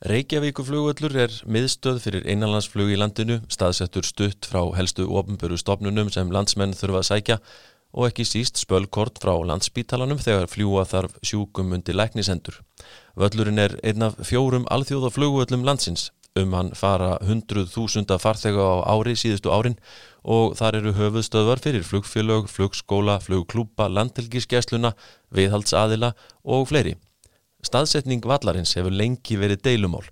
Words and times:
Reykjavíkuflugvöllur 0.00 1.12
er 1.26 1.34
miðstöð 1.44 1.98
fyrir 2.00 2.22
einanlandsflug 2.24 2.88
í 2.88 2.94
landinu, 2.96 3.34
staðsettur 3.52 4.06
stutt 4.08 4.46
frá 4.48 4.62
helstu 4.72 5.04
ofnböru 5.04 5.58
stofnunum 5.60 6.08
sem 6.08 6.30
landsmenn 6.32 6.72
þurfa 6.72 7.02
að 7.02 7.08
sækja 7.10 7.36
og 7.92 8.06
ekki 8.06 8.24
síst 8.24 8.56
spölkort 8.62 9.20
frá 9.20 9.34
landsbítalanum 9.50 10.22
þegar 10.24 10.48
fljúa 10.48 10.86
þarf 10.88 11.18
sjúkum 11.20 11.74
undir 11.76 11.98
læknisendur. 12.00 12.62
Völlurinn 13.12 13.60
er 13.60 13.76
einn 13.84 14.06
af 14.06 14.16
fjórum 14.24 14.64
alþjóðaflugvöllum 14.72 15.68
landsins, 15.68 16.06
um 16.32 16.56
hann 16.56 16.72
fara 16.72 17.18
hundruð 17.28 17.68
þúsunda 17.74 18.16
farþega 18.24 18.70
á 18.80 18.96
ári 18.96 19.18
síðustu 19.20 19.52
árin 19.52 19.76
og 20.24 20.56
þar 20.56 20.80
eru 20.80 20.96
höfuðstöðvar 20.96 21.60
fyrir 21.60 21.84
flugfélög, 21.84 22.48
flugskóla, 22.48 23.20
flugklúpa, 23.20 23.92
landhelgiskessluna, 23.92 24.96
viðhaldsaðila 25.28 26.14
og 26.48 26.70
fleiri. 26.72 26.96
Staðsetning 27.66 28.24
vallarins 28.24 28.72
hefur 28.76 28.94
lengi 28.94 29.36
verið 29.36 29.64
deilumál 29.66 30.06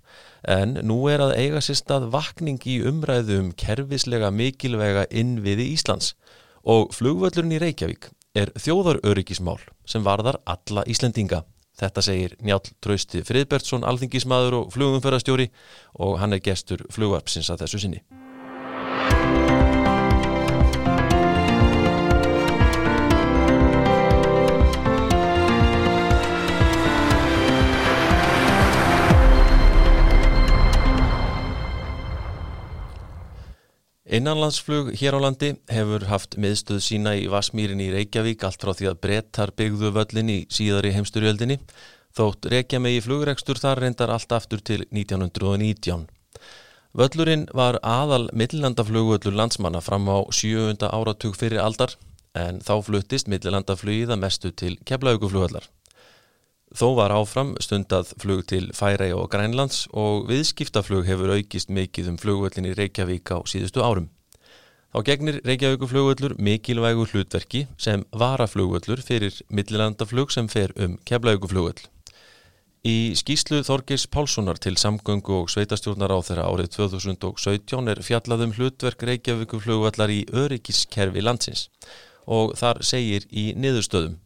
en 0.47 0.77
nú 0.85 1.01
er 1.11 1.23
að 1.23 1.35
eiga 1.39 1.61
sér 1.63 1.79
stað 1.79 2.07
vakning 2.13 2.61
í 2.69 2.77
umræðu 2.85 3.39
um 3.41 3.49
kerfislega 3.57 4.29
mikilvega 4.31 5.07
innviði 5.09 5.71
Íslands 5.73 6.13
og 6.63 6.93
flugvöllurinn 6.95 7.57
í 7.57 7.61
Reykjavík 7.63 8.11
er 8.37 8.53
þjóðaröryggismál 8.61 9.59
sem 9.89 10.05
varðar 10.05 10.39
alla 10.45 10.85
Íslendinga. 10.87 11.43
Þetta 11.79 12.03
segir 12.03 12.35
Njál 12.43 12.61
Trausti 12.83 13.23
Friðbertsson, 13.23 13.85
alþingismadur 13.87 14.57
og 14.59 14.73
flugumförastjóri 14.75 15.49
og 16.03 16.17
hann 16.21 16.35
er 16.35 16.43
gestur 16.43 16.83
flugvarpsins 16.93 17.49
að 17.49 17.63
þessu 17.65 17.85
sinni. 17.85 18.03
Innanlandsflug 34.09 34.87
hér 34.97 35.13
á 35.13 35.19
landi 35.21 35.51
hefur 35.69 36.07
haft 36.09 36.33
miðstöð 36.41 36.79
sína 36.81 37.11
í 37.13 37.27
Vasmýrin 37.29 37.83
í 37.83 37.91
Reykjavík 37.93 38.41
allt 38.47 38.63
frá 38.63 38.71
því 38.73 38.87
að 38.89 39.01
brettar 39.03 39.51
byggðu 39.53 39.91
völlin 39.93 40.31
í 40.33 40.37
síðari 40.49 40.95
heimsturjöldinni 40.95 41.59
þótt 42.17 42.47
Reykja 42.49 42.79
megi 42.81 43.03
flugrekstur 43.05 43.61
þar 43.61 43.83
reyndar 43.83 44.09
allt 44.09 44.33
aftur 44.33 44.63
til 44.65 44.87
1919. 44.89 46.07
Völlurinn 46.97 47.45
var 47.53 47.77
aðal 47.85 48.31
millandaflugvöllur 48.33 49.37
landsmanna 49.37 49.77
fram 49.85 50.09
á 50.09 50.25
7. 50.33 50.73
áratug 50.89 51.37
fyrir 51.37 51.61
aldar 51.61 51.93
en 52.33 52.63
þá 52.65 52.79
fluttist 52.89 53.29
millandaflugið 53.29 54.15
að 54.15 54.23
mestu 54.25 54.49
til 54.49 54.79
keflauguflugvallar. 54.89 55.69
Þó 56.69 56.93
var 56.99 57.09
áfram 57.09 57.55
stundað 57.57 58.11
flug 58.21 58.43
til 58.45 58.67
Færæi 58.77 59.09
og 59.17 59.31
Grænlands 59.33 59.87
og 59.97 60.27
viðskiptaflug 60.29 61.07
hefur 61.07 61.31
aukist 61.33 61.71
mikið 61.73 62.11
um 62.11 62.19
flugvöllin 62.21 62.67
í 62.69 62.75
Reykjavík 62.77 63.31
á 63.33 63.41
síðustu 63.49 63.81
árum. 63.81 64.11
Þá 64.93 64.99
gegnir 65.07 65.39
Reykjavíkuflugvöllur 65.49 66.35
mikilvægu 66.37 67.07
hlutverki 67.09 67.63
sem 67.77 68.05
varaflugvöllur 68.13 69.01
fyrir 69.01 69.41
millilandaflug 69.49 70.29
sem 70.29 70.47
fer 70.49 70.75
um 70.77 70.99
keflauguflugvöll. 71.09 71.81
Í 72.85 73.17
skýslu 73.17 73.63
Þorgis 73.65 74.05
Pálssonar 74.05 74.61
til 74.61 74.77
samgöngu 74.77 75.41
og 75.41 75.49
sveitastjórnar 75.49 76.13
á 76.13 76.21
þeirra 76.21 76.47
árið 76.53 76.71
2017 76.77 77.91
er 77.91 78.05
fjallaðum 78.05 78.53
hlutverk 78.53 79.09
Reykjavíkuflugvallar 79.09 80.13
í 80.13 80.21
öryggiskerfi 80.29 81.25
landsins 81.25 81.67
og 82.29 82.53
þar 82.61 82.85
segir 82.85 83.25
í 83.33 83.51
niðurstöðum 83.57 84.19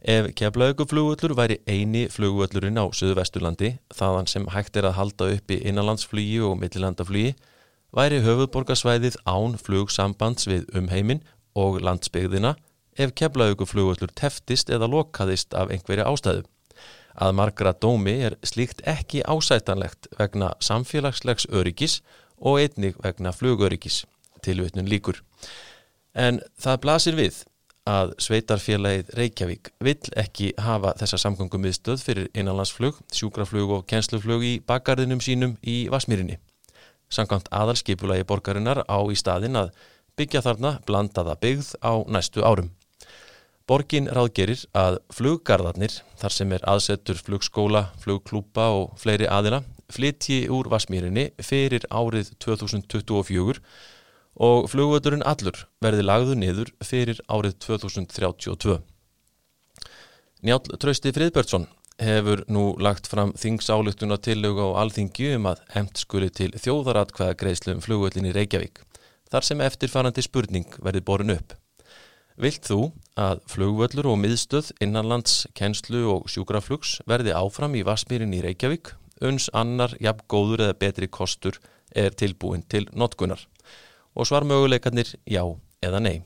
Ef 0.00 0.30
keflauguflugvöllur 0.32 1.34
væri 1.36 1.58
eini 1.68 2.06
flugvöllurinn 2.08 2.80
á 2.80 2.88
Suðu 2.88 3.18
Vesturlandi, 3.18 3.74
þaðan 3.92 4.28
sem 4.32 4.46
hægt 4.48 4.78
er 4.80 4.86
að 4.88 4.96
halda 4.96 5.26
upp 5.34 5.52
í 5.52 5.58
innanlandsflugi 5.68 6.38
og 6.40 6.56
millilandaflugi, 6.62 7.34
væri 7.92 8.22
höfuðborgarsvæðið 8.24 9.18
án 9.28 9.58
flugsambands 9.60 10.48
við 10.48 10.64
umheimin 10.72 11.20
og 11.52 11.82
landsbyggðina 11.84 12.54
ef 12.96 13.12
keflauguflugvöllur 13.12 14.14
teftist 14.16 14.72
eða 14.72 14.88
lokaðist 14.88 15.52
af 15.52 15.68
einhverja 15.68 16.08
ástæðu. 16.08 16.46
Að 17.20 17.36
margra 17.36 17.74
dómi 17.76 18.16
er 18.24 18.38
slíkt 18.40 18.80
ekki 18.88 19.20
ásætanlegt 19.28 20.08
vegna 20.16 20.54
samfélagslegs 20.64 21.44
öryggis 21.52 22.00
og 22.40 22.62
einnig 22.62 22.96
vegna 23.04 23.34
flugöryggis, 23.36 24.06
tilvitnun 24.40 24.88
líkur. 24.88 25.20
En 26.16 26.40
það 26.56 26.80
blasir 26.86 27.20
við 27.20 27.44
að 27.88 28.12
sveitarfélagið 28.20 29.12
Reykjavík 29.16 29.70
vill 29.80 30.12
ekki 30.20 30.52
hafa 30.60 30.92
þessa 31.00 31.18
samgangum 31.24 31.64
viðstöð 31.64 32.02
fyrir 32.04 32.28
innanlandsflug, 32.34 32.98
sjúkraflug 33.12 33.72
og 33.78 33.86
kjensluflug 33.88 34.44
í 34.44 34.52
bakgarðinum 34.66 35.22
sínum 35.24 35.56
í 35.62 35.88
Vasmírinni. 35.92 36.38
Samkvæmt 37.10 37.48
aðalskipulagi 37.50 38.26
borgarinnar 38.28 38.84
á 38.86 38.98
í 39.10 39.16
staðin 39.16 39.56
að 39.56 39.72
byggja 40.16 40.44
þarna 40.44 40.76
blandaða 40.86 41.38
byggð 41.40 41.72
á 41.82 41.92
næstu 42.06 42.44
árum. 42.44 42.70
Borgin 43.70 44.08
ráðgerir 44.10 44.64
að 44.74 44.98
fluggarðarnir, 45.14 45.92
þar 46.18 46.34
sem 46.34 46.52
er 46.52 46.64
aðsettur 46.66 47.18
flugskóla, 47.22 47.84
flugklúpa 48.02 48.66
og 48.74 48.96
fleiri 48.98 49.28
aðila, 49.30 49.62
flytji 49.90 50.48
úr 50.50 50.66
Vasmírinni 50.70 51.28
fyrir 51.38 51.86
árið 51.90 52.32
2024 52.42 53.62
og 54.36 54.70
flugvöldurinn 54.70 55.26
allur 55.26 55.66
verði 55.82 56.06
lagðu 56.06 56.36
niður 56.38 56.70
fyrir 56.84 57.20
árið 57.28 57.58
2032. 57.66 58.78
Njál 60.40 60.62
Trausti 60.80 61.12
Friðbertsson 61.12 61.66
hefur 62.00 62.44
nú 62.48 62.70
lagt 62.80 63.08
fram 63.10 63.34
þingsáluktuna 63.36 64.16
tillögu 64.24 64.70
á 64.72 64.80
alþingju 64.84 65.34
um 65.36 65.50
að 65.50 65.64
hemt 65.74 66.00
skuli 66.00 66.30
til 66.32 66.52
þjóðaratkvæða 66.56 67.36
greiðslu 67.42 67.74
um 67.76 67.82
flugvöldin 67.84 68.30
í 68.30 68.32
Reykjavík, 68.36 68.80
þar 69.30 69.46
sem 69.46 69.60
eftirfarandi 69.60 70.24
spurning 70.24 70.78
verði 70.80 71.04
borin 71.04 71.34
upp. 71.36 71.52
Vilt 72.40 72.64
þú 72.64 72.80
að 73.20 73.42
flugvöldur 73.52 74.08
og 74.08 74.16
miðstöð 74.22 74.70
innanlands, 74.80 75.44
kennslu 75.52 76.06
og 76.08 76.30
sjúkraflugs 76.32 76.96
verði 77.10 77.36
áfram 77.36 77.76
í 77.76 77.84
Vasmírin 77.84 78.32
í 78.32 78.40
Reykjavík, 78.46 78.94
uns 79.20 79.50
annar 79.52 79.92
jafn 80.00 80.24
góður 80.24 80.64
eða 80.64 80.78
betri 80.80 81.10
kostur 81.12 81.60
er 81.92 82.16
tilbúin 82.16 82.64
til 82.64 82.86
notkunar? 82.96 83.44
Og 84.14 84.26
svarmöguleikarnir 84.28 85.14
já 85.26 85.44
eða 85.82 86.00
nei. 86.00 86.20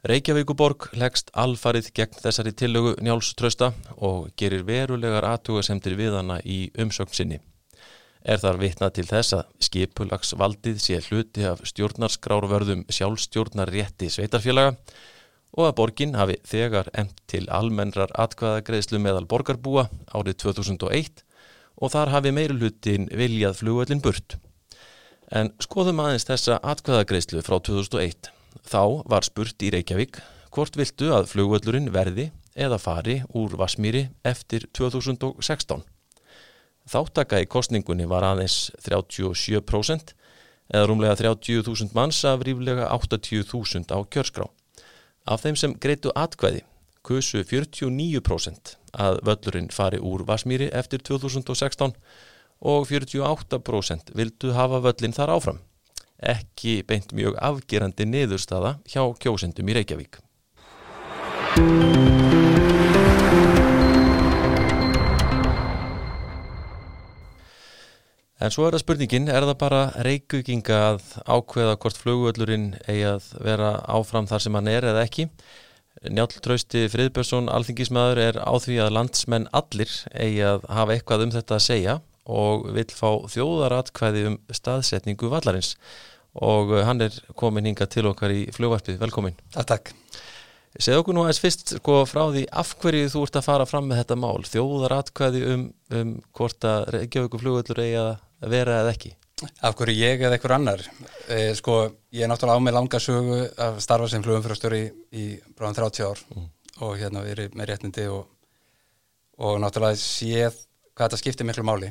Reykjavíkuborg 0.00 0.86
leggst 0.96 1.28
alfarið 1.36 1.90
gegn 1.92 2.22
þessari 2.22 2.54
tillögu 2.56 2.94
njálströsta 3.04 3.74
og 4.00 4.30
gerir 4.40 4.64
verulegar 4.64 5.26
aðtugasemtir 5.28 5.96
við 5.98 6.16
hana 6.16 6.38
í 6.40 6.70
umsögn 6.80 7.12
sinni. 7.12 7.40
Er 8.24 8.40
þar 8.40 8.60
vitnað 8.60 8.94
til 8.96 9.06
þess 9.08 9.36
að 9.36 9.52
skipulagsvaldið 9.66 10.80
sé 10.80 10.98
hluti 11.04 11.44
af 11.48 11.60
stjórnarskrárvörðum 11.68 12.86
sjálfstjórnarrétti 12.88 14.08
sveitarfélaga 14.12 14.74
og 15.52 15.66
að 15.68 15.76
borgin 15.80 16.16
hafi 16.16 16.36
þegar 16.48 16.88
emt 16.96 17.20
til 17.28 17.46
almennrar 17.52 18.12
atkvæðagreðslu 18.24 19.00
meðal 19.04 19.26
borgarbúa 19.28 19.88
árið 20.16 20.40
2001 20.46 21.24
og 21.80 21.92
þar 21.92 22.12
hafi 22.16 22.32
meirulutin 22.36 23.08
viljað 23.12 23.60
flugvöldin 23.60 24.00
burt. 24.04 24.40
En 25.30 25.52
skoðum 25.62 26.00
aðeins 26.02 26.26
þessa 26.26 26.56
atkvæðagreyslu 26.66 27.40
frá 27.46 27.60
2001. 27.62 28.32
Þá 28.66 28.82
var 29.06 29.22
spurt 29.22 29.62
í 29.62 29.68
Reykjavík 29.70 30.18
hvort 30.50 30.74
viltu 30.74 31.12
að 31.14 31.28
flugvöllurinn 31.30 31.92
verði 31.94 32.32
eða 32.58 32.80
fari 32.82 33.20
úr 33.38 33.54
Vasmíri 33.60 34.08
eftir 34.26 34.66
2016. 34.74 35.84
Þáttaka 36.90 37.38
í 37.38 37.46
kostningunni 37.46 38.08
var 38.10 38.26
aðeins 38.26 38.72
37% 38.82 40.16
eða 40.74 40.88
rúmlega 40.90 41.14
30.000 41.20 41.94
manns 41.94 42.24
af 42.26 42.42
ríflega 42.42 42.88
80.000 42.90 43.86
á 43.94 43.98
kjörskrá. 44.10 44.48
Af 45.30 45.44
þeim 45.44 45.54
sem 45.54 45.76
greitu 45.78 46.10
atkvæði 46.18 46.64
kusu 47.06 47.44
49% 47.46 48.74
að 48.98 49.22
völlurinn 49.30 49.70
fari 49.70 50.02
úr 50.02 50.26
Vasmíri 50.26 50.72
eftir 50.74 51.06
2016 51.06 51.94
og 51.94 52.02
48% 52.60 54.14
vildu 54.16 54.54
hafa 54.56 54.80
völlin 54.84 55.16
þar 55.16 55.34
áfram. 55.36 55.60
Ekki 56.20 56.82
beint 56.84 57.14
mjög 57.16 57.38
afgerandi 57.40 58.04
niðurstaða 58.04 58.76
hjá 58.88 59.04
kjósendum 59.22 59.70
í 59.72 59.78
Reykjavík. 59.78 60.20
En 68.40 68.48
svo 68.48 68.64
er 68.64 68.72
það 68.72 68.82
spurningin, 68.84 69.26
er 69.28 69.44
það 69.44 69.56
bara 69.60 69.80
reykvíkinga 70.00 70.76
að 70.92 71.02
ákveða 71.28 71.74
hvort 71.82 71.98
flugvöllurinn 72.00 72.70
eigi 72.88 73.02
að 73.10 73.26
vera 73.44 73.74
áfram 73.84 74.28
þar 74.30 74.44
sem 74.44 74.56
hann 74.56 74.70
er 74.72 74.86
eða 74.92 75.02
ekki? 75.04 75.26
Njálf 76.08 76.38
Trausti 76.40 76.86
Friðbjörnsson, 76.88 77.50
alþingismæður, 77.52 78.20
er 78.30 78.38
á 78.40 78.52
því 78.56 78.78
að 78.80 78.94
landsmenn 78.96 79.48
allir 79.52 79.92
eigi 80.14 80.40
að 80.48 80.64
hafa 80.72 80.96
eitthvað 80.96 81.26
um 81.26 81.34
þetta 81.34 81.58
að 81.58 81.66
segja 81.66 81.98
og 82.30 82.68
vil 82.76 82.86
fá 82.94 83.10
þjóðaratkvæði 83.32 84.24
um 84.30 84.38
staðsetningu 84.54 85.30
vallarins. 85.32 85.74
Og 86.38 86.70
uh, 86.76 86.84
hann 86.86 87.02
er 87.02 87.16
komin 87.38 87.66
hinga 87.66 87.88
til 87.90 88.06
okkar 88.06 88.30
í 88.30 88.44
fljóvarpið, 88.54 89.00
velkomin 89.00 89.38
Takk. 89.50 89.90
Segð 90.78 91.00
okkur 91.00 91.16
nú 91.16 91.24
aðeins 91.24 91.40
fyrst 91.42 91.72
sko, 91.80 92.04
frá 92.06 92.28
því 92.30 92.44
af 92.62 92.76
hverju 92.78 93.08
þú 93.10 93.24
ert 93.26 93.38
að 93.40 93.46
fara 93.48 93.66
fram 93.66 93.88
með 93.90 94.04
þetta 94.04 94.18
mál. 94.22 94.44
Þjóðar 94.46 94.94
atkvæði 95.00 95.40
um, 95.50 95.64
um 95.98 96.12
hvort 96.38 96.66
að 96.70 96.92
Reykjavík 96.94 97.34
flugullur 97.42 97.82
eigi 97.82 97.96
að 97.98 98.52
vera 98.54 98.76
eða 98.84 98.92
ekki. 98.94 99.10
Af 99.66 99.74
hverju 99.80 99.96
ég 99.98 100.22
eða 100.22 100.36
einhver 100.36 100.54
annar? 100.54 100.84
Eh, 101.26 101.50
sko, 101.58 101.80
ég 102.14 102.22
er 102.22 102.30
náttúrulega 102.30 102.62
á 102.62 102.62
mig 102.62 102.76
langa 102.76 103.00
sögu 103.02 103.40
að 103.66 103.80
starfa 103.82 104.06
sem 104.12 104.22
flugumfyrastöru 104.22 104.78
í, 104.78 104.86
í 105.10 105.26
bráðan 105.58 105.80
30 105.80 106.06
ár. 106.06 106.22
Mm. 106.36 106.48
og 106.80 106.96
hérna 106.96 107.24
verið 107.24 107.56
með 107.58 107.70
réttindi 107.70 108.06
og, 108.08 108.28
og 109.40 109.58
náttúrulega 109.60 109.98
séð 110.00 110.54
hvað 110.94 111.10
þetta 111.10 111.20
skiptir 111.20 111.48
miklu 111.48 111.64
máli 111.66 111.90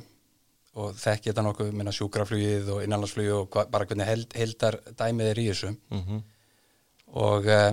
og 0.79 0.95
þekk 0.99 1.27
ég 1.27 1.33
þetta 1.33 1.45
nokkuð 1.45 1.75
minna 1.75 1.93
sjúkraflugið 1.95 2.71
og 2.73 2.83
innanlandsflugið 2.85 3.35
og 3.35 3.49
hva, 3.53 3.65
bara 3.71 3.87
hvernig 3.89 4.07
held, 4.07 4.35
heldar 4.37 4.79
dæmið 4.99 5.31
er 5.31 5.41
í 5.41 5.47
þessu. 5.49 5.73
Mm 5.89 6.03
-hmm. 6.05 6.21
og 7.25 7.47
eh, 7.47 7.71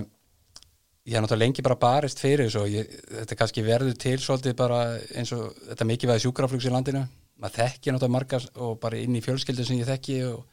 ég 1.07 1.15
hef 1.15 1.23
náttúrulega 1.23 1.45
lengi 1.45 1.63
bara 1.63 1.79
barist 1.79 2.19
fyrir 2.19 2.47
þessu 2.47 2.65
og 2.65 2.73
ég, 2.73 2.91
þetta 3.21 3.39
kannski 3.39 3.63
verður 3.63 3.95
til 3.95 4.17
svolítið 4.19 4.57
bara 4.59 4.81
eins 5.15 5.31
og 5.31 5.55
þetta 5.69 5.85
mikilvægi 5.87 6.25
sjúkraflugs 6.25 6.67
í 6.67 6.73
landinu. 6.73 7.07
Maður 7.37 7.57
þekki 7.61 7.91
náttúrulega 7.91 8.17
margar 8.17 8.49
og 8.55 8.79
bara 8.79 8.97
inn 8.97 9.15
í 9.15 9.23
fjölskyldu 9.23 9.65
sem 9.65 9.79
ég 9.79 9.87
þekki 9.87 10.19
og 10.33 10.45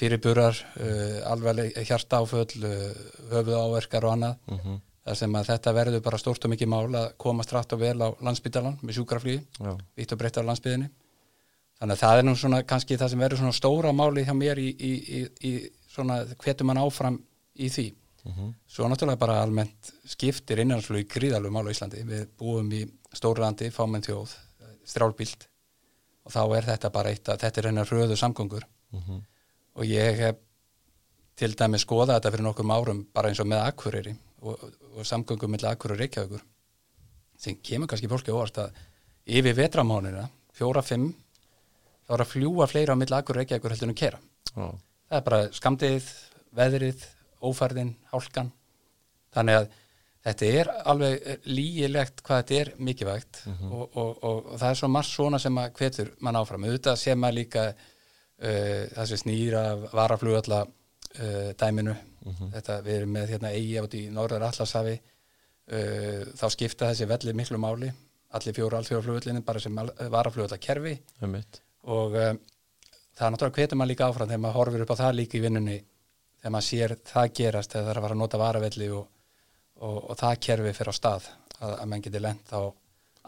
fyrirburar, 0.00 0.56
uh, 0.80 1.32
alveg 1.32 1.74
hjarta 1.84 2.20
áföll, 2.22 2.62
uh, 2.64 2.94
höfuð 3.32 3.56
áverkar 3.56 4.04
og 4.04 4.12
annað. 4.12 4.36
Mm 4.46 4.58
-hmm. 4.58 4.80
þar 5.04 5.16
sem 5.16 5.34
að 5.34 5.46
þetta 5.46 5.72
verður 5.72 6.00
bara 6.00 6.18
stórt 6.18 6.44
og 6.44 6.50
mikið 6.50 6.68
mál 6.68 6.94
að 6.94 7.12
koma 7.16 7.42
strætt 7.42 7.72
og 7.72 7.80
vel 7.80 7.98
á 8.04 8.08
landsbytalan 8.20 8.78
með 8.82 8.94
sjúkraflugi 8.94 9.40
vitt 9.96 10.12
og 10.12 10.18
breytt 10.18 10.36
á 10.36 10.42
landsbyðinni 10.44 10.90
þannig 11.80 11.96
að 11.96 12.02
það 12.04 12.18
er 12.18 12.28
nú 12.28 12.36
svona 12.36 12.62
kannski 12.62 12.98
það 13.00 13.12
sem 13.12 13.24
verður 13.24 13.42
svona 13.42 13.56
stóra 13.56 13.92
máli 13.96 14.26
hjá 14.26 14.34
mér 14.36 14.60
í, 14.60 14.68
í, 14.68 14.92
í, 15.18 15.20
í 15.48 15.52
svona 15.90 16.22
hvetum 16.36 16.70
mann 16.70 16.82
áfram 16.84 17.18
í 17.56 17.72
því 17.72 17.88
Mm 18.20 18.32
-hmm. 18.32 18.54
Svo 18.68 18.84
náttúrulega 18.88 19.16
bara 19.16 19.42
almennt 19.42 19.92
skiptir 20.04 20.58
innanslug 20.60 21.08
gríðalug 21.08 21.52
mál 21.52 21.64
á 21.64 21.72
Íslandi. 21.72 22.04
Við 22.04 22.26
búum 22.36 22.72
í 22.72 22.82
stórlandi, 23.16 23.70
fámenn 23.70 24.04
þjóð, 24.04 24.34
strálbild 24.84 25.46
og 26.24 26.32
þá 26.32 26.56
er 26.56 26.68
þetta 26.68 26.90
bara 26.90 27.10
eitt 27.10 27.28
að 27.28 27.40
þetta 27.44 27.60
er 27.60 27.68
hennar 27.70 27.88
hröðu 27.88 28.16
samgöngur 28.16 28.64
mm 28.92 29.00
-hmm. 29.00 29.22
og 29.74 29.84
ég 29.84 30.18
hef 30.18 30.36
til 31.36 31.54
dæmi 31.56 31.78
skoða 31.78 32.18
þetta 32.18 32.30
fyrir 32.30 32.44
nokkum 32.44 32.70
árum 32.70 33.06
bara 33.14 33.28
eins 33.28 33.40
og 33.40 33.46
með 33.46 33.64
akkurýri 33.64 34.16
og, 34.42 34.58
og 34.96 35.06
samgöngum 35.06 35.50
með 35.50 35.68
akkur 35.70 35.92
og 35.92 35.98
reykjaugur 35.98 36.42
sem 37.38 37.56
kemur 37.62 37.88
kannski 37.88 38.08
fólki 38.08 38.30
óvart 38.30 38.58
að 38.58 38.70
yfir 39.26 39.56
vetramánina, 39.56 40.28
fjóra-fimm 40.52 41.14
þá 42.10 42.16
er 42.16 42.24
að 42.26 42.32
fljúa 42.32 42.66
fleira 42.66 42.98
á 42.98 43.00
mill 43.00 43.14
akkur 43.14 43.38
og 43.38 43.44
reykjaugur 43.44 43.76
heldur 43.76 43.92
en 43.92 44.00
kera. 44.02 44.18
Oh. 44.56 44.74
Það 45.06 45.18
er 45.20 45.26
bara 45.28 45.42
skamdið, 45.54 46.08
veðrið 46.58 47.04
ófærðin, 47.46 47.94
hálkan 48.10 48.50
þannig 49.34 49.60
að 49.60 49.68
þetta 50.26 50.48
er 50.60 50.70
alveg 50.92 51.46
lígilegt 51.48 52.20
hvað 52.26 52.42
þetta 52.42 52.58
er 52.58 52.72
mikilvægt 52.88 53.40
mm 53.46 53.54
-hmm. 53.54 53.70
og, 53.72 53.96
og, 53.96 54.10
og, 54.24 54.50
og 54.52 54.58
það 54.58 54.70
er 54.70 54.80
svo 54.80 54.88
margt 54.88 55.10
svona 55.10 55.38
sem 55.38 55.58
að 55.62 55.72
hvetur 55.78 56.10
mann 56.20 56.36
áfram 56.36 56.66
auðvitað 56.66 57.00
sem 57.00 57.24
að 57.24 57.36
líka 57.38 57.62
uh, 57.70 58.82
það 58.96 59.06
sem 59.06 59.22
snýra 59.22 59.62
varaflugalla 59.92 60.60
uh, 60.66 61.50
dæminu 61.62 61.94
mm 61.94 62.32
-hmm. 62.32 62.52
þetta 62.52 62.80
við 62.82 62.94
erum 62.96 63.16
með 63.16 63.32
hérna 63.34 63.54
eigi 63.54 63.78
átt 63.80 63.94
í 63.94 64.04
Norður 64.10 64.44
Allasafi 64.50 65.00
uh, 65.72 66.22
þá 66.36 66.46
skipta 66.50 66.90
þessi 66.90 67.08
velli 67.08 67.32
miklu 67.32 67.58
máli 67.58 67.92
allir 68.30 68.54
fjóru 68.54 68.76
alþjóðaflugallinu 68.76 69.42
bara 69.42 69.60
sem 69.60 69.80
varaflugalla 70.10 70.58
kerfi 70.58 71.00
og 71.88 72.16
uh, 72.16 72.34
það 73.16 73.26
er 73.26 73.32
náttúrulega 73.34 73.60
hvetur 73.60 73.80
mann 73.80 73.90
líka 73.90 74.08
áfram 74.08 74.28
þegar 74.28 74.42
maður 74.44 74.58
horfir 74.58 74.84
upp 74.84 74.92
á 74.96 75.00
það 75.00 75.16
líka 75.18 75.38
í 75.38 75.42
vinnunni 75.44 75.78
þegar 76.40 76.54
maður 76.54 76.68
sér 76.68 76.94
það 77.10 77.32
gerast 77.40 77.72
þegar 77.74 77.86
það 77.86 77.90
er 77.92 78.00
að 78.00 78.06
fara 78.06 78.16
að 78.16 78.22
nota 78.22 78.40
varavelli 78.40 78.90
og, 78.96 79.08
og, 79.80 79.98
og 80.10 80.20
það 80.20 80.38
kerfi 80.46 80.76
fyrir 80.76 80.92
á 80.92 81.00
stað 81.00 81.26
að, 81.60 81.74
að 81.74 81.88
mann 81.92 82.04
geti 82.04 82.22
lent 82.22 82.54
á 82.56 82.60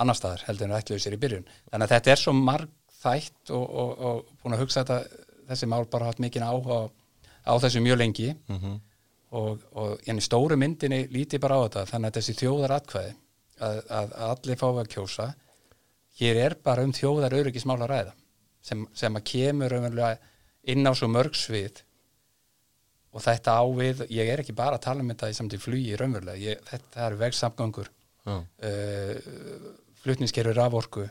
annar 0.03 0.17
staðar 0.17 0.47
heldur 0.49 0.71
en 0.71 0.79
ætluðu 0.79 1.05
sér 1.05 1.17
í 1.17 1.21
byrjun. 1.21 1.51
Þannig 1.71 1.87
að 1.87 1.95
þetta 1.97 2.13
er 2.15 2.23
svo 2.23 2.33
marg 2.37 2.71
þætt 3.03 3.53
og, 3.53 3.67
og 4.09 4.23
búin 4.41 4.57
að 4.57 4.63
hugsa 4.65 4.85
þetta 4.85 5.27
þessi 5.51 5.69
mál 5.69 5.85
bara 5.93 6.09
hatt 6.09 6.23
mikinn 6.23 6.47
áhuga 6.47 6.87
á 7.45 7.53
þessu 7.61 7.83
mjög 7.85 8.01
lengi. 8.01 8.31
Mm 8.49 8.59
-hmm. 8.59 8.81
og 9.33 10.09
í 10.09 10.21
stóru 10.21 10.57
myndinni 10.57 11.07
líti 11.13 11.41
bara 11.41 11.57
á 11.57 11.65
þetta 11.65 11.87
þannig 11.91 12.09
að 12.09 12.17
þessi 12.19 12.35
þjóðar 12.41 12.75
atkvæði 12.77 13.13
að, 13.61 13.77
að, 13.89 14.13
að 14.13 14.31
allir 14.31 14.59
fá 14.61 14.67
að 14.69 14.91
kjósa 14.93 15.29
hér 16.21 16.37
er 16.37 16.55
bara 16.55 16.85
um 16.85 16.93
þjóðar 16.93 17.37
öryggismála 17.39 17.89
ræða 17.89 18.13
sem, 18.63 18.85
sem 18.95 19.19
að 19.19 19.27
kemur 19.33 19.75
inn 20.63 20.87
á 20.87 20.93
svo 20.95 21.09
mörgsvið 21.11 21.83
og 23.13 23.25
þetta 23.25 23.59
ávið, 23.61 24.05
ég 24.15 24.31
er 24.33 24.41
ekki 24.41 24.55
bara 24.57 24.79
að 24.79 24.87
tala 24.87 25.05
um 25.05 25.11
þetta 25.13 25.29
í 25.29 25.37
samtíð 25.37 25.65
flugi 25.67 25.99
raunverulega, 26.01 26.41
ég, 26.41 26.63
þetta 26.71 27.03
er 27.07 27.19
vegsamgöngur 27.21 27.91
uh, 28.31 29.13
flutningskerfi 30.01 30.55
raforku. 30.57 31.05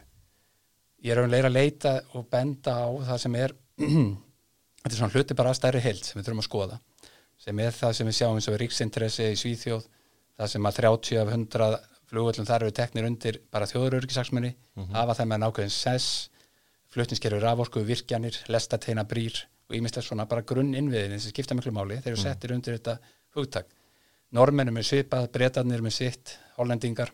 Ég 1.06 1.14
er 1.14 1.22
raunverulega 1.22 1.52
að 1.52 1.58
leita 1.60 1.94
og 2.18 2.26
benda 2.32 2.74
á 2.74 2.90
það 3.12 3.22
sem 3.26 3.38
er 3.44 3.54
þetta 4.82 4.96
er 4.96 4.98
svona 4.98 5.14
hluti 5.14 5.38
bara 5.38 5.54
að 5.54 5.60
stærri 5.60 5.84
heilt 5.84 6.08
sem 6.08 6.18
við 6.18 6.28
þurfum 6.28 6.44
að 6.44 6.50
skoða 6.50 6.80
sem 7.42 7.62
er 7.62 7.74
það 7.76 7.96
sem 7.98 8.10
við 8.10 8.18
sjáum 8.18 8.38
eins 8.38 8.50
og 8.50 8.60
ríksinteressi 8.62 9.30
í 9.30 9.40
Svíþjóð 9.40 9.88
það 10.42 10.52
sem 10.54 10.68
að 10.68 10.78
30 10.82 11.22
af 11.22 11.32
100 11.36 11.80
flugvöldum 12.12 12.48
þar 12.50 12.66
eru 12.66 12.76
teknir 12.76 13.08
undir 13.08 13.40
bara 13.54 13.70
þjóðurörgisaksmunni 13.70 14.52
mm 14.52 14.84
-hmm. 14.84 14.96
af 14.96 15.10
að 15.10 15.18
það 15.22 15.30
með 15.32 15.42
nákvæðin 15.44 15.76
sess 15.76 16.30
flutningskerfi 16.92 17.40
raforku, 17.42 17.84
virkjanir, 17.88 18.38
lestateina 18.52 19.06
brýr 19.08 19.38
og 19.70 19.78
ímislega 19.78 20.06
svona 20.06 20.28
bara 20.30 20.44
grunn 20.48 20.74
innviðin 20.76 21.20
sem 21.20 21.32
skipta 21.32 21.56
miklu 21.56 21.72
máli, 21.76 22.02
þeir 22.02 22.14
eru 22.14 22.20
mm. 22.20 22.26
settir 22.26 22.54
undir 22.56 22.78
þetta 22.78 22.98
hugtak. 23.38 23.72
Normennum 24.36 24.80
er 24.80 24.88
svipað, 24.88 25.30
breytanir 25.32 25.84
með 25.84 25.96
sitt, 25.96 26.36
hollendingar 26.58 27.12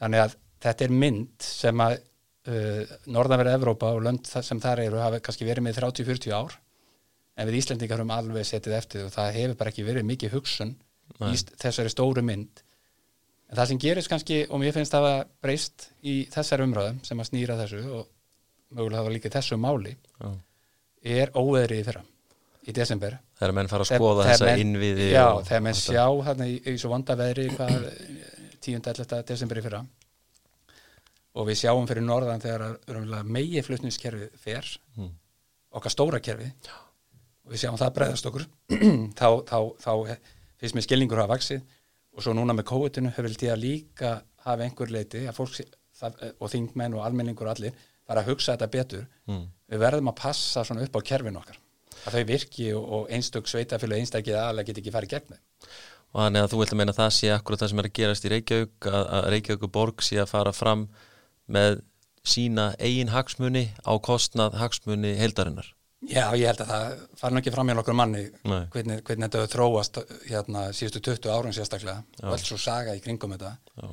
þannig 0.00 0.24
að 0.24 0.36
þetta 0.64 0.86
er 0.86 0.94
mynd 1.02 1.46
sem 1.46 1.82
að 1.84 1.96
uh, 1.98 2.94
norðanverða 3.14 3.56
Evrópa 3.58 3.92
og 3.94 4.04
lönd 4.06 4.28
sem 4.28 4.60
þar 4.62 4.84
eru 4.86 5.02
hafa 5.02 5.22
kannski 5.24 5.48
verið 5.48 5.68
með 5.68 5.80
30-40 5.82 6.34
ár 6.36 6.58
en 7.34 7.48
við 7.48 7.60
Íslandingar 7.60 8.00
höfum 8.00 8.14
alveg 8.14 8.46
settið 8.48 8.78
eftir 8.78 9.06
og 9.06 9.14
það 9.14 9.32
hefur 9.38 9.58
bara 9.60 9.74
ekki 9.74 9.86
verið 9.86 10.06
mikið 10.10 10.36
hugsun 10.36 10.74
Nei. 11.20 11.32
í 11.34 11.40
þessari 11.60 11.92
stóru 11.92 12.24
mynd 12.24 12.62
en 13.50 13.58
það 13.58 13.70
sem 13.70 13.80
gerist 13.82 14.10
kannski 14.10 14.42
og 14.48 14.62
mér 14.62 14.74
finnst 14.76 14.94
það 14.94 15.08
að 15.10 15.22
breyst 15.44 15.88
í 16.06 16.16
þessari 16.32 16.66
umröðum 16.68 17.00
sem 17.06 17.20
að 17.20 17.30
snýra 17.30 17.58
þessu 17.60 17.82
og 17.98 18.06
mögulega 18.74 19.00
það 19.00 19.08
var 19.08 19.16
líka 19.16 19.32
þessu 19.34 19.58
máli 19.60 19.94
Já. 19.94 20.28
er 21.16 21.32
óveðrið 21.34 21.80
í 21.80 21.86
fyrra 21.86 22.04
í 22.64 22.72
desember. 22.72 23.18
Þegar 23.38 23.56
menn 23.58 23.68
fara 23.68 23.84
að 23.84 23.90
skoða 23.92 24.28
þessa 24.30 24.54
innviði 24.60 25.10
já, 25.12 25.26
þegar 25.44 25.66
menn 25.66 25.76
sjá 25.78 26.04
hérna 26.28 26.46
í, 26.48 26.54
í 26.70 26.76
svo 26.80 26.92
vanda 26.94 27.16
veðri 27.18 27.48
10.11. 27.52 29.20
desember 29.28 29.60
í 29.60 29.64
fyrra. 29.66 29.82
Og 31.34 31.48
við 31.48 31.60
sjáum 31.64 31.88
fyrir 31.90 32.06
norðan 32.06 32.42
þegar 32.42 33.26
megi 33.26 33.62
flutningskerfi 33.66 34.30
fer 34.40 34.68
mm. 34.96 35.12
okkar 35.76 35.92
stóra 35.92 36.22
kerfi 36.24 36.48
og 37.44 37.52
við 37.52 37.64
sjáum 37.64 37.78
það 37.80 37.96
bregðast 37.98 38.28
okkur 38.30 38.46
þá, 39.20 39.28
þá, 39.50 39.58
þá 39.82 39.92
finnst 40.62 40.78
mér 40.78 40.86
skilningur 40.86 41.20
að 41.20 41.26
hafa 41.26 41.34
vaksið 41.34 41.64
og 42.14 42.24
svo 42.24 42.36
núna 42.38 42.54
með 42.56 42.68
kóutinu 42.70 43.10
höfum 43.16 43.34
við 43.34 43.56
líka 43.58 44.14
hafa 44.44 44.64
einhver 44.64 44.92
leiti 44.94 45.24
fólk, 45.34 45.58
það, 45.98 46.22
og 46.38 46.52
þingmenn 46.52 46.96
og 46.96 47.04
almenningur 47.04 47.50
og 47.50 47.56
allir 47.56 47.82
fara 48.08 48.22
að 48.24 48.30
hugsa 48.32 48.54
þetta 48.54 48.70
betur 48.72 49.06
mm. 49.30 49.44
við 49.72 49.84
verðum 49.86 50.12
að 50.12 50.20
passa 50.20 50.64
svona 50.64 50.84
upp 50.84 50.98
á 50.98 51.06
kerfin 51.10 51.40
okkar. 51.40 51.58
Að 52.04 52.18
þau 52.18 52.24
virki 52.28 52.70
og, 52.76 52.84
og 52.84 53.12
einstök 53.14 53.48
sveitafélag 53.48 54.02
einstakið 54.02 54.38
aðalega 54.38 54.70
get 54.70 54.80
ekki 54.82 54.94
farið 54.94 55.14
gegn 55.14 55.34
þeim 55.34 55.42
og 56.14 56.22
þannig 56.22 56.44
að 56.44 56.52
þú 56.52 56.60
vilt 56.60 56.72
að 56.74 56.78
meina 56.78 56.94
það 56.94 57.12
sé 57.16 57.30
akkurat 57.34 57.62
það 57.62 57.70
sem 57.70 57.80
er 57.80 57.88
að 57.88 57.96
gerast 57.98 58.26
í 58.26 58.30
Reykjavík 58.30 58.86
að, 58.86 59.06
að 59.16 59.24
Reykjavík 59.34 59.64
borg 59.74 60.04
sé 60.06 60.18
að 60.22 60.30
fara 60.30 60.52
fram 60.54 60.84
með 61.50 61.80
sína 62.24 62.68
eigin 62.78 63.10
hagsmunni 63.10 63.64
á 63.82 63.92
kostnað 63.98 64.54
hagsmunni 64.60 65.14
heildarinnar? 65.18 65.72
Já, 66.04 66.28
ég 66.36 66.46
held 66.46 66.62
að 66.62 66.70
það 66.70 66.84
náttúrulega 66.92 67.40
ekki 67.40 67.54
fram 67.54 67.70
hjá 67.70 67.76
nokkur 67.78 67.96
manni 67.96 68.22
hvernig, 68.44 69.02
hvernig 69.08 69.26
þetta 69.26 69.50
þróast 69.54 70.00
hérna 70.28 70.64
síðustu 70.76 71.00
20 71.08 71.32
árun 71.32 71.56
sérstaklega. 71.56 72.04
Og 72.22 72.34
alls 72.36 72.44
svo 72.46 72.58
saga 72.60 72.94
í 72.94 73.00
kringum 73.04 73.34
þetta. 73.34 73.54
Já. 73.80 73.88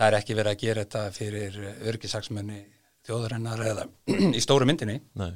það 0.00 0.06
er 0.08 0.18
ekki 0.18 0.38
verið 0.38 0.54
að 0.54 0.62
gera 0.64 0.84
þetta 0.86 1.02
fyrir 1.14 1.58
örgisaksmunni 1.92 2.62
þjóðurinnar 3.08 3.64
eða 3.72 3.88
í 4.38 4.44
stóru 4.44 4.68
myndinni. 4.68 5.00
Nei. 5.18 5.32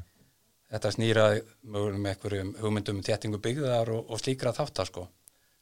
þetta 0.73 0.93
snýra 0.95 1.27
með 1.63 1.99
einhverjum 2.13 2.55
hugmyndum 2.61 3.01
um 3.01 3.07
þéttingu 3.07 3.41
byggðar 3.43 3.91
og, 3.93 4.07
og 4.09 4.23
slíkra 4.23 4.55
þáttar 4.57 4.89
sko 4.89 5.09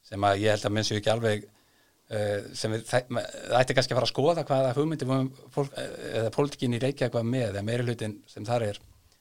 sem 0.06 0.26
að 0.26 0.44
ég 0.44 0.54
held 0.54 0.66
að 0.66 0.76
minnst 0.76 0.94
ég 0.94 1.00
ekki 1.00 1.12
alveg 1.12 1.44
uh, 1.46 2.38
sem 2.56 2.74
við, 2.74 2.86
það, 2.88 3.18
ætti 3.60 3.76
kannski 3.76 3.94
að 3.94 4.00
fara 4.00 4.08
að 4.08 4.12
skoða 4.12 4.46
hvaða 4.48 4.72
hugmyndum 4.78 5.30
fólk, 5.54 5.76
eða 6.10 6.32
pólitíkin 6.34 6.76
í 6.76 6.82
Reykjavík 6.82 7.20
með 7.26 7.46
eða 7.50 7.66
meiri 7.66 7.86
hlutin 7.86 8.18
sem 8.30 8.46
þar 8.48 8.66
er 8.70 8.80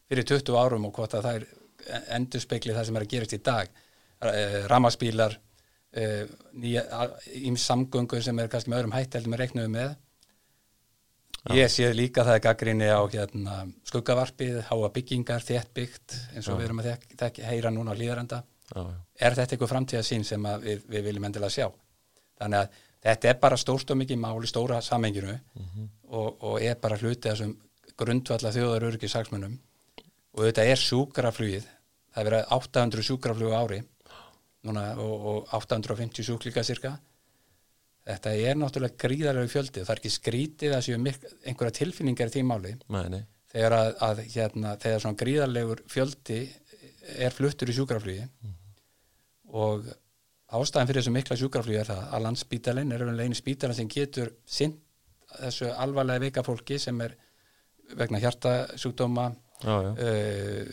fyrir 0.09 0.29
20 0.31 0.57
árum 0.57 0.87
og 0.89 0.95
hvort 0.97 1.17
að 1.17 1.27
það 1.27 1.39
er 1.41 1.47
endur 2.17 2.43
spekli 2.43 2.75
það 2.75 2.89
sem 2.89 2.97
er 2.97 3.05
að 3.05 3.13
gerast 3.13 3.35
í 3.37 3.41
dag. 3.45 3.69
Ramaspílar 4.69 5.35
uh, 5.37 6.23
nýja 6.59 6.85
ímsamgöngu 7.39 8.21
sem 8.23 8.41
er 8.41 8.51
kannski 8.51 8.73
með 8.73 8.83
öðrum 8.83 8.97
hætt 8.97 9.17
heldur 9.17 9.33
með 9.33 9.43
reiknuðu 9.45 9.73
með 9.77 9.97
Ég 11.55 11.71
sé 11.71 11.87
líka 11.95 12.25
það 12.27 12.35
er 12.35 12.41
gaggrinni 12.43 12.87
á 12.91 12.99
hérna, 13.07 13.59
skuggavarpið, 13.87 14.57
háa 14.67 14.89
byggingar, 14.95 15.45
þéttbyggt 15.45 16.17
eins 16.35 16.49
og 16.49 16.55
já. 16.55 16.59
við 16.59 16.65
erum 16.65 16.81
að 16.83 16.89
þek, 16.89 17.05
þek, 17.21 17.43
heyra 17.47 17.71
núna 17.71 17.95
á 17.95 17.97
hlýðarenda. 17.97 18.41
Er 18.75 19.37
þetta 19.37 19.55
eitthvað 19.55 19.71
framtíðasín 19.71 20.25
sem 20.27 20.49
við, 20.65 20.83
við 20.91 21.07
viljum 21.07 21.29
endilega 21.29 21.55
sjá? 21.55 21.69
þannig 22.39 22.59
að 22.59 22.77
þetta 23.09 23.31
er 23.31 23.41
bara 23.41 23.59
stórt 23.59 23.91
og 23.93 23.99
mikið 23.99 24.21
mál 24.21 24.37
í 24.43 24.49
stóra 24.49 24.79
samenginu 24.83 25.35
og, 25.35 26.29
og 26.43 26.55
er 26.63 26.79
bara 26.81 26.99
hluti 26.99 27.29
af 27.29 27.37
þessum 27.37 27.55
grundvalla 27.99 28.53
þjóðar 28.55 28.87
öryggi 28.89 29.11
saksmönnum 29.11 29.55
og 29.99 30.43
þetta 30.45 30.67
er 30.71 30.81
sjúkraflugið 30.83 31.67
það 31.67 32.21
er 32.21 32.29
verið 32.29 32.53
800 32.57 33.07
sjúkraflug 33.09 33.55
ári 33.55 33.79
núna, 34.67 34.85
og, 34.99 35.27
og 35.31 35.55
850 35.59 36.27
sjúklíka 36.27 36.63
cirka 36.67 36.97
þetta 38.09 38.35
er 38.49 38.57
náttúrulega 38.59 38.99
gríðarlega 39.03 39.51
fjöldi. 39.53 39.83
Það 39.83 39.93
er 39.93 40.01
ekki 40.01 40.13
skrítið 40.13 40.75
að 40.75 40.85
séu 40.87 40.97
einhverja 40.99 41.77
tilfinningar 41.79 42.31
í 42.31 42.35
því 42.35 42.45
máli. 42.49 42.75
Nei, 42.95 43.05
nei, 43.13 43.21
þegar 43.53 43.77
að, 43.77 43.89
að 44.07 44.21
hérna, 44.33 44.75
þegar 44.81 45.03
svona 45.05 45.21
gríðarlegur 45.23 45.83
fjöldi 45.89 46.39
er 47.17 47.33
fluttur 47.33 47.71
í 47.71 47.75
sjúkraflugi 47.75 48.27
og 49.57 49.87
ástæðan 50.53 50.89
fyrir 50.89 51.01
þessu 51.01 51.13
mikla 51.15 51.37
sjúkraflugi 51.39 51.79
er 51.81 51.89
það 51.89 52.03
að 52.13 52.23
landsspítalinn 52.25 52.93
er 52.93 53.05
einu 53.09 53.37
spítalinn 53.37 53.77
sem 53.77 53.89
getur 53.89 54.33
sinn 54.45 54.75
þessu 55.37 55.69
alvarlega 55.73 56.25
veika 56.25 56.45
fólki 56.45 56.79
sem 56.81 56.99
er 57.05 57.15
vegna 57.97 58.21
hjartasjúkdóma 58.21 59.29
já, 59.63 59.73
uh, 59.73 60.69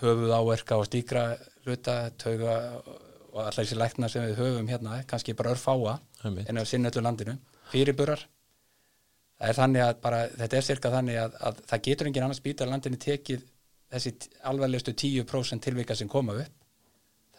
höfuð 0.00 0.34
áverka 0.34 0.80
og 0.80 0.88
stíkra 0.88 1.24
hluta, 1.64 2.10
tauga 2.18 2.56
og 3.40 3.48
allar 3.48 3.64
þessi 3.64 3.78
lækna 3.78 4.10
sem 4.12 4.26
við 4.28 4.40
höfum 4.40 4.68
hérna 4.70 5.00
kannski 5.10 5.34
bara 5.38 5.54
örfáa 5.54 5.96
en 6.24 6.60
á 6.60 6.64
sinni 6.68 6.90
öllu 6.90 7.04
landinu, 7.04 7.36
fyrirburar 7.72 8.26
er 9.40 9.56
þannig 9.56 9.86
að 9.86 9.94
bara, 10.04 10.24
þetta 10.36 10.58
er 10.58 10.66
cirka 10.66 10.92
þannig 10.92 11.20
að, 11.22 11.38
að 11.48 11.62
það 11.70 11.84
getur 11.88 12.10
engin 12.10 12.26
annars 12.26 12.42
bítar 12.44 12.68
landinu 12.68 13.00
tekið 13.00 13.46
þessi 13.90 14.12
alvarlegustu 14.46 14.92
10% 14.94 15.64
tilvika 15.64 15.96
sem 15.98 16.08
koma 16.08 16.36
upp. 16.42 16.52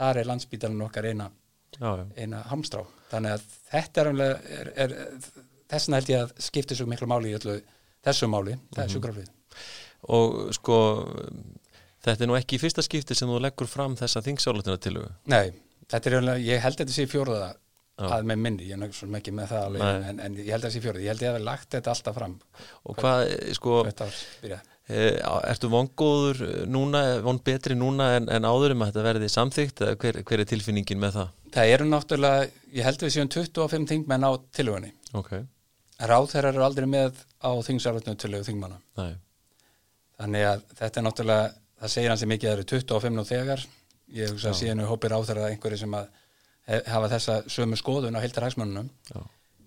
Þar 0.02 0.18
er 0.18 0.28
landsbítalinn 0.28 0.82
okkar 0.82 1.06
eina, 1.12 1.28
eina 2.18 2.42
hamstrá. 2.50 2.82
Þannig 3.12 3.36
að 3.36 3.46
þetta 3.70 4.04
er, 4.04 4.24
er, 4.58 4.72
er 4.88 4.96
þessna 5.72 6.00
held 6.00 6.12
ég 6.12 6.26
að 6.26 6.34
skipti 6.42 6.78
svo 6.78 6.88
miklu 6.90 7.08
máli 7.12 7.32
í 7.32 7.38
öllu 7.38 7.60
þessu 8.02 8.30
máli, 8.32 8.58
það 8.74 8.84
er 8.84 8.94
sjúkraflið 8.96 9.30
og 10.10 10.38
sko 10.58 10.78
þetta 12.02 12.24
er 12.26 12.30
nú 12.30 12.38
ekki 12.38 12.58
í 12.58 12.62
fyrsta 12.62 12.84
skipti 12.86 13.18
sem 13.18 13.30
þú 13.30 13.42
leggur 13.44 13.70
fram 13.70 13.98
þessa 14.00 14.24
þingsálatina 14.26 14.80
til 14.82 14.96
Nei, 15.30 15.52
þetta 15.92 16.10
er 16.12 16.18
umlega, 16.20 16.44
ég 16.48 16.64
held 16.66 16.82
þetta 16.82 16.96
sé 16.96 17.06
fjórða 17.12 17.52
Já. 18.02 18.08
að 18.16 18.28
með 18.32 18.42
minni, 18.42 18.68
ég 18.70 18.76
er 18.76 18.82
náttúrulega 18.82 19.22
ekki 19.22 19.34
með 19.38 19.52
það 19.52 19.66
alveg, 19.68 19.82
Nei. 19.86 20.10
en, 20.10 20.20
en 20.26 20.38
ég 20.40 20.52
held 20.56 20.64
þetta 20.66 20.74
sé 20.74 20.84
fjórða 20.84 21.04
ég 21.04 21.12
held 21.12 21.26
ég 21.26 21.36
að 21.36 21.48
lagt 21.48 21.76
þetta 21.76 21.94
alltaf 21.94 22.18
fram 22.18 22.36
og 22.88 23.02
hvað, 23.02 23.24
eh, 23.28 23.52
sko 23.58 23.76
eh, 23.86 25.18
ertu 25.52 25.70
vongóður 25.72 26.42
núna, 26.72 27.04
von 27.26 27.40
betri 27.46 27.78
núna 27.78 28.16
en, 28.18 28.30
en 28.34 28.48
áður 28.48 28.76
um 28.76 28.86
að 28.86 28.94
þetta 28.94 29.06
verði 29.06 29.32
samþygt 29.36 29.86
hver, 30.02 30.22
hver 30.26 30.44
er 30.44 30.50
tilfinningin 30.50 31.02
með 31.04 31.20
það? 31.20 31.34
Það 31.52 31.74
eru 31.76 31.88
náttúrulega, 31.92 32.52
ég 32.80 32.88
held 32.88 33.04
við 33.04 33.14
séum 33.18 33.32
25 33.36 33.90
þingmenn 33.92 34.24
á 34.24 34.32
tillögunni. 34.56 34.94
Ok, 35.20 35.34
Ráðherrar 36.02 36.56
eru 36.56 36.66
aldrei 36.66 36.88
með 36.90 37.20
á 37.44 37.52
þingsarlutinu 37.62 38.18
tillögu 38.18 38.48
þingmanna. 38.48 38.80
næ, 38.98 39.20
Þannig 40.22 40.46
að 40.48 40.64
þetta 40.80 41.00
er 41.00 41.06
náttúrulega, 41.06 41.52
það 41.82 41.94
segir 41.94 42.14
hans 42.14 42.24
mikið 42.26 42.50
að 42.50 42.54
það 42.54 42.58
eru 42.58 42.68
25 42.72 43.16
nú 43.18 43.26
þegar. 43.28 43.66
Ég 44.16 44.34
hugsa 44.34 44.52
að 44.52 44.60
síðan 44.60 44.84
er 44.84 44.92
hópir 44.92 45.14
ráðherrar 45.14 45.52
einhverju 45.52 45.82
sem 45.84 45.96
að 45.96 46.08
he- 46.68 46.84
hafa 46.92 47.10
þessa 47.16 47.38
sömu 47.48 47.80
skoðun 47.80 48.18
á 48.18 48.22
já, 48.22 49.22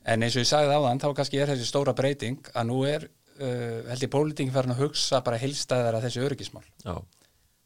En 0.04 0.22
eins 0.22 0.36
og 0.36 0.42
ég 0.42 0.48
sagði 0.48 0.74
áðan, 0.76 1.00
þá 1.00 1.14
kannski 1.16 1.38
er 1.40 1.48
þessi 1.48 1.64
stóra 1.64 1.94
breyting 1.96 2.50
að 2.52 2.66
nú 2.68 2.82
er, 2.84 3.08
uh, 3.40 3.88
held 3.88 4.02
ég, 4.04 4.10
póliting 4.12 4.52
farin 4.52 4.74
að 4.74 4.82
hugsa 4.84 5.22
bara 5.24 5.38
heilstæðar 5.40 5.96
að 5.96 6.04
þessi 6.04 6.20
öryggismál. 6.20 6.64
já, 6.84 6.98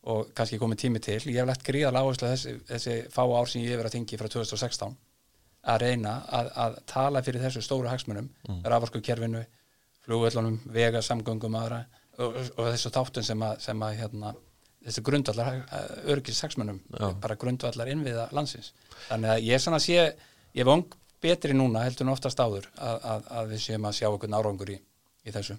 og 0.08 0.30
kannski 0.34 0.58
komið 0.58 0.80
tími 0.84 1.02
til. 1.02 1.18
Ég 1.26 1.40
hef 1.42 1.48
lagt 1.50 1.66
gríðal 1.66 1.98
áherslu 1.98 2.30
á 2.30 2.32
þessi, 2.32 2.54
þessi 2.68 2.96
fá 3.12 3.22
ár 3.26 3.48
sem 3.50 3.62
ég 3.62 3.74
hefur 3.74 3.88
að 3.90 3.96
þingi 3.98 4.18
frá 4.20 4.28
2016 4.30 4.96
að 5.68 5.80
reyna 5.82 6.14
að, 6.32 6.50
að 6.64 6.76
tala 6.88 7.22
fyrir 7.26 7.42
þessu 7.44 7.62
stóru 7.64 7.90
hagsmunum 7.90 8.28
mm. 8.48 8.60
raforkukerfinu, 8.72 9.42
flugvöllunum 10.06 10.60
vega 10.72 11.02
samgöngum 11.04 11.58
aðra 11.58 11.82
og, 12.18 12.38
og 12.56 12.70
þessu 12.70 12.92
þáttun 12.94 13.26
sem 13.26 13.42
að, 13.44 13.58
sem 13.66 13.84
að 13.84 13.98
hérna, 13.98 14.32
þessu 14.88 15.04
grundvallar 15.06 15.62
örgis 16.08 16.42
hagsmunum, 16.44 16.80
Já. 16.92 17.08
bara 17.22 17.38
grundvallar 17.40 17.90
innviða 17.92 18.28
landsins. 18.36 18.72
Þannig 19.08 19.34
að 19.34 19.46
ég 19.48 19.62
svona 19.62 19.80
sé 19.82 19.98
ég 20.56 20.68
vong 20.68 20.86
betri 21.22 21.56
núna 21.56 21.84
heldur 21.86 22.06
en 22.06 22.14
oftast 22.14 22.38
áður 22.40 22.68
að, 22.76 23.00
að, 23.12 23.32
að 23.40 23.50
við 23.54 23.64
séum 23.64 23.88
að 23.88 23.98
sjá 23.98 24.08
okkur 24.10 24.36
árangur 24.38 24.74
í, 24.74 24.78
í 25.26 25.34
þessu. 25.34 25.58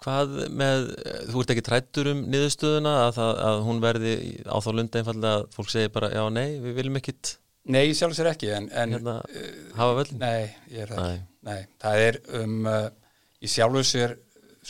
Hvað 0.00 0.36
með, 0.56 0.86
þú 1.28 1.42
ert 1.42 1.52
ekki 1.52 1.64
trættur 1.66 2.08
um 2.14 2.22
niðurstöðuna 2.32 2.94
að, 3.02 3.10
það, 3.18 3.32
að 3.50 3.58
hún 3.66 3.82
verði 3.84 4.14
á 4.48 4.56
þá 4.64 4.70
lunda 4.72 5.02
einfallega 5.02 5.32
að 5.36 5.48
fólk 5.56 5.72
segi 5.74 5.92
bara 5.92 6.08
já 6.14 6.22
nei, 6.32 6.46
við 6.62 6.78
viljum 6.80 7.00
ekkit 7.02 7.36
Nei, 7.70 7.82
ég 7.90 7.98
sjálf 7.98 8.16
sér 8.16 8.30
ekki 8.30 8.48
en, 8.56 8.70
en 8.72 8.96
hérna, 8.96 9.18
hafa 9.76 9.98
völlin? 9.98 10.22
Nei, 10.22 10.48
ég 10.72 10.86
er 10.86 10.94
það 10.94 11.04
Nei. 11.04 11.18
Nei, 11.44 11.60
það 11.80 12.04
er 12.06 12.18
um, 12.40 12.56
uh, 12.68 12.86
í 13.40 13.50
sjálfu 13.52 13.82
sér 13.86 14.16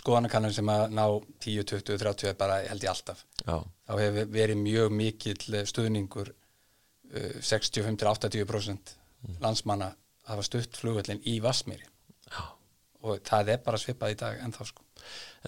skoðanakannan 0.00 0.54
sem 0.54 0.68
að 0.70 0.82
ná 0.94 1.04
10, 1.42 1.64
20, 1.66 1.98
30 1.98 2.30
er 2.30 2.36
bara 2.38 2.60
held 2.66 2.84
ég 2.84 2.92
alltaf. 2.92 3.24
Já, 3.42 3.56
Þá 3.90 3.96
hefur 3.98 4.28
verið 4.30 4.60
mjög 4.62 4.92
mikill 4.94 5.64
stuðningur 5.66 6.28
uh, 6.30 7.40
65-80% 7.42 8.94
landsmanna 9.42 9.90
hafa 10.30 10.44
stutt 10.46 10.78
flugvöllin 10.78 11.18
í 11.26 11.40
Vassmýri 11.42 11.82
já. 12.30 12.44
og 13.02 13.18
það 13.26 13.50
er 13.56 13.64
bara 13.64 13.80
svipað 13.82 14.14
í 14.14 14.18
dag 14.20 14.38
en 14.44 14.54
þá 14.54 14.60
sko. 14.68 14.84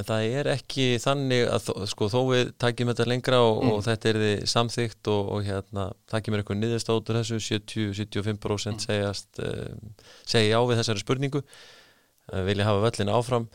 En 0.01 0.07
það 0.09 0.27
er 0.41 0.49
ekki 0.55 0.87
þannig 1.05 1.43
að 1.53 1.69
sko, 1.93 2.09
þó 2.09 2.19
við 2.33 2.51
takjum 2.61 2.89
þetta 2.91 3.07
lengra 3.09 3.41
og, 3.45 3.59
Mm. 3.63 3.73
og 3.77 3.83
þetta 3.87 4.09
er 4.11 4.19
þið 4.25 4.45
samþygt 4.49 5.11
og, 5.13 5.29
og 5.37 5.45
hérna, 5.47 5.85
takjum 6.11 6.35
er 6.35 6.43
eitthvað 6.43 6.61
niðurstóttur 6.63 7.19
þessu 7.21 7.39
70-75% 7.47 8.73
Mm. 8.73 8.81
segjast 8.89 9.43
um, 9.45 9.93
segja 10.25 10.57
já 10.57 10.61
við 10.67 10.81
þessari 10.83 11.05
spurningu 11.05 11.43
uh, 11.45 12.43
vilja 12.49 12.65
hafa 12.69 12.83
völlin 12.89 13.13
áfram 13.13 13.47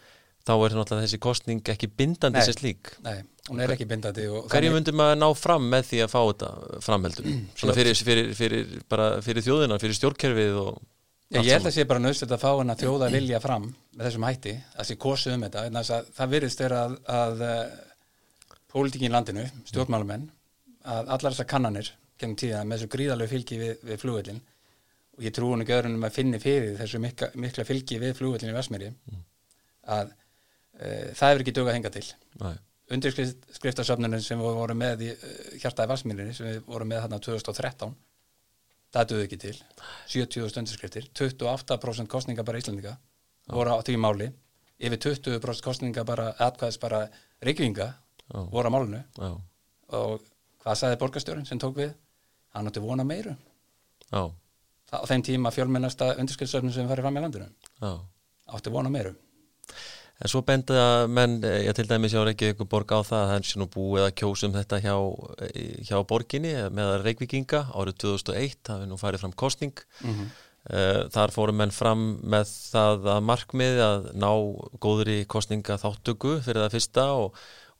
þá 0.48 0.54
er 0.56 0.76
náttúrulega 0.78 1.06
þessi 1.06 1.20
kostning 1.24 1.72
ekki 1.74 1.90
bindandi 1.92 2.44
sér 2.46 2.56
slík. 2.56 2.92
Nei, 3.06 3.22
hún 3.50 3.64
er 3.64 3.74
ekki 3.76 3.88
bindandi 3.90 4.28
Hverju 4.48 4.74
myndi 4.74 4.94
maður 4.96 5.20
ná 5.20 5.28
fram 5.38 5.68
með 5.72 5.90
því 5.92 6.04
að 6.06 6.14
fá 6.14 6.20
þetta 6.22 6.52
framheldur? 6.86 7.32
Svona 7.60 7.76
fyrir, 7.78 8.04
fyrir, 8.10 8.30
fyrir, 8.38 8.78
bara 8.90 9.10
fyrir 9.26 9.46
þjóðina, 9.46 9.80
fyrir 9.84 10.00
stjórnkerfið 10.00 10.62
og 10.64 10.72
allt 11.28 11.44
ég 11.44 11.52
held 11.52 11.66
saman. 11.66 11.72
að 11.72 11.76
sé 11.76 11.86
bara 11.90 12.04
nöðsett 12.04 12.32
að 12.32 12.44
fá 12.44 12.52
henn 12.56 12.72
að 12.72 12.84
þjóða 12.86 13.08
vilja 13.12 13.40
fram 13.44 13.66
með 13.68 14.08
þessum 14.08 14.26
hætti, 14.28 14.54
að 14.80 14.88
sé 14.88 14.96
kosið 15.04 15.34
um 15.36 15.42
þetta 15.44 15.64
þess 15.76 15.94
að 15.98 16.12
það 16.16 16.34
virðist 16.34 16.62
vera 16.64 16.84
að, 16.86 16.94
að 17.18 17.42
uh, 17.48 18.60
pólitíkin 18.72 19.10
í 19.10 19.16
landinu, 19.16 19.44
stjórnmálumenn 19.68 20.30
að 20.88 21.12
allar 21.18 21.34
þessar 21.34 21.50
kannanir 21.52 21.90
gennum 22.18 22.40
tíða 22.40 22.62
með 22.64 22.80
þessu 22.80 22.92
gríðalegu 22.94 23.34
fylgi 23.34 23.60
við, 23.60 23.74
við 23.90 24.00
flugvöllin 24.06 24.40
og 25.18 25.26
ég 25.28 25.36
trúi 25.36 25.52
hún 25.52 25.66
ekki 25.66 25.76
öðrunum 25.76 26.08
að 26.08 26.16
finni 26.16 26.40
fyrir 26.40 26.80
þessu 26.80 27.02
mikla, 27.04 27.30
mikla 27.36 27.68
fylgi 27.68 28.00
við 28.00 28.16
flugvöllin 28.22 28.54
í 28.54 28.56
Vestmýri 28.56 28.94
að 29.98 30.14
uh, 30.14 30.27
það 30.78 31.32
hefur 31.32 31.44
ekki 31.44 31.54
dugað 31.58 31.72
að 31.72 31.78
henga 31.78 31.92
til. 31.94 32.06
Nei, 32.42 32.56
undirskriftasöfnunum 32.96 34.22
sem 34.24 34.42
við 34.42 34.60
vorum 34.62 34.80
með 34.80 35.04
í 35.08 35.10
uh, 35.14 35.38
hjartaði 35.62 35.92
Vassmýrinni 35.92 36.36
sem 36.38 36.50
við 36.50 36.60
vorum 36.68 36.92
með 36.92 37.04
þarna 37.06 37.20
2013 37.26 37.96
það 38.96 39.10
duði 39.12 39.28
ekki 39.28 39.40
til. 39.42 39.56
70.000 40.14 40.62
undirskriftir 40.62 41.10
28% 41.18 42.12
kostninga 42.12 42.46
bara 42.48 42.62
Íslandinga 42.62 42.96
voru 43.52 43.76
á 43.76 43.80
því 43.84 43.98
máli. 44.02 44.32
Yfir 44.78 45.02
20% 45.18 45.66
kostninga 45.66 46.06
bara 46.08 46.32
atkvæðis 46.48 46.80
bara 46.82 47.06
Reykjavíkinga 47.44 47.88
Já. 47.88 48.40
voru 48.54 48.70
á 48.70 48.72
málinu. 48.74 49.04
Já, 49.18 49.30
og 49.98 50.28
hvað 50.64 50.80
sagði 50.80 51.00
borgarstjórinn 51.02 51.48
sem 51.50 51.60
tók 51.62 51.80
við? 51.80 51.96
Hann 52.54 52.70
átti 52.70 52.84
vona 52.84 53.06
meiru. 53.08 53.34
Á 54.14 55.04
þeim 55.10 55.24
tíma 55.26 55.52
fjölmennasta 55.52 56.14
undirskriftasöfnun 56.16 56.76
sem 56.76 56.88
farið 56.88 57.08
fram 57.08 57.18
í 57.20 57.24
landinu. 57.26 57.50
Já. 57.82 57.92
Átti 58.56 58.72
vona 58.72 58.94
meiru 58.94 59.16
En 60.18 60.32
svo 60.32 60.42
benda 60.46 61.06
menn, 61.12 61.38
eh, 61.46 61.68
ég 61.68 61.76
til 61.78 61.86
dæmis 61.90 62.16
hjá 62.16 62.24
Reykjavík 62.26 62.64
borg 62.70 62.90
á 62.90 63.06
það 63.06 63.22
að 63.22 63.32
hann 63.34 63.46
sé 63.46 63.60
nú 63.62 63.68
búið 63.70 64.08
að 64.08 64.16
kjósum 64.22 64.56
þetta 64.56 64.82
hjá, 64.82 64.96
eh, 65.46 65.78
hjá 65.86 65.98
borginni 66.10 66.54
með 66.74 67.04
Reykjavíkinga 67.06 67.62
árið 67.70 67.98
2001, 68.02 68.58
það 68.66 68.82
hefur 68.82 68.92
nú 68.92 68.98
farið 68.98 69.24
fram 69.26 69.34
kostning. 69.34 69.78
mm 70.04 70.28
Þar 70.68 71.32
fórum 71.32 71.56
menn 71.56 71.72
fram 71.72 72.20
með 72.28 72.50
það 72.74 73.06
að 73.08 73.22
markmið 73.24 73.78
að 73.80 74.08
ná 74.20 74.32
góðri 74.84 75.26
kostninga 75.26 75.78
þáttöku 75.80 76.42
fyrir 76.44 76.60
það 76.60 76.74
fyrsta 76.74 77.06
og, 77.16 77.38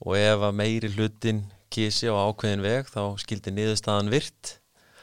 og 0.08 0.16
ef 0.16 0.46
að 0.48 0.56
meiri 0.56 0.92
hlutin 0.96 1.42
kísi 1.68 2.08
á 2.08 2.16
ákveðin 2.16 2.64
veg 2.64 2.88
þá 2.88 3.20
skildi 3.20 3.52
niðurstaðan 3.52 4.14
virt. 4.14 4.62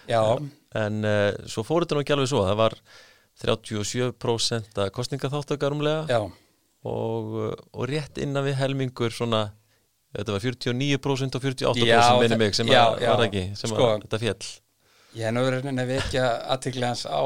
Já, 0.08 0.40
En 0.74 1.04
uh, 1.06 1.30
svo 1.46 1.62
fór 1.66 1.84
þetta 1.84 1.98
nú 1.98 2.02
ekki 2.02 2.14
alveg 2.16 2.30
svo, 2.30 2.42
það 2.48 2.58
var 2.58 2.78
37% 3.44 4.80
að 4.82 4.90
kostninga 4.94 5.30
þáttöka 5.30 5.70
rúmlega. 5.70 6.02
Já, 6.10 6.20
og, 6.84 7.36
og 7.72 7.88
rétt 7.90 8.20
innan 8.22 8.44
við 8.46 8.58
helmingur 8.60 9.14
svona, 9.14 9.46
þetta 10.16 10.36
var 10.36 10.44
49% 10.44 11.38
og 11.38 11.46
48% 11.48 11.88
Já, 11.88 12.04
minni 12.20 12.38
mig 12.40 12.56
sem 12.56 12.70
já, 12.70 12.82
að, 12.84 13.06
var 13.08 13.24
ekki, 13.28 13.44
sem 13.58 13.72
sko. 13.72 13.88
að 13.88 14.06
þetta 14.06 14.22
fjall 14.26 14.52
Ég 15.14 15.28
er 15.28 15.34
nöðurinn 15.36 15.78
að 15.78 15.92
vekja 15.94 16.24
aðtikli 16.50 16.88
hans 16.88 17.04
á 17.06 17.22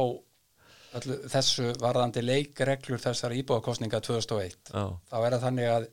öllu, 0.99 1.15
þessu 1.33 1.71
varðandi 1.81 2.21
leikreglur 2.21 3.00
þessar 3.00 3.33
íbúðakostninga 3.38 4.00
2001. 4.05 4.59
já, 4.69 4.85
Þá 5.09 5.17
er 5.19 5.35
það 5.37 5.47
þannig 5.47 5.71
að 5.73 5.88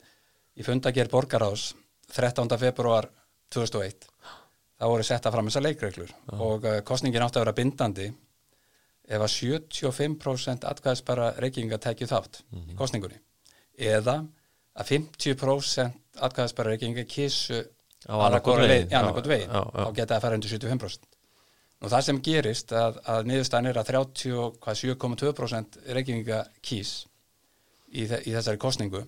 í 0.56 0.66
fundager 0.68 1.12
borgaráðs 1.12 1.70
13. 2.16 2.52
februar 2.60 3.08
2001 3.56 4.10
þá 4.76 4.86
voru 4.92 5.08
setta 5.08 5.32
fram 5.32 5.48
þessar 5.50 5.66
leikreglur 5.70 6.12
og 6.36 6.68
uh, 6.68 6.80
kostningin 6.88 7.24
átti 7.24 7.40
að 7.40 7.46
vera 7.46 7.56
bindandi 7.58 8.10
ef 9.06 9.22
að 9.22 9.32
75% 9.32 10.66
atkvæðisbara 10.68 11.32
reykinga 11.40 11.80
tekið 11.82 12.12
þátt 12.12 12.42
í 12.74 12.78
kostningunni 12.78 13.20
eða 13.78 14.18
að 14.76 14.92
50% 14.92 16.22
atkvæðisbara 16.26 16.74
reykinga 16.76 17.04
kísu 17.10 17.62
Á 18.06 18.14
annarkot 18.22 18.60
veginn. 18.62 18.92
veginn 19.28 19.50
já, 19.50 19.62
já. 19.66 19.86
þá 19.86 19.92
geta 19.98 20.12
það 20.14 20.18
að 20.18 20.26
fara 20.26 20.38
undir 20.40 20.52
75% 20.54 21.08
og 21.86 21.92
það 21.92 22.04
sem 22.08 22.20
gerist 22.24 22.72
að, 22.72 23.00
að 23.12 23.26
niðurstæðan 23.30 23.70
er 23.72 23.80
að 23.82 23.90
37,2% 23.92 25.80
reykinga 25.98 26.40
kís 26.66 26.92
í, 27.92 28.06
þe 28.08 28.20
í 28.26 28.34
þessari 28.36 28.62
kostningu 28.62 29.02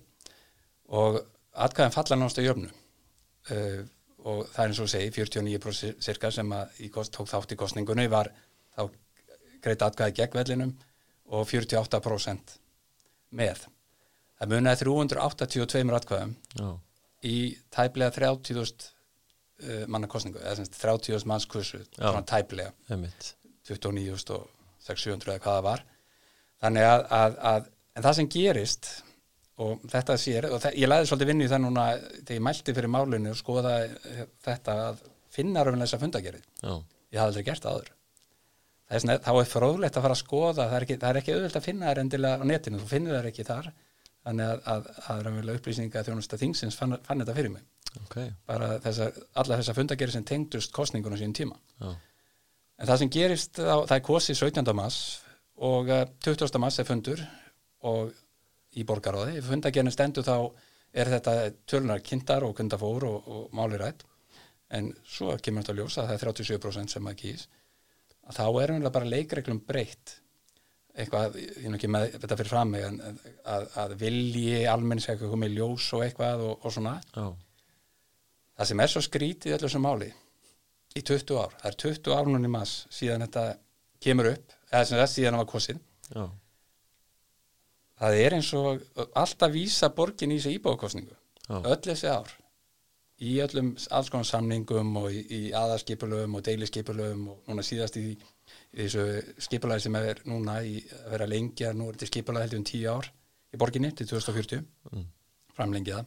og 0.98 1.20
atkvæðin 1.58 1.94
falla 1.94 2.18
náttúrulega 2.20 2.50
jöfnu 2.50 2.68
uh, 2.68 3.80
og 4.28 4.42
það 4.52 4.62
er 4.64 4.72
eins 4.72 4.82
og 4.84 4.90
segi 4.92 5.10
49% 5.14 6.02
cirka 6.04 6.30
sem 6.34 6.52
að 6.52 6.82
í, 6.84 6.90
kost- 6.92 7.14
tók 7.16 7.30
þátt 7.30 7.54
í 7.54 7.58
kostningunni 7.60 8.08
var 8.12 8.30
þá 8.76 8.88
greitt 9.64 9.82
atkvæði 9.88 10.16
gegn 10.20 10.38
vellinum 10.40 10.74
og 11.28 11.46
48% 11.50 12.56
með 13.38 13.66
það 14.38 14.54
munaði 14.54 14.84
382 14.84 15.96
atkvæðum 15.98 16.36
Já, 16.58 16.68
í 17.28 17.36
tæplega 17.74 18.14
30.000 18.14 18.88
uh, 19.64 19.82
manna 19.90 20.10
kostningu 20.10 20.40
eða 20.42 20.60
semst 20.60 20.78
30.000 20.78 21.28
manns 21.30 21.48
kursu 21.50 21.82
tæplega. 22.28 22.72
Einmitt. 22.90 23.34
29.600 23.68 25.34
eða 25.34 25.42
hvað 25.42 25.58
það 25.58 25.66
var. 25.66 25.84
Þannig 26.62 26.88
að, 26.88 27.04
að, 27.18 27.36
að 27.50 27.68
en 27.98 28.06
það 28.06 28.18
sem 28.18 28.30
gerist 28.32 28.88
og 29.58 29.84
þetta 29.90 30.16
sér 30.20 30.48
og 30.52 30.62
það, 30.62 30.78
ég 30.78 30.90
læði 30.90 31.10
svolítið 31.10 31.30
vinni 31.32 31.46
í 31.46 31.50
það 31.50 31.62
núna 31.64 31.84
þegar 31.98 32.36
ég 32.36 32.44
mælti 32.46 32.74
fyrir 32.76 32.92
málinu 32.94 33.32
og 33.34 33.38
skoða 33.38 33.74
eh, 33.84 34.24
þetta 34.46 34.76
að 34.86 35.00
finna 35.34 35.64
raunlega 35.66 35.86
þessa 35.88 36.02
fundagerið 36.02 36.44
Já, 36.62 36.74
ég 36.78 37.20
hafði 37.20 37.24
aldrei 37.26 37.46
gert 37.48 37.66
það 37.66 37.78
áður. 37.78 37.94
Það 38.88 39.10
er 39.12 39.22
þá 39.26 39.32
er 39.34 39.50
fróðlegt 39.50 39.98
að 39.98 40.06
fara 40.06 40.14
að 40.16 40.22
skoða 40.22 40.68
það 40.68 40.76
er 40.76 40.86
ekki, 40.86 40.98
það 41.02 41.20
ekki 41.20 41.34
auðvitað 41.34 41.60
að 41.60 41.66
finna 41.66 41.90
þær 41.90 42.02
endilega 42.04 42.38
á 42.40 42.44
netinu 42.48 42.80
þú 42.80 42.88
finnir 42.88 43.18
þær 43.18 43.30
ekki 43.32 43.48
þar 43.48 43.70
þannig 44.28 44.52
að, 44.52 44.62
að, 44.74 44.92
að 45.08 45.24
raunverulega 45.26 45.62
upplýsinga 45.62 46.04
þjónusta 46.06 46.38
þingsins 46.40 46.78
fann, 46.78 46.98
fann 47.06 47.24
þetta 47.24 47.36
fyrir 47.38 47.54
mig 47.56 47.64
ok 48.04 48.18
bara 48.46 48.74
þessa, 48.84 49.08
alla 49.40 49.58
þessa 49.60 49.74
fundagerið 49.78 50.18
sem 50.18 50.28
tengdust 50.28 50.74
kostningunum 50.76 51.18
sín 51.20 51.34
tíma 51.36 51.56
Já, 51.80 51.94
En 52.78 52.86
það 52.86 53.00
sem 53.00 53.10
gerist, 53.10 53.58
á, 53.58 53.76
það 53.82 53.96
er 53.96 54.06
kosið 54.06 54.38
17. 54.38 54.72
mass 54.78 54.98
og 55.66 55.88
eh, 55.90 56.04
20. 56.22 56.58
mass 56.62 56.78
er 56.78 56.86
fundur 56.86 57.22
og 57.90 58.12
í 58.78 58.84
borgaráði. 58.86 59.40
Ef 59.40 59.48
fundagerinn 59.50 59.94
stendur 59.94 60.26
þá 60.26 60.36
er 60.98 61.10
þetta 61.16 61.34
tölunar 61.68 62.04
kynntar 62.06 62.46
og 62.46 62.54
kundafór 62.58 63.08
og, 63.08 63.26
og 63.26 63.56
málirætt. 63.56 64.04
En 64.70 64.92
svo 65.08 65.34
kemur 65.42 65.64
þetta 65.64 65.74
að 65.74 65.80
ljósa 65.80 66.04
að 66.04 66.12
það 66.12 66.16
er 66.16 66.30
37% 66.30 66.94
sem 66.94 67.10
að 67.10 67.18
kýs. 67.22 67.48
Að 68.28 68.38
þá 68.38 68.46
er 68.46 68.74
umlega 68.76 68.94
bara 68.94 69.10
leikreglum 69.10 69.60
breytt. 69.66 70.14
Eitthvað, 70.98 71.36
ég 71.38 71.66
er 71.68 71.76
ekki 71.78 71.90
með 71.94 72.08
þetta 72.16 72.36
fyrir 72.40 72.50
fram 72.50 72.72
en 72.74 72.96
að, 73.46 73.66
að 73.78 73.92
vilji 74.00 74.64
almenns 74.66 75.06
eitthvað 75.08 75.30
komið 75.36 75.52
ljós 75.54 75.84
og 75.94 76.02
eitthvað 76.06 76.42
og, 76.48 76.56
og 76.66 76.74
svona. 76.74 76.96
já, 77.14 77.28
Það 78.58 78.70
sem 78.72 78.80
er 78.82 78.90
svo 78.90 79.02
skrítið 79.06 79.54
öllu 79.54 79.68
sem 79.70 79.84
máli 79.86 80.08
í 80.98 81.02
20 81.06 81.36
ár, 81.38 81.52
það 81.60 81.68
er 81.70 81.76
20 81.84 82.16
ár 82.18 82.30
í 82.34 82.50
mass 82.50 82.72
síðan 82.90 83.22
þetta 83.28 83.44
kemur 84.02 84.32
upp 84.32 84.54
eða 84.72 84.88
sem 84.88 84.98
þess 84.98 85.14
síðan 85.18 85.38
var 85.38 85.48
kosið 85.52 85.78
já, 86.16 86.24
það 88.02 88.18
er 88.24 88.36
eins 88.38 88.50
og 88.58 88.82
alltaf 89.22 89.54
vísa 89.54 89.90
borgin 89.94 90.34
í 90.34 90.38
þessi 90.40 90.56
íbúðakostningu 90.58 91.14
Já. 91.48 91.56
öll 91.62 91.80
þessi 91.86 92.10
ár 92.12 92.34
í 93.24 93.36
öllum 93.42 93.70
alls 93.94 94.10
konar 94.12 94.28
samningum 94.28 94.90
og 95.00 95.08
í, 95.14 95.22
í 95.22 95.40
aðarskipulöfum 95.56 96.36
og 96.38 96.44
deilisskipulöfum 96.46 97.24
og 97.32 97.48
núna 97.50 97.64
síðast 97.66 97.96
í, 97.98 98.04
í 98.12 98.16
þessu 98.76 99.04
skipulagi 99.42 99.86
sem 99.86 99.96
er 99.96 100.20
núna 100.28 100.58
í 100.66 100.76
að 100.92 101.10
vera 101.14 101.26
lengi 101.30 101.64
að 101.68 101.78
nú 101.78 101.88
er 101.88 101.96
þetta 101.96 102.10
skipulagi 102.12 102.46
heldur 102.48 102.60
um 102.60 102.66
10 102.68 102.86
ár 102.92 103.08
í 103.54 103.60
borginni 103.60 103.92
til 103.96 104.06
2040 104.06 104.64
Mm. 104.92 105.06
framlengið 105.56 105.94
það. 105.98 106.06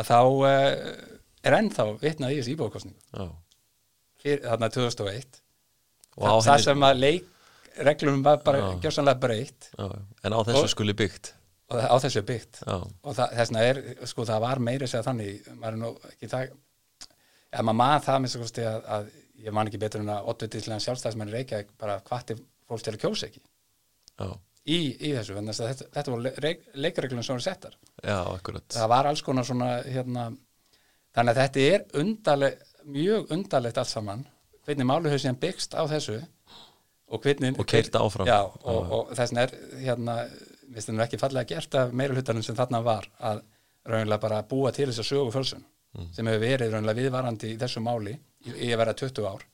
Að 0.00 0.08
þá 0.08 0.18
uh, 0.22 0.48
er 1.44 1.56
ennþá 1.58 1.86
vitnað 2.00 2.32
í 2.32 2.56
já. 3.12 3.24
Fyrir, 4.22 4.42
þarna 4.46 4.68
2001 4.70 5.40
Og 6.16 6.24
á 6.28 6.34
Þa, 6.36 6.46
það 6.46 6.64
sem 6.66 6.84
að 6.86 6.98
leikreglum 7.02 8.22
var 8.22 8.42
bara 8.44 8.74
gjörsanlega 8.82 9.20
breytt. 9.20 9.70
En 10.22 10.32
á 10.36 10.40
þessu 10.44 10.62
Og- 10.66 10.70
skuli 10.70 10.94
byggt. 10.94 11.32
Og 11.72 11.80
á 11.80 11.96
þessu 12.04 12.22
byggt. 12.28 12.60
Já, 12.66 12.76
og 13.02 13.14
þessna 13.16 13.62
er, 13.64 13.80
sko 14.04 14.26
það 14.28 14.40
var 14.44 14.58
meira 14.60 14.86
segja 14.86 15.06
þannig, 15.06 15.46
maður 15.56 15.72
er 15.72 15.80
nú 15.80 15.92
ekki 16.10 16.28
það 16.28 16.44
ja, 17.52 17.62
maður 17.62 17.78
maður 17.80 18.04
það 18.06 18.20
kosti 18.42 18.66
að, 18.68 18.82
að 18.96 19.08
ég 19.42 19.54
man 19.54 19.68
ekki 19.70 19.80
betur 19.82 20.02
en 20.04 20.12
að 20.14 20.30
8. 20.32 20.48
sjálfstæðismenn 20.86 21.32
reykja 21.34 21.62
bara 21.80 21.98
hvati 22.08 22.36
fólks 22.68 22.84
til 22.86 22.94
að 22.94 23.00
kjósa 23.04 23.28
ekki. 23.28 23.42
Já, 24.20 24.28
í, 24.66 24.78
í 25.02 25.12
þessu, 25.16 25.36
þetta, 25.48 25.88
þetta 25.96 26.12
voru 26.14 26.30
le, 26.44 26.52
leikreglum 26.84 27.24
sem 27.24 27.34
voru 27.34 27.44
settar. 27.46 27.74
Já, 28.04 28.20
það 28.76 28.92
var 28.94 29.08
alls 29.10 29.22
konar 29.26 29.48
svona 29.48 29.70
hérna, 29.86 30.28
þannig 31.16 31.32
að 31.34 31.40
þetta 31.42 31.66
er 31.72 31.86
undarleg, 32.02 32.62
mjög 32.92 33.32
undarlegt 33.34 33.82
allt 33.82 33.90
saman 33.92 34.24
hvernig 34.66 34.86
málu 34.86 35.10
hefur 35.10 35.24
síðan 35.24 35.40
byggst 35.42 35.74
á 35.74 35.82
þessu 35.90 36.20
og 37.12 37.22
hvernig 37.26 37.58
Og 37.60 37.66
keyrt 37.68 37.96
áfram. 37.98 38.26
já, 38.30 38.40
og, 38.46 38.92
og 38.94 39.10
þess 39.16 39.32
vegna 39.34 39.42
er 39.48 39.56
hérna, 39.82 40.14
við 40.72 40.84
stundum 40.86 41.04
ekki 41.04 41.18
fallega 41.20 41.50
gert 41.54 41.74
af 41.80 41.92
meira 41.98 42.14
hlutanum 42.16 42.44
sem 42.46 42.56
þarna 42.56 42.80
var 42.86 43.08
að 43.20 43.42
raunlega 43.90 44.22
bara 44.22 44.42
búa 44.46 44.70
til 44.72 44.86
þess 44.88 45.02
að 45.02 45.08
sögu 45.10 45.34
fölsun 45.34 45.64
sem 45.92 46.28
hefur 46.28 46.42
verið 46.42 46.72
raunlega 46.72 47.00
viðvarandi 47.00 47.52
í 47.52 47.58
þessu 47.60 47.82
máli 47.84 48.14
í, 48.48 48.70
að 48.72 48.78
vera 48.80 48.94
20 49.02 49.26
ár. 49.28 49.44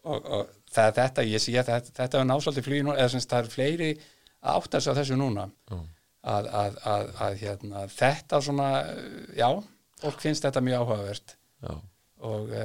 Og, 0.00 0.18
og 0.24 0.50
það, 0.72 0.90
þetta 0.96 1.24
ég 1.28 1.42
sé 1.42 1.54
að 1.60 1.70
þetta, 1.74 1.94
þetta 2.00 2.20
er 2.20 2.28
násaldið 2.28 2.66
flýði 2.66 2.84
núna 2.86 2.98
eða 2.98 3.12
sem 3.14 3.24
það 3.24 3.42
er 3.42 3.50
fleiri 3.54 3.90
að 4.40 4.60
átta 4.60 4.80
sig 4.80 4.92
á 4.92 4.98
þessu 5.00 5.18
núna. 5.20 5.48
Já. 5.70 5.80
að, 6.20 6.50
að, 6.52 6.78
að, 6.84 7.06
að 7.24 7.38
hérna, 7.40 7.86
þetta 7.94 8.40
svona, 8.44 8.68
já, 9.36 9.48
fólk 10.02 10.20
finnst 10.24 10.44
þetta 10.44 10.62
mjög 10.64 10.84
áhugavert. 10.84 11.34
Já, 11.64 11.74
og 12.28 12.52
e, 12.52 12.64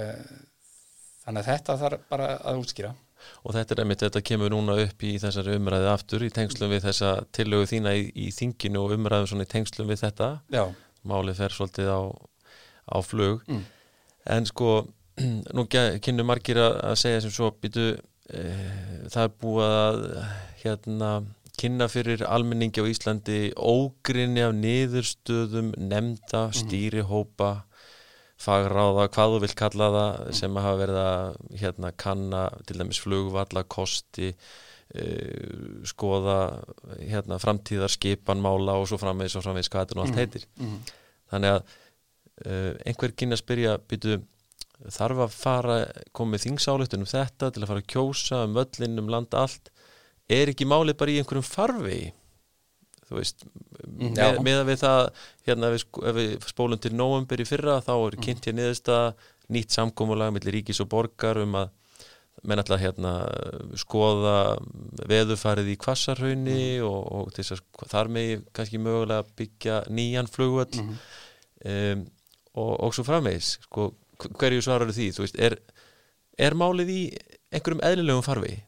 þannig 1.23 1.41
að 1.41 1.49
þetta 1.51 1.77
þarf 1.83 2.07
bara 2.11 2.29
að 2.43 2.61
útskýra. 2.63 2.93
og 3.43 3.55
þetta 3.55 3.73
er 3.73 3.81
einmitt, 3.81 4.03
þetta 4.03 4.23
kemur 4.27 4.51
núna 4.53 4.75
upp 4.83 5.03
í 5.07 5.15
þessari 5.21 5.55
umræðu 5.57 5.87
aftur 5.89 6.25
í 6.27 6.31
tengslum 6.35 6.69
við 6.75 6.83
þessa 6.89 7.13
tillögu 7.35 7.71
þína 7.71 7.95
í, 7.97 8.09
í 8.11 8.27
þinginu 8.35 8.83
og 8.83 8.95
umræðu 8.97 9.31
svona 9.31 9.47
í 9.47 9.51
tengslum 9.55 9.89
við 9.89 10.03
þetta. 10.03 10.29
Já, 10.53 10.65
málið 11.07 11.39
fer 11.41 11.55
svolítið 11.55 11.91
á, 11.91 12.01
á 12.91 12.97
flug 13.05 13.45
Mm. 13.47 13.63
en 14.25 14.45
sko 14.49 14.87
nú 15.55 15.65
kynnu 15.69 16.25
margir 16.27 16.59
að, 16.59 16.95
segja 16.99 17.21
sem 17.23 17.31
svo 17.31 17.51
býtu 17.61 17.93
e, 18.29 18.41
það 19.13 19.23
er 19.23 19.33
búið 19.41 19.75
að 19.79 19.99
hérna 20.65 21.11
kynna 21.55 21.87
fyrir 21.87 22.25
almenningi 22.27 22.83
á 22.83 22.89
Íslandi 22.91 23.39
ógrinni 23.55 24.43
af 24.43 24.51
niðurstöðum 24.57 25.71
nefnda, 25.79 26.49
stýrihópa 26.51 27.51
fagráða, 28.35 29.07
hvað 29.15 29.33
þú 29.33 29.41
vilt 29.45 29.55
kalla 29.55 29.87
það 29.93 30.33
sem 30.35 30.57
hafa 30.59 30.79
verið 30.81 30.99
að 30.99 31.37
hérna, 31.61 31.91
kanna 31.95 32.41
til 32.67 32.79
dæmis 32.81 32.99
flugvalla 32.99 33.63
kosti 33.63 34.33
skoða 35.89 36.37
hérna, 36.99 37.39
framtíðar 37.41 37.91
skipanmála 37.91 38.77
og 38.79 38.87
svo 38.89 38.99
framvegis 39.01 39.37
og 39.39 39.45
framvegis 39.47 39.71
hvað 39.73 39.85
þetta 39.85 39.97
nú 39.97 40.05
allt 40.05 40.19
heitir. 40.21 40.47
mm. 40.61 40.77
þannig 41.33 41.55
að 41.55 41.61
uh, 42.45 42.73
einhver 42.85 43.15
kynna 43.17 43.37
að 43.37 43.43
spyrja 43.43 43.77
býtu, 43.89 44.19
þarf 44.93 45.23
að 45.25 45.39
fara 45.39 45.79
komið 46.15 46.45
þingsáleiktun 46.45 47.05
um 47.05 47.09
þetta 47.09 47.49
til 47.51 47.63
að 47.63 47.71
fara 47.71 47.83
að 47.83 47.89
kjósa 47.95 48.43
um 48.45 48.59
völlin 48.59 49.01
um 49.01 49.09
landa 49.11 49.45
allt? 49.45 49.71
Er 50.29 50.49
ekki 50.49 50.65
málið 50.65 50.97
bara 50.99 51.13
í 51.13 51.19
einhverjum 51.21 51.45
farvegi? 51.45 52.13
Þú 53.05 53.19
veist 53.19 53.43
Mm, 53.85 54.15
með, 54.15 54.39
með 54.43 54.59
að 54.59 54.69
við 54.69 54.81
það 54.81 54.99
hérna 55.47 55.69
við, 55.71 55.83
ef 56.09 56.17
við 56.17 56.31
spólum 56.49 56.81
til 56.81 56.91
nóvember 56.95 57.41
í 57.41 57.47
fyrra 57.47 57.77
þá 57.85 57.93
er 57.95 58.17
kynnt 58.23 58.47
hér 58.47 58.55
niðursta 58.57 58.99
nýtt 59.53 59.75
samkómulag 59.75 60.33
millir 60.35 60.57
ríkis 60.57 60.81
og 60.83 60.89
borgar 60.91 61.39
um 61.43 61.57
að 61.59 61.69
menn 62.49 62.61
að 62.63 62.81
hérna 62.81 63.11
skoða 63.79 64.35
veðufarið 65.09 65.69
í 65.73 65.77
kvassarhaunni 65.81 66.59
og, 66.85 66.99
og 67.19 67.31
til 67.35 67.43
þess 67.45 67.61
að 67.61 67.89
þar 67.91 68.11
megi 68.17 68.37
kannski 68.55 68.81
mögulega 68.81 69.25
byggja 69.39 69.79
nýjan 69.89 70.29
flugvöll 70.31 70.81
Mhm. 70.81 70.97
um, 71.65 72.05
og, 72.55 72.71
og 72.87 72.93
svo 72.95 73.03
framvegis 73.07 73.53
sko, 73.65 73.89
hv- 74.19 74.33
hverju 74.39 74.61
svarar 74.63 74.91
því 74.95 75.09
þú 75.15 75.23
veist, 75.25 75.39
er, 75.39 75.57
er 76.39 76.53
málið 76.55 76.91
í 76.93 77.01
einhverjum 77.51 77.81
eðlilegum 77.83 78.23
farvegi 78.25 78.61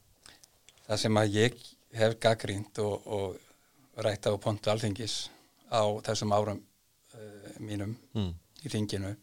Það 0.88 1.00
sem 1.04 1.18
að 1.20 1.34
ég 1.36 1.56
hef 2.00 2.14
gaggrínt 2.24 2.80
og, 2.80 3.08
og 3.08 4.04
rætt 4.04 4.28
á 4.28 4.32
pontu 4.40 4.70
alþingis 4.72 5.30
á 5.72 5.84
þessum 6.08 6.32
árum 6.36 6.60
uh, 6.60 7.56
mínum 7.60 7.96
mm. 8.16 8.30
í 8.64 8.72
þinginu 8.72 9.14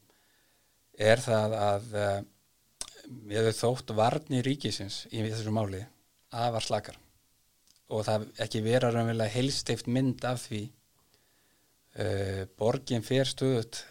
er 0.99 1.23
það 1.25 1.55
að 1.59 1.95
uh, 1.99 2.19
við 3.07 3.41
höfum 3.41 3.59
þótt 3.61 3.95
varni 3.99 4.43
ríkisins 4.45 5.05
í 5.11 5.23
þessu 5.25 5.53
máli 5.55 5.83
afar 6.35 6.65
slakar. 6.65 6.99
Og 7.93 8.05
það 8.07 8.29
ekki 8.43 8.63
vera 8.65 8.91
raunverulega 8.91 9.35
heilstift 9.35 9.91
mynd 9.93 10.25
af 10.27 10.47
því 10.47 10.63
uh, 12.01 12.41
borgin 12.59 13.05
fer 13.07 13.29
stöðut 13.29 13.85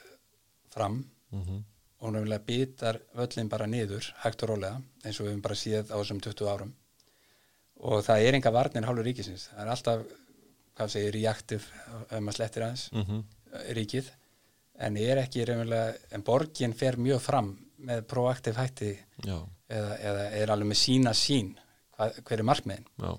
fram 0.73 1.04
Mm 1.34 1.63
og 2.04 2.12
raunverulega 2.12 2.43
bitar 2.43 2.97
völlin 3.15 3.47
bara 3.47 3.67
niður 3.69 4.10
hægt 4.26 4.41
og 4.43 4.49
rólega 4.52 4.82
eins 5.06 5.19
og 5.19 5.23
við 5.23 5.30
höfum 5.32 5.43
bara 5.45 5.56
séð 5.56 5.93
á 5.93 5.95
þessum 5.95 6.19
20 6.26 6.49
árum. 6.52 6.73
Og 7.80 8.04
það 8.04 8.26
er 8.26 8.38
enga 8.38 8.52
varnir 8.52 8.88
hálfur 8.88 9.08
ríkisins. 9.08 9.45
Það 9.54 9.62
er 9.63 9.71
alltaf, 9.71 10.04
hvað 10.76 10.91
segir, 10.91 11.15
reaktiv 11.15 11.69
ef 12.10 12.19
maður 12.19 12.38
slettir 12.39 12.65
aðeins 12.67 12.89
mm 12.91 13.23
ríkið. 13.78 14.08
En 14.82 14.97
er 14.97 15.19
ekki 15.21 15.43
raunverulega, 15.45 15.93
en 16.12 16.23
borgin 16.26 16.73
fer 16.73 16.97
mjög 16.97 17.21
fram 17.21 17.52
með 17.83 18.05
proaktiv 18.09 18.57
hætti 18.57 18.93
eða, 19.25 19.93
eða 19.97 20.25
er 20.39 20.53
alveg 20.53 20.71
með 20.71 20.79
sína 20.79 21.13
sín 21.17 21.53
hvað, 21.97 22.19
hver 22.23 22.41
er 22.41 22.47
markmiðin? 22.47 22.89
Já, 22.99 23.11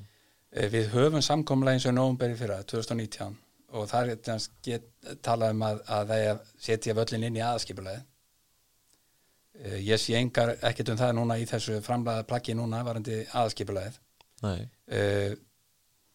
Eh, 0.55 0.71
við 0.71 0.93
höfum 0.95 1.23
samkomlega 1.25 1.75
eins 1.75 1.87
og 1.91 1.97
nógumberi 1.97 2.37
fyrra 2.39 2.61
2019 2.71 3.33
og 3.75 3.91
að 3.91 4.45
get, 4.63 4.85
talað 5.25 5.55
um 5.57 5.65
að, 5.67 5.81
að 5.97 6.11
það 6.13 6.27
að 6.31 6.43
setja 6.63 6.95
völlin 6.95 7.27
inn 7.27 7.39
í 7.41 7.43
aðskipulega 7.43 8.05
ég 9.83 9.99
sé 10.03 10.15
engar 10.19 10.53
ekkert 10.67 10.93
um 10.93 11.01
það 11.01 11.13
núna 11.19 11.39
í 11.43 11.47
þessu 11.51 11.81
framlega 11.83 12.27
plaggi 12.31 12.55
núna 12.55 12.85
varandi 12.87 13.21
aðskipulegið 13.35 13.99
nei, 14.47 14.63
uh, 14.95 15.35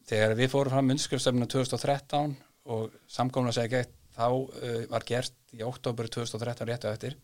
þegar 0.07 0.35
við 0.39 0.51
fórum 0.53 0.75
fram 0.75 0.95
undskrifstöfnum 0.95 1.51
2013 1.51 2.37
og 2.71 2.95
samkomlega 3.11 3.57
segja 3.59 3.73
gett 3.77 3.95
þá 4.15 4.27
var 4.91 5.07
gert 5.07 5.35
í 5.55 5.63
oktober 5.67 6.07
2013 6.11 6.67
réttu 6.67 6.91
eftir 6.91 7.19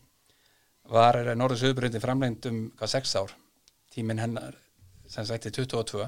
var 0.92 1.18
Norður 1.34 1.62
Suðubröndi 1.62 2.00
framlegnd 2.02 2.46
um 2.50 2.62
hvað 2.78 2.94
6 2.98 3.16
ár. 3.22 3.34
Tíminn 3.92 4.20
hennar 4.20 4.56
sem 5.10 5.26
sagt 5.26 5.48
í 5.48 5.52
22 5.54 6.06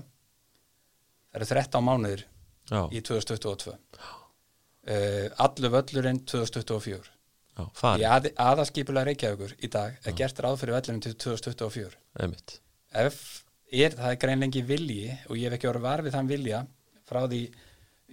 það 1.29 1.38
eru 1.38 1.49
13 1.51 1.85
mánuðir 1.85 2.25
já, 2.71 2.81
í 2.91 3.03
2022 3.05 3.75
uh, 3.75 5.27
allu 5.45 5.73
völlurinn 5.75 6.23
2024 6.25 6.99
já, 6.99 7.64
í 7.99 8.07
að, 8.09 8.31
aðaskipulega 8.35 9.11
Reykjavíkur 9.11 9.57
í 9.61 9.71
dag 9.73 9.99
er 10.03 10.17
gert 10.19 10.43
ráð 10.45 10.61
fyrir 10.62 10.79
völlurinn 10.79 11.05
til 11.05 11.14
2024 11.14 11.99
einmitt, 12.25 12.59
ef 12.93 13.21
er, 13.69 13.95
það 13.95 14.11
er 14.12 14.21
greinlengi 14.25 14.64
vilji 14.67 15.17
og 15.29 15.38
ég 15.38 15.49
hef 15.49 15.59
ekki 15.59 15.71
orðið 15.71 15.88
var 15.88 16.05
við 16.07 16.17
þann 16.17 16.33
vilja 16.33 16.62
frá 17.09 17.25
því 17.27 17.43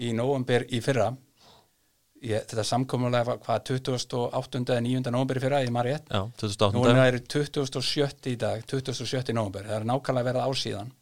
í 0.05 0.11
nóvember 0.15 0.67
í 0.75 0.81
fyrra 0.83 1.13
ég, 2.23 2.45
þetta 2.47 2.63
samkomulega 2.63 3.25
var 3.31 3.39
hvað 3.43 3.63
28. 3.71 4.61
eða 4.69 4.81
9. 4.85 5.11
nóvember 5.11 5.37
í 5.39 5.43
fyrra 5.43 5.63
ég 5.65 5.71
maður 5.75 5.89
rétt, 5.91 6.07
2008 6.39 6.77
núna 6.77 7.07
er 7.09 7.19
27. 7.19 8.31
í 8.31 8.35
dag 8.41 8.63
27. 8.69 9.33
nóvember, 9.35 9.67
það 9.67 9.79
er 9.81 9.89
nákvæmlega 9.91 10.29
verið 10.29 10.45
ársíðan 10.47 10.93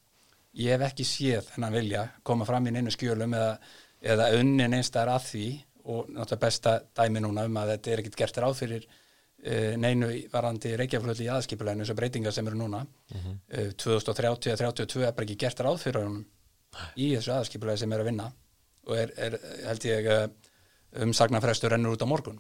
ég 0.54 0.74
hef 0.76 0.88
ekki 0.92 1.06
séð 1.10 1.48
þennan 1.54 1.74
vilja 1.74 2.08
koma 2.24 2.46
fram 2.46 2.68
í 2.68 2.74
neinu 2.76 2.92
skjölum 2.94 3.34
eða, 3.34 3.54
eða 4.02 4.28
unnin 4.40 4.76
einstæðar 4.78 5.14
að 5.16 5.30
því 5.32 5.46
og 5.84 6.10
náttúrulega 6.14 6.42
besta 6.46 6.74
dæmi 6.96 7.20
núna 7.24 7.46
um 7.50 7.58
að 7.60 7.72
þetta 7.74 7.92
er 7.96 8.02
ekkit 8.04 8.16
gert 8.22 8.38
ráð 8.44 8.54
fyrir 8.62 8.84
uh, 8.86 9.74
neinu 9.82 10.12
varandi 10.32 10.76
reykjaflöld 10.80 11.20
í 11.26 11.28
aðskipuleginu 11.34 11.84
eins 11.84 11.92
og 11.92 11.98
breytingar 12.00 12.32
sem 12.36 12.48
eru 12.48 12.60
núna 12.62 12.84
Mhm. 13.14 13.34
uh, 13.52 13.74
2030-32 13.84 15.04
er 15.08 15.12
bara 15.18 15.26
ekki 15.28 15.36
gert 15.42 15.60
ráð 15.66 15.82
fyrir 15.84 16.04
honum 16.06 16.24
í 16.98 17.10
þessu 17.16 17.34
aðskipulegi 17.36 17.84
sem 17.84 17.92
er 17.94 18.00
að 18.02 18.08
vinna 18.12 18.30
og 18.88 18.98
er, 18.98 19.12
er 19.18 19.36
held 19.68 19.86
ég 19.90 20.08
uh, 20.12 20.24
umsagnarfrestur 21.02 21.74
rennur 21.74 21.96
út 21.96 22.06
á 22.06 22.08
morgun. 22.08 22.40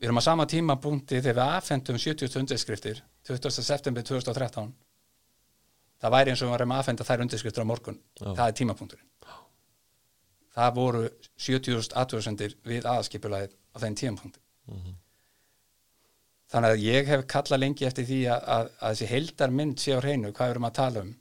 Við 0.00 0.08
erum 0.08 0.20
á 0.20 0.24
sama 0.24 0.46
tímapunkti 0.48 1.20
þegar 1.20 1.36
við 1.36 1.56
afhendum 1.58 1.98
70 2.00 2.38
undirskriftir 2.40 3.02
20. 3.28 3.50
september 3.60 4.02
2013 4.02 4.70
það 6.00 6.14
væri 6.14 6.32
eins 6.32 6.42
og 6.42 6.48
við 6.48 6.54
varum 6.54 6.72
að 6.74 6.82
afhenda 6.82 7.06
þær 7.06 7.24
undirskriftir 7.26 7.64
á 7.64 7.68
morgun. 7.68 7.98
Já. 8.20 8.30
það 8.32 8.46
er 8.46 8.56
tímapunkturinn. 8.60 9.06
Það 10.50 10.72
voru 10.74 11.02
70.000 11.38 11.96
aðtöðsendir 12.00 12.56
við 12.66 12.88
aðskipulagið 12.90 13.52
á 13.54 13.76
þeim 13.84 13.96
tímapunkti. 14.00 14.40
Þannig 16.50 16.72
að 16.74 16.82
ég 16.82 17.06
hef 17.06 17.26
kallað 17.30 17.62
lengi 17.62 17.86
eftir 17.86 18.06
því 18.08 18.20
að, 18.34 18.46
að, 18.54 18.70
að 18.80 18.94
þessi 18.94 19.10
heildar 19.12 19.52
mynd 19.54 19.78
sé 19.78 19.94
á 19.94 20.02
hreinu 20.02 20.32
hvað 20.32 20.48
við 20.48 20.54
erum 20.54 20.66
að 20.66 20.76
tala 20.80 21.04
um. 21.04 21.12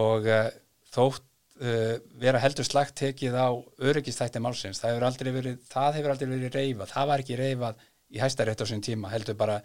Og 0.00 0.28
uh, 0.30 0.46
þótt 0.94 1.26
uh, 1.60 1.96
vera 2.22 2.40
heldur 2.42 2.66
slagt 2.66 2.96
tekið 3.00 3.36
á 3.36 3.48
öryggistætti 3.90 4.42
málsins, 4.42 4.80
það 4.82 4.94
hefur 4.94 5.08
aldrei 5.10 5.32
verið 5.36 5.60
það 5.70 5.98
hefur 5.98 6.14
aldrei 6.14 6.30
verið 6.32 6.56
reifað, 6.56 6.94
það 6.94 7.12
var 7.12 7.24
ekki 7.24 7.38
reifað 7.40 7.84
í 8.10 8.22
hæstarétt 8.22 8.64
á 8.64 8.66
sín 8.70 8.84
tíma, 8.84 9.12
heldur 9.12 9.38
bara 9.38 9.60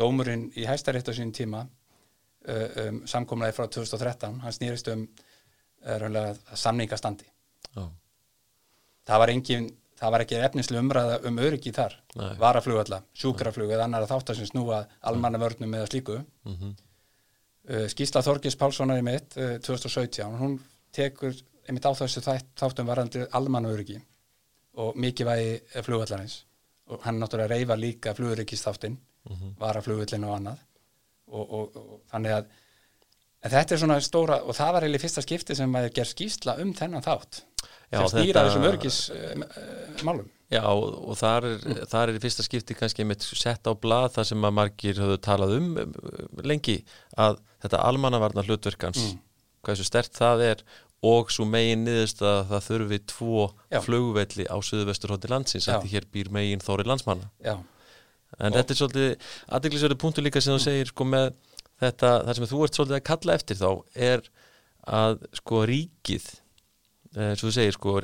dómurinn 0.00 0.48
í 0.56 0.68
hæstarétt 0.68 1.10
á 1.10 1.14
sín 1.16 1.34
tíma 1.36 1.66
uh, 1.66 2.68
um, 2.86 3.02
samkomlaði 3.10 3.56
frá 3.58 3.66
2013, 3.66 4.40
hann 4.44 4.56
snýrist 4.56 4.88
um 4.94 5.04
uh, 5.84 6.32
samningastandi 6.54 7.28
já, 7.76 7.84
það 9.06 9.22
var 9.24 9.34
engin 9.34 9.70
það 10.00 10.14
var 10.14 10.24
ekki 10.24 10.38
efnislega 10.40 10.82
umræða 10.84 11.16
um 11.28 11.40
öryggi 11.44 11.72
þar. 11.76 11.96
Nei. 12.16 12.30
varaflugalla, 12.40 13.02
sjúkraflug 13.16 13.72
eða 13.74 13.86
annara 13.86 14.08
þáttar 14.08 14.38
sem 14.38 14.48
snúa 14.48 14.84
almanna 15.06 15.40
vörnum 15.40 15.76
eða 15.76 15.88
slíku. 15.90 16.20
Mhm, 16.48 16.74
uh, 17.70 17.86
Skísla 17.92 18.24
Þorgis 18.24 18.56
Pálssonar 18.60 19.00
í 19.00 19.04
mitt 19.06 19.36
uh, 19.36 19.58
2017, 19.60 20.38
hún 20.40 20.56
tekur 20.92 21.34
einmitt 21.68 21.86
á 21.86 21.92
þessu 21.94 22.22
þætt, 22.24 22.48
þáttum 22.58 22.88
varandi 22.90 23.26
öryggi 23.70 24.00
og 24.80 24.96
mikilvægi 24.96 25.82
flugvallarins. 25.84 26.44
Og 26.90 27.02
hann 27.04 27.20
náttúrulega 27.20 27.54
reyfa 27.54 27.76
líka 27.78 28.14
fluguryggisþáttin 28.14 28.96
mhm, 29.28 29.54
varaflugvallin 29.60 30.24
og 30.26 30.36
annað. 30.36 30.58
Og, 31.30 31.52
og, 31.52 31.76
og 31.76 32.00
þannig 32.10 32.32
að 32.34 32.48
þetta 33.54 33.74
er 33.74 33.80
svona 33.80 34.00
stóra 34.02 34.40
og 34.42 34.56
það 34.56 34.72
var 34.74 34.84
eiginlega 34.84 35.04
fyrsta 35.04 35.22
skipti 35.24 35.54
sem 35.56 35.70
maður 35.70 35.94
ger 35.96 36.08
skýsla 36.10 36.56
um 36.60 36.72
þennan 36.76 37.04
þátt 37.06 37.38
Já, 37.90 38.00
sem 38.02 38.08
stýra 38.10 38.26
þetta- 38.26 38.42
þessum 38.48 38.66
öryggismálum 38.68 40.28
Já, 40.50 40.64
og 40.66 41.14
þar 41.14 41.44
er, 41.46 41.60
þar 41.86 42.10
er 42.10 42.16
í 42.18 42.20
fyrsta 42.24 42.42
skipti 42.42 42.74
kannski 42.74 43.04
einmitt 43.04 43.22
sett 43.22 43.68
á 43.70 43.72
blað 43.78 44.16
það 44.16 44.24
sem 44.32 44.46
að 44.48 44.56
margir 44.58 44.98
höfðu 44.98 45.18
talað 45.22 45.52
um 45.60 45.68
um, 45.78 45.92
lengi 46.42 46.80
að 47.14 47.38
þetta 47.62 47.84
almannavarnar 47.86 48.48
hlutverkans 48.50 49.04
Mm. 49.12 49.18
Hversu 49.66 49.84
stert 49.84 50.12
það 50.16 50.44
er 50.50 50.62
og 51.02 51.30
svo 51.32 51.46
megin 51.48 51.84
niðurst 51.86 52.20
að 52.20 52.40
það 52.50 52.64
þurfi 52.68 52.98
tvo 53.08 53.44
Já. 53.72 53.80
flugvelli 53.80 54.44
á 54.52 54.56
suðvesturhótti 54.60 55.30
landsins 55.32 55.68
að 55.72 55.86
því 55.86 55.92
hér 55.94 56.06
býr 56.12 56.28
megin 56.34 56.60
þóri 56.60 56.84
landsmanna. 56.84 57.30
Já, 57.40 57.54
en 58.38 58.52
Og- 58.52 58.58
þetta 58.58 58.70
er 58.74 58.80
svolítið 58.80 59.16
aðdeglisverði 59.48 59.98
punktu 60.02 60.22
líka 60.24 60.42
sem 60.44 60.52
þú 60.54 60.60
segir 60.66 60.86
sko 60.92 61.04
með 61.08 61.32
þetta, 61.80 62.10
það 62.26 62.34
sem 62.36 62.46
þú 62.52 62.64
ert 62.66 62.76
svolítið 62.76 62.98
að 63.00 63.08
kalla 63.08 63.34
eftir 63.40 63.56
þá 63.56 63.70
er 63.96 64.22
að 64.86 65.24
sko 65.40 65.62
ríkið 65.70 66.26
eh, 67.16 67.32
svo 67.34 67.48
þú 67.48 67.52
segir 67.56 67.72
sko, 67.74 67.94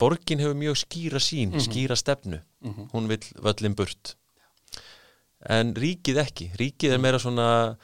borgin 0.00 0.40
hefur 0.40 0.56
mjög 0.58 0.76
skýra 0.80 1.20
sín, 1.22 1.52
skýra 1.60 1.96
stefnu. 1.96 2.40
Mhm. 2.64 2.88
hún 2.92 3.06
vill 3.08 3.22
völlin 3.44 3.76
burt. 3.76 4.14
En 5.46 5.74
ríkið 5.74 6.16
ekki. 6.24 6.48
Ríkið 6.58 6.94
er 6.96 6.98
meira 6.98 7.18
svona 7.22 7.76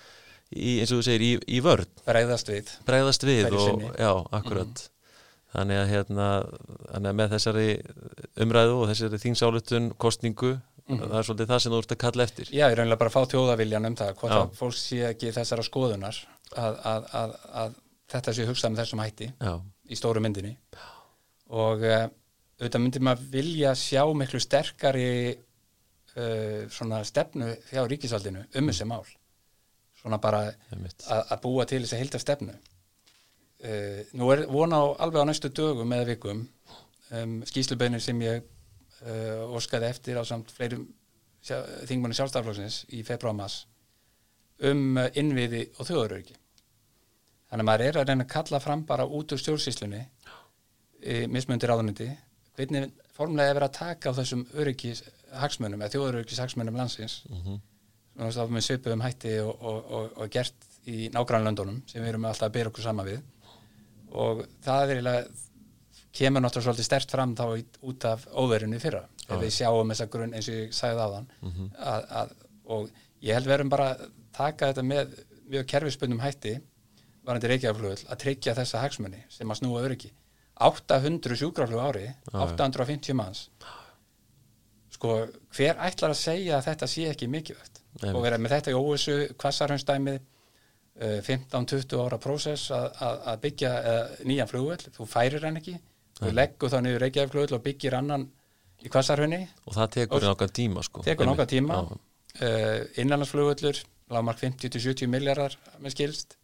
í, 0.54 0.78
eins 0.80 0.92
og 0.94 1.00
þú 1.00 1.06
segir, 1.06 1.24
í, 1.26 1.32
í 1.58 1.62
vörn. 1.64 1.88
Bregðast 2.06 2.50
við. 2.50 2.74
Bregðast 2.88 3.26
við 3.26 3.50
og, 3.58 3.88
já, 3.98 4.10
akkurat. 4.38 4.84
Þannig 5.54 5.78
að 5.78 5.90
hérna 5.92 6.28
þannig 6.90 7.10
að 7.10 7.18
með 7.20 7.34
þessari 7.36 7.66
umræðu 8.42 8.78
og 8.80 8.88
þessari 8.90 9.20
þingsáletun 9.22 9.92
kostningu 10.02 10.56
það 10.88 11.14
er 11.18 11.26
svolítið 11.28 11.50
það 11.50 11.62
sem 11.62 11.72
þú 11.72 11.78
ert 11.80 11.94
að 11.94 12.00
kalla 12.02 12.26
eftir. 12.26 12.50
Já, 12.50 12.64
ég 12.66 12.76
reynilega 12.76 13.00
bara 13.00 13.12
að 13.12 13.14
fá 13.14 13.32
þjóðaviljan 13.32 13.88
um 13.88 13.96
það 14.00 14.10
hvort 14.18 14.34
Já. 14.34 14.40
að 14.40 14.58
fólk 14.58 14.76
sé 14.76 14.98
ekki 15.08 15.32
þessara 15.32 15.64
skoðunar 15.64 16.18
að, 16.52 16.76
að, 16.90 17.06
að, 17.20 17.36
að 17.62 17.78
þetta 18.14 18.34
sé 18.36 18.46
hugsað 18.50 18.74
með 18.74 18.82
þessum 18.82 19.02
hætti 19.04 19.30
já, 19.32 19.54
í 19.88 19.98
stóru 19.98 20.22
myndinni. 20.24 20.52
Og 21.54 21.86
uh, 21.88 22.04
auðvitað 22.60 22.84
myndir 22.84 23.04
maður 23.06 23.30
vilja 23.32 23.74
sjá 23.78 24.02
miklu 24.18 24.42
sterkari 24.42 25.08
uh, 25.32 26.64
svona 26.72 27.00
stefnu 27.06 27.54
hjá 27.70 27.84
ríkisaldinu 27.88 28.44
um 28.58 28.72
þessi 28.72 28.88
mál 28.90 29.04
svona 30.04 30.20
bara 30.20 30.42
að, 30.52 31.22
að 31.32 31.38
búa 31.42 31.64
til 31.68 31.80
þessi 31.84 31.96
heilda 32.02 32.20
stefnu 32.20 32.52
uh, 32.54 34.00
nú 34.20 34.28
er 34.34 34.44
vona 34.52 34.82
á 34.82 34.84
alveg 35.06 35.24
á 35.24 35.28
næstu 35.30 35.48
dögum 35.56 35.94
eða 35.96 36.10
vikum 36.12 36.44
um, 36.44 37.38
skýslubeinir 37.48 38.02
sem 38.04 38.20
ég 38.24 38.44
uh, 38.44 39.56
óskaði 39.56 39.88
eftir 39.88 40.20
á 40.20 40.22
samt 40.28 40.52
fleirum 40.52 40.84
sjá, 41.44 41.58
þingmanni 41.88 42.16
sjálfstaflóksins 42.18 42.82
í 42.92 43.02
februar-mass 43.06 43.64
um 44.68 44.98
uh, 45.00 45.08
innviði 45.16 45.66
og 45.78 45.88
þjóðuröryggi 45.88 46.36
þannig 46.36 47.64
að 47.64 47.68
maður 47.70 47.86
er 47.88 47.98
að 48.00 48.08
reyna 48.10 48.24
að 48.28 48.32
kalla 48.36 48.60
fram 48.62 48.84
bara 48.88 49.04
út 49.06 49.32
úr 49.34 49.40
stjórnsýslunni 49.40 50.00
e, 51.04 51.26
mismundir 51.30 51.70
ráðuneyti 51.70 52.06
hvernig 52.56 52.88
formlega 53.14 53.52
er 53.52 53.58
verið 53.58 53.68
að 53.68 53.76
taka 53.78 54.10
á 54.10 54.16
þessum 54.16 54.42
öryggis 54.58 55.02
hagsmunum 55.38 55.82
eða 55.84 55.92
þjóðuryggis 55.94 56.40
hagsmunum 56.42 56.78
landsins 56.80 57.20
Mhm. 57.30 57.60
svona 57.60 57.73
þá 58.18 58.42
með 58.50 58.66
svipuðum 58.68 59.02
hætti 59.04 59.38
og, 59.42 59.54
og, 59.58 59.78
og, 59.98 60.10
og 60.22 60.30
gert 60.32 60.68
í 60.90 61.08
nágrannlöndunum 61.14 61.80
sem 61.88 62.02
við 62.02 62.12
erum 62.12 62.28
alltaf 62.28 62.48
að 62.48 62.56
byrja 62.58 62.72
okkur 62.72 62.86
sama 62.86 63.06
við. 63.06 63.22
Og 64.14 64.44
það 64.62 64.84
er 64.84 64.92
eiginlega 64.94 65.24
kemur 66.14 66.44
náttúrulega 66.44 66.68
svolítið 66.68 66.86
stert 66.86 67.14
fram 67.16 67.34
þá 67.34 67.44
út 67.90 68.06
af 68.06 68.26
óverunni 68.30 68.78
fyrra. 68.82 69.02
Ef 69.24 69.40
við 69.40 69.54
sjáum 69.56 69.90
þessa 69.90 70.06
grunn 70.12 70.34
eins 70.36 70.50
og 70.52 70.58
ég 70.60 70.74
sagði 70.76 71.06
áðan 71.06 71.30
að, 71.74 72.04
að, 72.20 72.34
og 72.76 72.90
ég 73.24 73.34
held 73.34 73.48
við 73.48 73.56
erum 73.56 73.72
bara 73.72 73.88
að 73.94 74.04
taka 74.36 74.70
þetta 74.70 74.84
með 74.86 75.14
mjög 75.50 75.66
kerfisbundum 75.72 76.20
hætti 76.22 76.58
varandi 77.24 77.50
reykjaflugul 77.50 77.96
að 77.96 78.20
tryggja 78.20 78.54
þessa 78.54 78.82
hagsmunni 78.84 79.24
sem 79.32 79.50
að 79.50 79.60
snúa 79.62 79.82
öryggi. 79.82 80.12
800 80.62 81.40
sjúkraflug 81.40 81.80
ári 81.82 82.04
850 82.30 83.16
manns. 83.18 83.48
Sko 84.94 85.24
hver 85.56 85.80
ætlar 85.82 86.14
að 86.14 86.20
segja 86.20 86.60
að 86.60 86.68
þetta 86.68 86.90
sé 86.92 87.08
ekki 87.10 87.26
mikilvægt 87.32 87.83
og 88.02 88.22
vera 88.22 88.38
með 88.38 88.50
þetta 88.56 88.70
í 88.74 88.78
óvissu 88.78 89.16
kvassarhönstæmið 89.38 90.18
uh, 90.20 91.20
15-20 91.26 92.00
ára 92.04 92.18
prósess 92.18 92.70
að- 92.74 93.40
byggja 93.44 93.72
uh, 93.80 94.14
nýjan 94.26 94.50
flugvöll, 94.50 94.88
þú 94.96 95.06
færir 95.06 95.44
hann 95.46 95.56
ekki. 95.62 95.76
Þú 96.20 96.30
leggur 96.34 96.70
þá 96.70 96.78
niður 96.82 97.00
Reykjavík 97.04 97.32
flugvöll 97.32 97.56
og 97.58 97.62
byggir 97.64 97.94
annan 97.98 98.28
í 98.84 98.88
kvassarhunni 98.90 99.42
og 99.66 99.74
það 99.74 99.90
tekur 99.98 100.22
nákvæm 100.28 100.52
tíma 100.60 100.82
sko. 100.86 101.02
tekur 101.02 101.26
nokkað 101.26 101.50
tíma. 101.56 101.80
Uh, 102.34 102.86
innanlandsflugvöllur 102.98 103.78
lágmark 104.10 104.38
50-70 104.42 105.06
miljardar 105.08 105.54
með 105.82 105.94
skilst. 105.94 106.36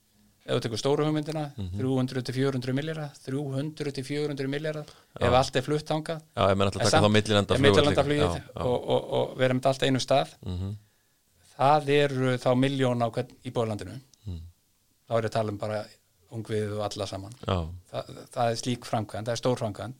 Ef 0.46 0.56
þú 0.56 0.60
tekur 0.64 0.80
stóru 0.80 1.04
hugmyndina 1.06 1.50
Mhm. 1.56 1.78
300-400 1.78 2.72
miljardar 2.74 3.10
300-400 3.26 4.46
miljardar 4.48 4.86
ef 5.20 5.32
allt 5.36 5.56
er 5.56 5.62
flutt 5.66 5.84
þangað. 5.86 6.22
Já, 6.34 6.42
ég 6.50 6.56
menn 6.56 6.66
alltaf 6.70 6.82
taka 6.90 7.02
þá 7.04 7.10
millilanda 7.12 7.58
millilandaflugið 7.60 8.38
og, 8.54 8.88
og, 8.94 9.10
og 9.18 9.34
við 9.38 9.44
erum 9.50 9.60
alltaf 9.60 9.82
einu 9.86 10.00
stað. 10.02 10.32
Mhm. 10.46 10.72
Það 11.60 11.90
eru 11.96 12.34
þá 12.40 12.50
miljón 12.58 13.04
á 13.04 13.08
hvern 13.12 13.36
íbúðlandinu 13.46 13.98
Mm. 14.26 14.40
þá 15.08 15.12
er 15.16 15.24
ég 15.24 15.30
að 15.30 15.34
tala 15.38 15.52
um 15.54 15.58
bara 15.58 15.78
ungvið 16.30 16.72
og 16.76 16.82
alla 16.86 17.06
saman. 17.08 17.32
Þa, 17.90 18.02
það 18.34 18.50
er 18.50 18.58
slík 18.60 18.84
framkvæmd, 18.86 19.26
það 19.26 19.32
er 19.32 19.40
stór 19.40 19.58
framkvæmd. 19.58 19.96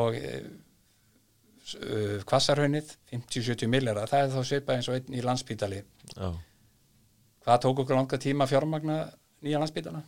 Og 0.00 0.14
uh, 1.74 2.22
kvassarhaunnið 2.28 2.94
50-70 3.12 3.70
miljardar, 3.72 4.08
það 4.10 4.24
er 4.24 4.32
þá 4.34 4.48
svipað 4.50 4.78
eins 4.78 4.88
og 4.90 4.98
einn 4.98 5.18
í 5.18 5.22
landspítali. 5.24 5.80
Já, 6.14 6.28
hvað 7.44 7.62
tók 7.66 7.82
okkur 7.84 7.98
langa 7.98 8.20
tíma 8.20 8.46
fjármagna 8.48 8.98
nýja 9.44 9.60
landspítala? 9.62 10.02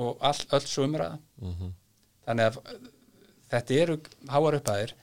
Og 0.00 0.22
all, 0.24 0.40
öll 0.56 0.66
sumraða 0.66 1.18
mhm, 1.42 1.72
þannig 2.26 2.48
að 2.50 2.60
uh, 2.62 2.88
þetta 3.52 3.80
eru 3.82 3.98
háar 4.32 4.58
upphæðir 4.58 4.94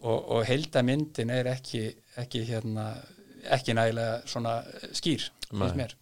og, 0.00 0.18
og 0.18 0.40
heildamyndin 0.48 1.30
er 1.30 1.52
ekki, 1.52 1.84
ekki 2.20 2.42
hérna 2.48 2.88
ekki 3.56 3.76
nægilega 3.76 4.16
svona 4.30 4.56
skýr 4.96 5.28
finnst 5.50 5.78
mér. 5.78 5.94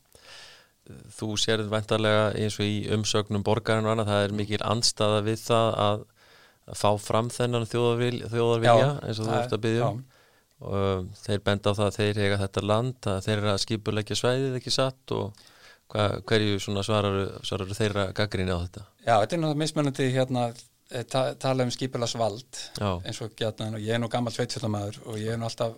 Þú 1.14 1.28
sérð 1.38 1.68
væntarlega 1.70 2.32
eins 2.38 2.58
og 2.58 2.66
í 2.66 2.80
umsögnum 2.92 3.44
borgarinn 3.46 3.86
og 3.86 3.94
annað, 3.94 4.10
það 4.10 4.24
er 4.24 4.34
mikil 4.40 4.62
andstaða 4.66 5.20
við 5.26 5.44
það 5.44 5.68
að, 5.84 6.02
fá 6.78 6.88
fram 7.02 7.30
þennan 7.32 7.68
þjóðarvilja, 7.70 8.32
þjóðarvilja 8.32 8.90
eins 9.06 9.20
og 9.20 9.28
þú 9.28 9.36
ert 9.38 9.54
að 9.54 9.62
byggja 9.66 9.86
um. 9.88 10.02
já. 10.02 10.18
og 10.62 10.76
um, 10.80 11.08
þeir 11.22 11.40
benda 11.46 11.72
á 11.74 11.78
það 11.78 11.86
að 11.86 11.96
þeir 11.96 12.20
eiga 12.22 12.42
þetta 12.42 12.66
land 12.66 13.08
að 13.12 13.24
þeir 13.26 13.34
eru 13.36 13.50
að 13.52 13.62
skipuleggja 13.64 14.18
svæðið 14.18 14.58
ekki 14.60 14.74
satt 14.74 15.14
og 15.16 15.42
hva, 15.92 16.08
hverju 16.28 16.60
svararu 16.62 17.76
þeirra 17.76 18.08
gaggrinni 18.16 18.54
á 18.54 18.58
þetta? 18.62 18.84
Já, 19.02 19.14
þetta 19.14 19.36
er 19.36 19.42
náttúrulega 19.42 19.62
mismunandi 19.62 20.08
hérna 20.14 20.44
eh, 20.50 21.04
ta 21.04 21.24
tala 21.40 21.66
um 21.66 21.72
skipulasvald 21.74 22.62
Já, 22.78 22.90
eins 23.02 23.22
og 23.24 23.34
gætnan 23.38 23.78
og 23.78 23.82
ég 23.82 23.96
er 23.96 24.02
nú 24.02 24.10
gammal 24.12 24.34
sveitfjöldamaður 24.34 25.02
og 25.06 25.18
ég 25.20 25.34
er 25.34 25.40
nú 25.40 25.48
alltaf, 25.50 25.76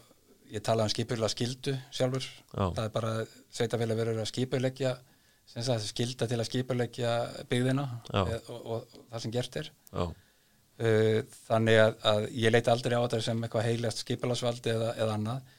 ég 0.52 0.62
tala 0.62 0.84
um 0.84 0.92
skipulaskildu 0.92 1.72
sjálfur, 1.94 2.24
já, 2.52 2.64
það 2.76 2.84
er 2.84 2.92
bara 2.94 3.12
sveitafélag 3.54 3.96
verður 3.98 4.20
að 4.24 4.30
sagt, 5.68 5.86
skilda 5.90 6.26
til 6.28 6.38
að 6.40 6.46
skipuleggja 6.48 7.10
byggðina 7.50 7.82
Já. 8.12 8.22
e, 8.32 8.38
og, 8.48 8.60
og, 8.76 9.00
það 9.12 9.20
sem 9.26 9.34
gert 9.38 9.56
er. 9.62 9.70
Já, 9.92 10.06
Uh, 10.74 11.20
þannig 11.46 11.76
að, 11.78 11.92
að 12.10 12.24
ég 12.34 12.50
leita 12.50 12.72
aldrei 12.74 12.96
á 12.98 13.02
þetta 13.04 13.18
sem 13.22 13.42
eitthvað 13.46 13.62
heilast 13.68 14.00
skipulasvaldi 14.02 14.72
eða, 14.72 14.88
eða 14.98 15.12
annað. 15.14 15.52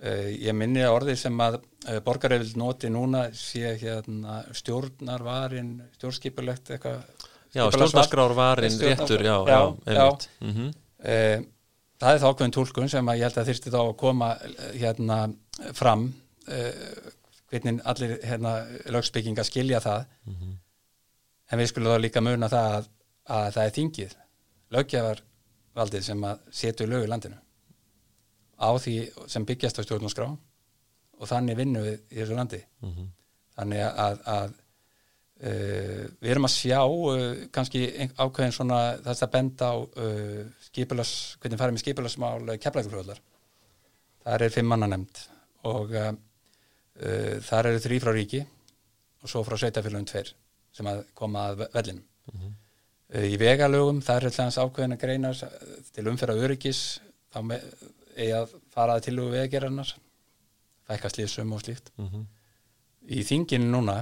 Uh, 0.00 0.30
ég 0.32 0.54
minni 0.56 0.80
að 0.80 0.94
orðið 0.96 1.18
sem 1.20 1.42
að 1.44 1.58
uh, 1.58 1.98
borgarrefild 2.06 2.56
noti 2.56 2.88
núna 2.88 3.26
sé 3.36 3.74
hérna 3.82 4.38
stjórnarvarin 4.56 5.74
stjórnskipulegt 5.98 6.72
eitthvað 6.72 7.02
já 7.52 7.66
skipulagsvald. 7.66 7.76
stjórnarskrár 7.76 8.34
varinn 8.40 8.72
Stjórnarskrár- 8.72 9.02
réttur, 9.02 9.26
já, 9.28 9.36
já, 9.52 9.60
já, 9.92 10.06
einmitt. 10.06 10.28
mhm, 10.40 10.72
uh, 11.04 11.44
það 12.02 12.14
er 12.16 12.22
þá 12.22 12.28
ákveðin 12.28 12.54
túlkun 12.56 12.90
sem 12.90 13.10
að 13.10 13.20
ég 13.20 13.28
held 13.28 13.38
að 13.40 13.50
þyrfti 13.50 13.72
þá 13.72 13.80
að 13.82 13.92
koma 14.02 14.30
eh, 14.42 14.70
hérna 14.82 15.18
fram 15.76 16.08
uh, 16.50 17.10
hvernig 17.52 17.82
allir 17.92 18.16
hérna 18.26 18.54
lögsbygginga 18.94 19.44
skilja 19.46 19.82
það. 19.84 20.06
Mhm, 20.30 20.54
en 21.52 21.60
við 21.60 21.70
skulum 21.70 21.92
þá 21.92 22.00
líka 22.00 22.24
muna 22.24 22.48
það 22.48 22.76
að, 22.78 22.88
að 23.36 23.48
það 23.56 23.64
er 23.64 23.74
þingið 23.76 24.14
löggjafarvaldið 24.72 26.06
sem 26.08 26.24
að 26.24 26.46
setur 26.62 26.90
lög 26.90 27.06
í 27.06 27.10
landinu. 27.12 27.38
Á 28.56 28.70
því 28.80 28.96
sem 29.28 29.46
byggjast 29.46 29.82
á 29.82 29.84
stjórnarskrá 29.84 30.30
og 30.32 31.28
þannig 31.28 31.58
vinnum 31.60 31.84
við 31.86 31.98
í 32.10 32.20
þessu 32.22 32.38
landi. 32.38 32.62
Mhm, 32.82 33.10
þannig 33.58 33.84
að, 33.86 34.22
að 34.26 34.58
uh, 35.42 36.04
við 36.22 36.30
erum 36.34 36.46
að 36.48 36.54
sjá 36.54 36.80
uh, 36.86 37.22
kannski 37.54 37.82
ákveðin 38.16 38.54
svona 38.56 38.80
þess 39.04 39.26
að 39.26 39.32
benda 39.36 39.70
á 39.72 39.76
uh, 39.82 40.42
skipulas, 40.68 41.12
hvernig 41.42 41.60
farið 41.60 41.76
með 41.76 41.84
skipulasmál 41.84 42.58
keflækufljóðlar 42.62 43.20
þar 44.22 44.46
er 44.46 44.54
fimm 44.54 44.70
manna 44.70 44.86
nefnd 44.92 45.24
og 45.68 45.92
þar 47.46 47.68
eru 47.70 47.80
þrý 47.82 47.96
frá 48.02 48.12
ríki 48.14 48.40
og 49.22 49.30
svo 49.30 49.40
frá 49.46 49.56
sveitafélagum 49.58 50.04
tveir 50.10 50.28
sem 50.76 50.86
að 50.90 51.00
koma 51.18 51.46
að 51.50 51.62
ve- 51.62 51.70
vellinum. 51.78 52.04
Mhm, 52.32 52.58
Uh, 53.12 53.26
í 53.28 53.34
vegalögum 53.36 53.98
það 54.00 54.16
er 54.16 54.24
alltaf 54.30 54.54
ákveðin 54.62 54.94
að 54.94 55.00
greina 55.02 55.30
til 55.92 56.04
umferða 56.08 56.44
öryggis 56.46 56.78
þá 57.28 57.40
eigi 58.16 58.30
að 58.38 58.54
fara 58.72 58.94
að 58.96 59.02
tilugu 59.04 59.34
vegagerarnar 59.34 59.90
fækka 60.88 61.10
slísum 61.12 61.52
og 61.52 61.60
slíkt. 61.60 61.90
Mhm, 62.00 62.22
í 63.12 63.20
þinginu 63.28 63.68
núna 63.68 63.98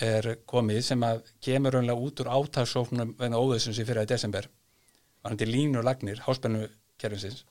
er 0.00 0.36
komið 0.48 0.80
sem 0.86 1.02
að 1.04 1.20
kemur 1.44 1.74
raunlega 1.76 2.00
út 2.00 2.20
úr 2.24 2.30
átagsóknum 2.32 3.14
vegna 3.18 3.38
óðursins 3.38 3.78
í 3.78 3.84
fyrir 3.84 4.02
að 4.02 4.12
desember 4.14 4.48
var 5.22 5.30
hann 5.30 5.38
til 5.38 5.50
línu 5.52 5.82
lagnir 5.84 6.22
háspennu 6.26 6.64
kerfinsins 6.98 7.44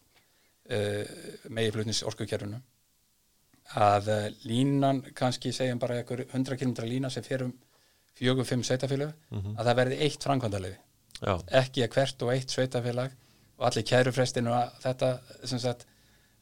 uh, 0.71 1.04
megiflutnis 1.49 2.01
orkukerfinu. 2.08 2.60
Að 3.77 4.08
uh, 4.12 4.23
línan 4.49 5.01
kannski 5.15 5.54
segjum 5.56 5.80
bara 5.80 6.01
einhver 6.01 6.25
100 6.34 6.58
km 6.60 6.73
lína 6.89 7.10
sem 7.13 7.23
fer 7.23 7.45
um 7.45 7.54
fjögur, 8.17 8.45
fimm 8.45 8.63
sveitafélög 8.67 9.13
Mhm. 9.32 9.54
að 9.58 9.65
það 9.69 9.77
verði 9.80 9.99
eitt 10.08 10.23
framkvæmdalegi 10.27 10.77
ekki 11.62 11.84
að 11.86 11.93
hvert 11.95 12.23
og 12.25 12.32
eitt 12.34 12.49
sveitafélag 12.51 13.12
og 13.60 13.65
allir 13.69 13.86
kærufrestinu 13.88 14.51
að 14.51 14.71
þetta 14.84 15.10
sem 15.47 15.60
sagt 15.62 15.86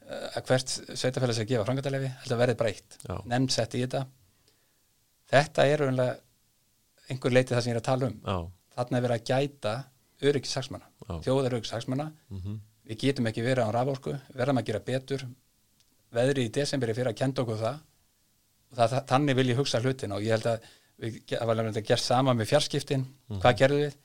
eh, 0.07 0.38
að 0.39 0.45
hvert 0.47 0.73
sveitafélag 0.97 1.35
sem 1.35 1.45
gefa 1.51 1.65
framkvæmdalegi 1.67 2.09
þetta 2.23 2.38
verði 2.39 2.55
bara 2.57 2.69
eitt, 2.73 2.97
Já. 3.05 3.17
nefnd 3.25 3.51
sett 3.53 3.75
í 3.75 3.83
þetta 3.83 4.05
þetta 5.29 5.65
er 5.69 5.83
raunlega 5.83 6.17
einhver 7.09 7.33
leiti 7.33 7.55
það 7.55 7.63
sem 7.63 7.71
ég 7.71 7.77
er 7.77 7.81
að 7.81 7.89
tala 7.89 8.09
um. 8.09 8.17
Já, 8.23 8.37
þarna 8.77 8.99
er 8.99 9.05
verið 9.05 9.19
að 9.19 9.29
gæta 9.29 9.75
öryggis 10.29 10.55
saksmanna, 10.57 10.89
þjóðar 11.25 11.55
öryggis 11.55 11.71
saksmanna 11.73 12.09
mhm, 12.29 12.57
við 12.89 13.03
getum 13.05 13.29
ekki 13.29 13.45
verið 13.45 13.69
á 13.69 13.75
raforku 13.75 14.15
verðum 14.33 14.61
að 14.61 14.67
gera 14.71 14.83
betur. 14.85 15.25
Veðri 16.15 16.47
í 16.47 16.51
desemberi 16.53 16.95
fyrir 16.97 17.11
að 17.11 17.19
kenda 17.21 17.43
okkur 17.43 17.59
það. 17.59 17.79
Og 18.69 18.77
það, 18.79 18.95
þannig 19.11 19.37
vil 19.37 19.49
ég 19.51 19.59
hugsa 19.59 19.81
hlutin 19.83 20.13
og 20.15 20.25
ég 20.25 20.33
held 20.33 20.47
að 20.49 20.69
við, 20.99 21.19
það 21.29 21.49
var 21.49 21.61
að 21.63 21.81
gera 21.81 22.01
sama 22.01 22.33
með 22.37 22.49
fjarskiptin. 22.49 23.05
Hvað 23.35 23.59
gerðum 23.61 23.83
við? 23.85 23.97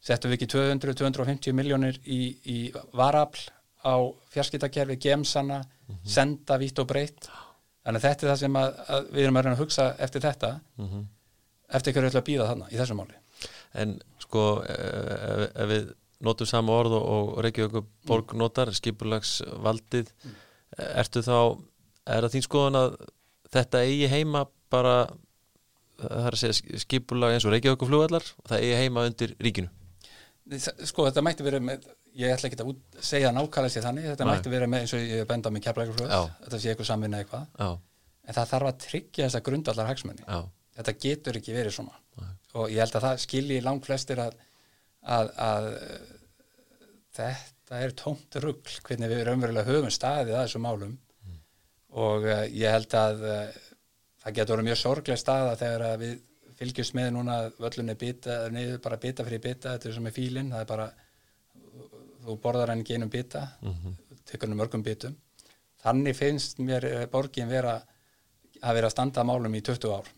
Settum 0.00 0.32
við 0.32 0.38
ekki 0.38 0.48
200-250 0.54 1.56
miljónir 1.56 1.98
í, 2.08 2.20
í 2.48 2.58
varafl 2.96 3.42
á 3.84 3.96
fjarskiptakerfi, 4.32 4.96
gemsana 5.00 5.60
senda 6.08 6.56
vitt 6.60 6.80
og 6.80 6.88
breytt 6.88 7.28
þannig 7.90 8.04
að 8.04 8.06
þetta 8.06 8.26
er 8.26 8.30
það 8.30 8.42
sem 8.42 8.58
að, 8.60 8.76
að 8.94 9.08
við 9.10 9.24
erum 9.24 9.38
að 9.38 9.46
reyna 9.46 9.56
að 9.56 9.62
hugsa 9.64 9.86
eftir 10.06 10.22
þetta 10.24 10.50
mhm. 10.78 11.06
eftir 11.78 11.96
hverju 11.96 12.10
ætla 12.10 12.22
að 12.22 12.28
býða 12.28 12.50
þarna 12.50 12.68
í 12.70 12.78
þessu 12.78 12.98
máli. 12.98 13.16
En 13.80 13.96
sko, 14.22 14.44
ef, 14.66 15.42
ef 15.50 15.70
við 15.70 15.90
notum 16.26 16.48
sama 16.48 16.76
orð 16.76 16.98
og, 16.98 17.08
og 17.08 17.40
Reykjavík 17.46 17.90
borg 18.06 18.34
notar, 18.38 18.70
skipulagsvaldið, 18.76 20.12
ertu 20.92 21.24
þá, 21.24 21.38
er 22.06 22.26
það 22.26 22.36
þín 22.36 22.46
skoðan 22.46 22.80
að 22.80 22.96
þetta 23.50 23.82
eigi 23.86 24.10
heima 24.12 24.44
bara, 24.70 24.96
það 26.00 26.30
er 26.30 26.36
að 26.36 26.42
segja 26.42 26.82
skipulag 26.84 27.34
eins 27.34 27.46
og 27.48 27.54
Reykjavík 27.54 27.86
flugvallar, 27.88 28.32
það 28.46 28.66
eigi 28.66 28.80
heima 28.84 29.06
undir 29.08 29.36
ríkinu? 29.40 29.72
sko 30.58 31.04
þetta 31.06 31.22
mætti 31.22 31.44
verið 31.46 31.62
með 31.62 31.84
ég 32.18 32.34
ætla 32.34 32.48
ekki 32.50 32.58
að 32.60 32.70
út, 32.72 32.80
segja 33.04 33.30
nákvæmlega 33.34 33.74
sér 33.74 33.86
þannig 33.86 34.08
þetta 34.10 34.26
Nei. 34.26 34.30
mætti 34.32 34.52
verið 34.52 34.70
með 34.72 34.84
eins 34.84 34.94
og 34.96 35.02
ég 35.04 35.26
benda 35.30 35.52
með 35.54 35.64
keflækurflöð 35.66 36.10
Já. 36.10 36.20
þetta 36.44 36.60
sé 36.60 36.72
eitthvað 36.72 36.88
samvinna 36.90 37.20
eitthvað. 37.22 37.44
Já, 37.58 37.68
en 38.26 38.38
það 38.38 38.50
þarf 38.52 38.70
að 38.70 38.80
tryggja 38.84 39.26
þessa 39.26 39.42
grundallar 39.48 39.90
hagsmenni 39.90 40.24
já, 40.26 40.40
þetta 40.78 40.94
getur 41.04 41.40
ekki 41.40 41.56
verið 41.56 41.76
svona. 41.76 41.98
Nei. 42.20 42.32
og 42.54 42.72
ég 42.72 42.82
held 42.82 42.96
að 42.98 43.06
það 43.06 43.22
skilji 43.24 43.60
langt 43.64 43.86
flestir 43.86 44.22
að, 44.22 44.40
að, 45.18 45.30
að 45.46 45.68
þetta 47.20 47.84
er 47.84 47.94
tómt 47.98 48.40
rugl 48.42 48.78
hvernig 48.86 49.12
við 49.12 49.24
raunverulega 49.28 49.68
höfum 49.70 49.94
staðið 49.94 50.36
að 50.36 50.46
þessum 50.48 50.66
málum. 50.66 50.98
Og 51.90 52.26
uh, 52.26 52.44
ég 52.54 52.70
held 52.70 52.94
að 52.94 53.22
uh, 53.26 53.60
það 54.22 54.34
getur 54.36 54.54
verið 54.54 54.68
mjög 54.68 54.78
sorgleg 54.78 55.18
staða 55.18 55.54
þegar 55.58 55.96
við 55.98 56.18
fylgjumst 56.60 56.94
með 56.94 57.08
núna 57.16 57.36
völlunni 57.58 57.96
bita, 57.98 58.42
niður 58.52 58.82
bara 58.84 58.98
bita 59.00 59.24
fyrir 59.26 59.40
bita, 59.42 59.72
þetta 59.74 59.88
er 59.88 59.96
sem 59.96 60.08
er 60.10 60.14
fílinn, 60.14 60.52
það 60.52 60.64
er 60.64 60.68
bara 60.68 60.88
þú 62.30 62.38
borðar 62.44 62.72
hann 62.72 62.84
ekki 62.84 62.96
einum 62.98 63.10
bita 63.12 63.44
mhm, 63.62 63.96
tekur 64.30 64.48
hann 64.50 64.58
mörgum 64.60 64.82
bitum. 64.86 65.16
Þannig 65.84 66.16
finnst 66.16 66.58
mér 66.62 66.84
eh, 66.88 67.04
borgin 67.10 67.48
vera 67.50 67.78
að 68.60 68.74
vera 68.76 68.90
að 68.90 68.94
standa 68.96 69.22
að 69.22 69.30
málum 69.30 69.54
í 69.56 69.62
20 69.64 69.94
ár. 69.96 70.10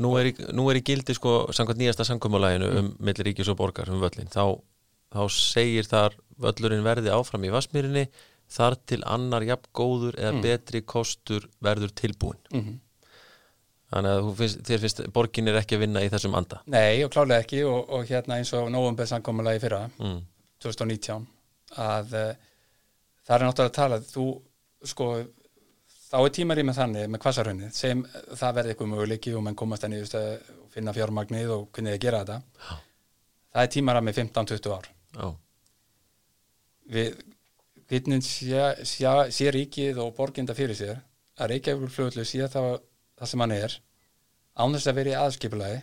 Nú 0.00 0.12
er, 0.20 0.30
í- 0.30 0.46
nú 0.56 0.68
er 0.70 0.78
í 0.80 0.84
gildi 0.84 1.14
sko 1.16 1.46
samkvæmt 1.56 1.80
nýjasta 1.80 2.04
samkomulæginu 2.08 2.70
um 2.80 2.88
milli 3.00 3.24
ríkis 3.30 3.48
og 3.52 3.56
borgar 3.60 3.88
um 3.92 4.00
völlin 4.02 4.28
þá, 4.32 4.56
þá 5.12 5.22
segir 5.32 5.88
þar 5.88 6.16
völlurinn 6.44 6.84
verði 6.84 7.12
áfram 7.14 7.44
í 7.48 7.52
Vassmýrinni 7.54 8.06
þar 8.52 8.76
til 8.86 9.00
annar 9.08 9.42
jafn 9.48 9.70
góður 9.74 10.18
eða 10.20 10.42
betri 10.44 10.82
kostur 10.86 11.48
verður 11.64 11.94
tilbúin 11.96 12.42
mm 12.52 12.74
Þannig 13.86 14.10
að 14.16 14.28
finnst, 14.40 14.60
þér 14.66 14.80
finnst 14.82 15.00
borgin 15.14 15.48
er 15.50 15.56
ekki 15.60 15.76
að 15.76 15.82
vinna 15.84 16.00
í 16.02 16.08
þessum 16.10 16.34
anda? 16.34 16.56
Nei, 16.66 17.04
og 17.06 17.12
klálega 17.14 17.44
ekki 17.44 17.60
og, 17.70 17.84
og 17.94 18.08
hérna 18.08 18.40
eins 18.40 18.50
og 18.58 18.66
nóvumbeð 18.74 19.12
samkomulagi 19.12 19.60
fyrra 19.62 19.84
mm. 19.94 20.16
2019 20.64 21.22
að 21.82 22.14
uh, 22.16 22.28
það 23.26 23.36
er 23.36 23.44
náttúrulega 23.46 23.72
að 23.72 23.76
tala 23.78 24.00
þú, 24.06 24.26
sko, 24.92 25.08
þá 26.06 26.18
er 26.22 26.34
tímarið 26.38 26.68
með 26.68 26.78
þannig 26.80 27.08
með 27.12 27.22
kvassarhönni 27.24 27.70
sem 27.74 28.04
það 28.32 28.58
verði 28.60 28.74
eitthvað 28.74 28.92
möguleiki 28.92 29.34
og 29.36 29.46
mann 29.46 29.58
komast 29.58 29.86
að 29.86 29.94
niðurst 29.94 30.18
að 30.20 30.28
finna 30.74 30.94
fjármagnið 30.96 31.54
og 31.54 31.66
hvernig 31.72 31.96
þið 31.96 32.04
gera 32.04 32.22
þetta. 32.24 32.38
Já. 32.66 32.76
það 33.56 33.64
er 33.64 33.72
tímarað 33.76 34.06
með 34.06 34.20
15-20 34.20 34.76
ár. 34.76 34.90
Já, 35.16 35.26
við 36.96 37.24
hvernig 37.86 38.26
sé, 38.26 39.50
ríkið 39.54 40.00
og 40.02 40.14
borginda 40.16 40.54
fyrir 40.58 40.78
sér 40.78 41.02
að 41.36 41.52
Reykjavík 41.52 41.92
flugullu 41.92 42.24
sé 42.26 42.46
það, 42.50 42.80
það 43.18 43.30
sem 43.30 43.42
hann 43.44 43.54
er 43.54 43.76
án 44.56 44.74
þess 44.74 44.90
að 44.90 44.98
vera 44.98 45.12
í 45.12 45.18
aðskipulagi 45.20 45.80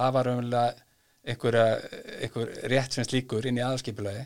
hafa 0.00 0.24
einhver, 1.20 1.58
einhver 2.24 2.52
rétt 2.72 2.96
sem 2.96 3.06
slíkur 3.06 3.46
inn 3.46 3.60
í 3.60 3.64
aðskipulagi 3.64 4.24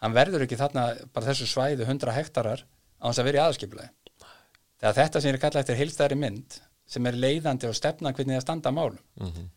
hann 0.00 0.16
verður 0.16 0.44
ekki 0.46 0.58
þarna 0.60 0.84
bara 1.14 1.26
þessu 1.30 1.46
svæðu 1.50 1.86
100 1.86 2.14
hektarar 2.16 2.64
án 3.00 3.10
þess 3.12 3.22
að 3.22 3.28
vera 3.30 3.40
í 3.40 3.44
aðskipulagi 3.46 3.90
þegar 4.80 4.96
þetta 5.00 5.20
sem 5.20 5.34
er 5.34 5.40
kallað 5.42 5.62
eftir 5.64 5.80
heilstæðri 5.82 6.16
mynd 6.20 6.60
sem 6.90 7.06
er 7.06 7.18
leiðandi 7.22 7.68
og 7.68 7.74
stefna 7.78 8.12
hvernig 8.16 8.38
það 8.40 8.46
standa 8.48 8.72
málum. 8.74 9.00
Mm 9.20 9.48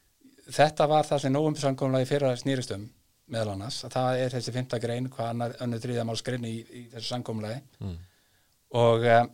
þetta 0.54 0.86
var 0.92 1.06
það 1.08 1.22
sem 1.24 1.32
nógumsankomlega 1.32 2.06
fyrra 2.10 2.34
snýristum 2.36 2.82
meðal 3.32 3.54
annars, 3.54 3.78
að 3.88 3.94
það 3.96 4.18
er 4.26 4.34
þessi 4.34 4.52
fymta 4.52 4.80
grein 4.84 5.06
hvað 5.10 5.30
annar 5.30 5.54
önnur 5.64 5.80
þriða 5.80 6.04
málskrein 6.10 6.44
í, 6.44 6.58
í 6.68 6.82
þessu 6.92 7.08
sankomlega 7.14 7.62
Mm. 7.80 7.94
og 8.76 9.06
um, 9.08 9.30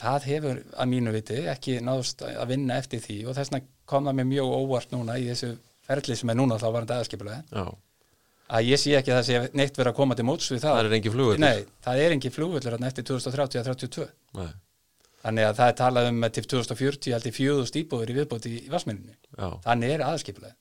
það 0.00 0.26
hefur 0.28 0.60
að 0.76 0.90
mínu 0.92 1.14
viti 1.16 1.38
ekki 1.52 1.78
náðust 1.84 2.22
að 2.28 2.52
vinna 2.52 2.76
eftir 2.80 3.00
því 3.04 3.16
og 3.30 3.36
þess 3.38 3.52
vegna 3.54 3.66
kom 3.90 4.06
það 4.10 4.18
mér 4.20 4.28
mjög 4.34 4.52
óvart 4.60 4.92
núna 4.94 5.16
í 5.20 5.26
þessu 5.30 5.50
ferli 5.88 6.16
sem 6.20 6.32
er 6.34 6.38
núna 6.42 6.60
þá 6.60 6.68
var 6.72 6.84
þetta 6.86 7.00
aðskipulega 7.00 7.40
já, 7.48 7.64
að 8.50 8.70
ég 8.70 8.80
sé 8.82 8.96
ekki 8.98 9.12
að 9.12 9.20
það 9.20 9.28
sé 9.28 9.58
neitt 9.58 9.78
verið 9.78 9.92
að 9.92 9.98
koma 10.00 10.16
til 10.18 10.26
móts 10.26 10.50
við 10.50 10.64
það, 10.64 10.78
það 10.78 10.88
er 10.88 10.96
engin 10.98 11.14
flugur 11.14 11.42
Nei, 11.42 11.68
það 11.86 12.02
er 12.04 12.16
engin 12.16 12.34
flugvöllur 12.34 12.76
þarna 12.76 12.90
eftir 12.90 13.06
2030-32 13.10 14.06
Nei. 14.40 14.48
þannig 15.24 15.48
að 15.48 15.60
það 15.60 15.72
er 15.72 15.76
talað 15.80 16.10
um 16.10 16.26
að 16.26 16.34
til 16.38 16.46
2040 16.54 17.14
held 17.16 17.28
í 17.30 17.34
fjöðust 17.36 17.78
íbúður 17.80 18.12
í 18.12 18.16
viðbóti 18.18 18.54
í 18.56 18.72
Vassminni 18.72 19.14
Já, 19.14 19.46
þannig 19.66 19.94
er 19.94 20.06
aðskipulega 20.08 20.56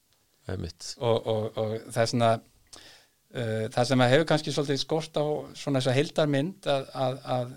það 0.45 0.56
er 0.56 0.63
mitt 0.65 0.91
og, 0.99 1.17
og, 1.34 1.49
og 1.63 1.73
það 1.89 2.04
er 2.04 2.12
svona 2.13 2.32
uh, 2.36 3.65
það 3.73 3.89
sem 3.91 4.06
að 4.06 4.13
hefur 4.13 4.30
kannski 4.34 4.56
svolítið 4.56 4.84
skort 4.84 5.19
á 5.21 5.25
svona 5.58 5.82
þessa 5.82 5.97
heildarmynd 5.97 6.69
að, 6.75 6.89
að, 7.06 7.19
að 7.38 7.54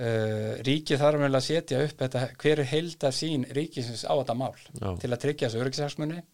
uh, 0.00 0.52
ríkið 0.68 1.04
þarf 1.04 1.24
vel 1.24 1.34
að 1.34 1.46
setja 1.48 1.84
upp 1.86 2.02
þetta, 2.04 2.26
hver 2.40 2.64
er 2.64 2.72
heildar 2.74 3.16
sín 3.16 3.46
ríkisins 3.56 4.04
á 4.04 4.12
þetta 4.12 4.36
mál 4.36 4.56
Já. 4.56 4.90
til 5.00 5.12
að 5.12 5.22
tryggja 5.24 5.48
þessu 5.48 5.64
öryggishagsmunni 5.64 6.24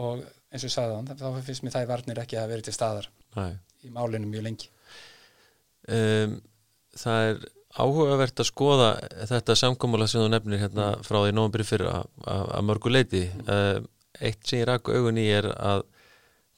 og 0.00 0.22
eins 0.50 0.64
og 0.64 0.68
ég 0.68 0.74
sagði 0.74 0.98
þann, 0.98 1.20
þá 1.20 1.42
finnst 1.46 1.64
mér 1.64 1.74
það 1.76 1.86
í 1.86 1.90
varnir 1.90 2.20
ekki 2.24 2.38
að 2.40 2.52
vera 2.52 2.66
til 2.66 2.74
staðar 2.76 3.08
Nei. 3.36 3.52
í 3.86 3.92
málinu 3.94 4.30
mjög 4.30 4.46
lengi. 4.48 4.70
Um, 5.90 6.38
Það 6.98 7.24
er 7.28 7.36
áhugavert 7.78 8.40
að 8.42 8.48
skoða 8.48 8.88
þetta 9.30 9.54
samkomulega 9.54 10.10
sem 10.10 10.24
þú 10.24 10.30
nefnir 10.32 10.58
hérna 10.64 10.86
frá 11.06 11.20
því 11.22 11.34
nómabri 11.36 11.66
fyrir 11.66 11.86
að 11.92 12.64
mörgu 12.66 12.90
leiti 12.90 13.28
um, 13.46 13.86
Eitt 14.20 14.42
sem 14.44 14.58
ég 14.58 14.66
rak 14.68 14.90
augun 14.90 15.20
í 15.22 15.28
er 15.32 15.46
að 15.54 15.84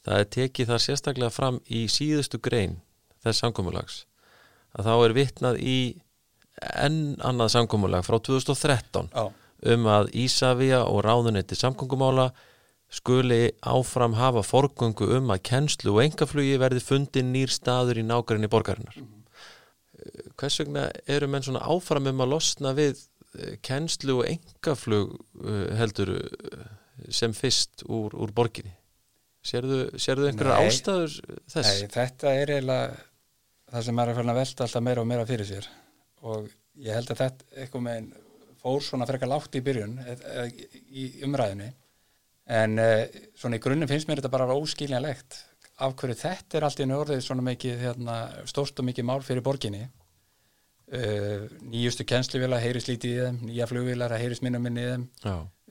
það 0.02 0.22
er 0.22 0.30
tekið 0.34 0.70
það 0.70 0.80
sérstaklega 0.82 1.30
fram 1.30 1.60
í 1.70 1.84
síðustu 1.92 2.40
grein 2.42 2.78
þess 3.22 3.44
samkomulags. 3.44 3.98
Að 4.74 4.88
þá 4.88 4.94
er 4.96 5.14
vitnað 5.14 5.60
í 5.60 5.76
enn 6.80 7.20
annað 7.22 7.52
samkomulag 7.54 8.02
frá 8.08 8.16
2013 8.18 9.12
Já, 9.12 9.28
um 9.76 9.86
að 9.92 10.10
Ísafía 10.24 10.80
og 10.88 11.04
ráðunetti 11.06 11.60
samgöngumála 11.60 12.30
skuli 12.92 13.52
áfram 13.64 14.16
hafa 14.18 14.42
forgöngu 14.44 15.08
um 15.16 15.32
að 15.32 15.42
kennslu 15.48 15.94
og 15.94 16.02
engaflugi 16.04 16.58
verði 16.60 16.82
fundin 16.84 17.32
nýr 17.32 17.52
staður 17.52 18.02
í 18.02 18.04
nágrinni 18.06 18.50
borgarinnar. 18.52 18.98
Eh, 18.98 20.28
Hvers 20.36 20.60
vegna 20.60 20.90
eru 21.06 21.30
menn 21.30 21.46
svona 21.46 21.64
áfram 21.64 22.10
um 22.12 22.24
að 22.24 22.34
losna 22.34 22.74
við 22.76 23.00
eh, 23.38 23.56
kennslu 23.64 24.20
og 24.20 24.28
engaflug 24.28 25.16
heldur 25.78 26.16
eh, 26.18 26.66
sem 27.08 27.32
fyrst 27.36 27.86
úr, 27.88 28.12
úr 28.12 28.34
borginni? 28.36 28.76
Sérðu 29.42 29.88
einhverjar 29.98 30.68
ástæður 30.68 31.16
þess? 31.50 31.80
Nei, 31.80 31.88
þetta 31.90 32.34
er 32.38 32.52
eiginlega 32.52 33.00
það 33.72 33.86
sem 33.88 34.02
er 34.02 34.12
fyrir 34.12 34.30
að 34.30 34.38
velta 34.38 34.66
alltaf 34.66 34.84
meira 34.86 35.02
og 35.02 35.08
meira 35.08 35.24
fyrir 35.26 35.48
sér 35.48 35.68
og 36.22 36.50
ég 36.78 36.94
held 36.94 37.10
að 37.10 37.22
þetta 37.24 37.48
eitthvað 37.56 37.84
með 37.88 38.10
fór 38.62 38.84
svona 38.86 39.08
frekar 39.08 39.30
látt 39.32 39.58
í 39.58 39.62
byrjun 39.64 39.96
e- 40.04 40.18
e- 40.44 40.82
í 40.92 41.06
umræðinni 41.26 41.72
en 42.50 42.78
uh, 42.82 43.06
svona 43.38 43.58
í 43.58 43.62
grunnum 43.62 43.90
finnst 43.90 44.08
mér 44.08 44.20
þetta 44.20 44.32
bara 44.32 44.54
óskiljanlegt 44.56 45.38
af 45.82 45.96
hverju 45.98 46.18
þetta 46.18 46.58
er 46.58 46.66
allt 46.66 46.80
í 46.80 46.86
einu 46.86 46.98
orðið 47.00 47.24
svona 47.24 47.44
mikið 47.46 47.82
hérna, 47.86 48.16
stórt 48.50 48.78
og 48.78 48.86
mikið 48.88 49.06
mál 49.08 49.20
fyrir 49.24 49.44
borginni. 49.44 49.86
Uh, 50.92 51.48
nýjustu 51.72 52.04
kennsluvila 52.08 52.58
heyrist 52.60 52.90
lítið 52.90 53.12
í 53.14 53.20
þeim, 53.22 53.38
nýja 53.48 53.68
flugvilar 53.70 54.12
heyrist 54.20 54.44
minna 54.44 54.60
minni 54.60 54.82
í 54.84 54.90
þeim. 54.90 55.06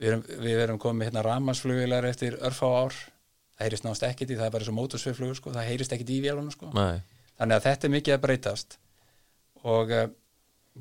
Við 0.02 0.10
erum, 0.10 0.24
við 0.42 0.62
erum 0.64 0.80
komið 0.82 1.10
hérna 1.10 1.24
ramarsflugvilar 1.28 2.08
eftir 2.08 2.38
örfá 2.42 2.66
ár. 2.66 2.96
Það 3.52 3.66
heyrist 3.68 3.86
náðast 3.86 4.06
ekkit 4.08 4.32
í, 4.32 4.38
það 4.40 4.48
er 4.48 4.54
bara 4.56 4.66
svo 4.66 4.74
mótorsveiflugur 4.74 5.38
sko, 5.38 5.52
það 5.54 5.68
heyrist 5.68 5.94
ekkit 5.94 6.10
í 6.10 6.18
vélunum 6.24 6.50
sko. 6.50 6.72
Nei, 6.74 7.04
þannig 7.38 7.60
að 7.60 7.68
þetta 7.68 7.86
er 7.88 7.94
mikið 7.94 8.16
að 8.16 8.24
breytast. 8.24 8.76
Og 9.62 9.94
uh, 9.94 10.08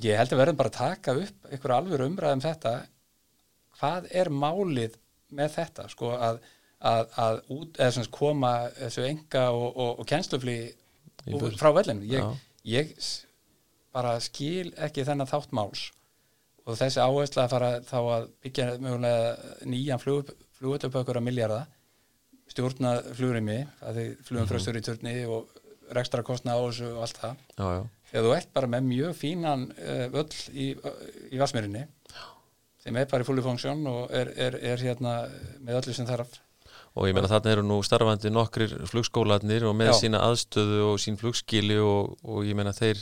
ég 0.01 0.17
held 0.17 0.33
að 0.33 0.41
verðum 0.41 0.61
bara 0.63 0.73
að 0.73 0.79
taka 0.79 1.17
upp 1.21 1.51
einhverja 1.51 1.77
alvöru 1.77 2.09
umræðum 2.09 2.43
þetta. 2.47 2.73
Hvað 3.77 4.09
er 4.23 4.33
málið 4.33 4.97
með 5.35 5.55
þetta 5.57 5.87
sko 5.91 6.13
að, 6.17 6.39
að, 6.91 7.01
að 7.25 7.41
út, 7.55 7.81
svona 7.81 8.13
koma 8.13 8.53
þessu 8.77 9.07
enga 9.07 9.47
og, 9.55 9.67
og, 9.71 9.91
og 10.03 10.09
kennslufli 10.11 10.59
frá 11.59 11.71
vellinu 11.75 12.07
ég, 12.09 12.45
ég 12.67 12.93
bara 13.91 14.15
skil 14.23 14.71
ekki 14.79 15.05
þennan 15.07 15.29
þátt 15.29 15.53
máls 15.55 15.89
og 16.65 16.77
þessi 16.77 17.01
áhersla 17.01 17.45
að 17.45 17.53
fara 17.55 17.71
þá 17.85 17.97
að 17.99 18.27
byggja 18.45 18.67
mögulega 18.81 19.55
nýjan 19.67 20.01
flug, 20.01 20.29
flugöldupökur 20.59 21.19
að 21.19 21.27
milljarða 21.27 21.61
stjórna 22.51 22.97
flugurimi 23.15 23.61
að 23.85 23.97
því 23.97 24.05
flugum 24.27 24.49
frá 24.49 24.61
stjóri 24.61 24.83
í 24.83 24.85
turni 24.85 25.15
og 25.25 25.49
rekstra 25.95 26.23
kostna 26.23 26.55
á 26.55 26.59
þessu 26.61 26.91
og 26.93 27.01
allt 27.05 27.19
það. 27.19 27.41
Já, 27.57 27.65
já, 27.75 27.81
þegar 28.11 28.25
þú 28.25 28.33
ert 28.37 28.51
bara 28.55 28.69
með 28.71 28.85
mjög 28.87 29.17
fínan 29.19 29.65
uh, 29.75 30.05
völl 30.13 30.27
í, 30.51 30.67
í 31.31 31.41
Vassmyrinni 31.41 31.83
sem 32.81 32.97
er 32.97 33.09
bara 33.11 33.25
í 33.25 33.27
fulli 33.27 33.43
funksjón 33.45 33.83
og 33.91 34.11
er, 34.15 34.31
er, 34.35 34.57
er 34.73 34.81
hérna 34.81 35.15
með 35.61 35.81
öllu 35.81 35.95
sem 35.97 36.09
þarf 36.09 36.39
og 36.91 37.07
ég 37.07 37.15
meina 37.15 37.29
þarna 37.31 37.53
eru 37.55 37.63
nú 37.63 37.79
starfandi 37.87 38.31
nokkrir 38.33 38.75
flugskólanir 38.89 39.63
og 39.69 39.77
með 39.79 39.93
Já. 39.93 39.97
sína 40.01 40.23
aðstöðu 40.27 40.83
og 40.89 40.99
sín 40.99 41.19
flugskili 41.19 41.79
og, 41.79 42.17
og 42.27 42.43
ég 42.47 42.57
meina 42.57 42.73
þeir 42.75 42.99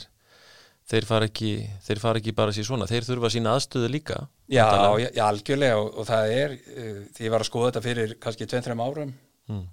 þeir 0.90 1.06
fara 1.06 1.26
ekki, 1.30 1.50
þeir 1.86 2.00
fara 2.02 2.18
ekki 2.22 2.34
bara 2.34 2.54
sér 2.54 2.66
svona 2.66 2.88
þeir 2.90 3.06
þurfa 3.06 3.32
sína 3.34 3.56
aðstöðu 3.56 3.90
líka 3.90 4.22
Já, 4.50 4.66
já, 4.98 5.10
já 5.14 5.24
algjörlega 5.26 5.82
og, 5.82 5.92
og 6.02 6.08
það 6.08 6.32
er 6.36 6.56
uh, 6.56 7.04
því 7.16 7.26
ég 7.28 7.34
var 7.34 7.44
að 7.44 7.50
skoða 7.50 7.70
þetta 7.70 7.84
fyrir 7.88 8.16
kannski 8.22 8.48
2-3 8.50 8.78
árum 8.78 9.12
mm. 9.50 9.68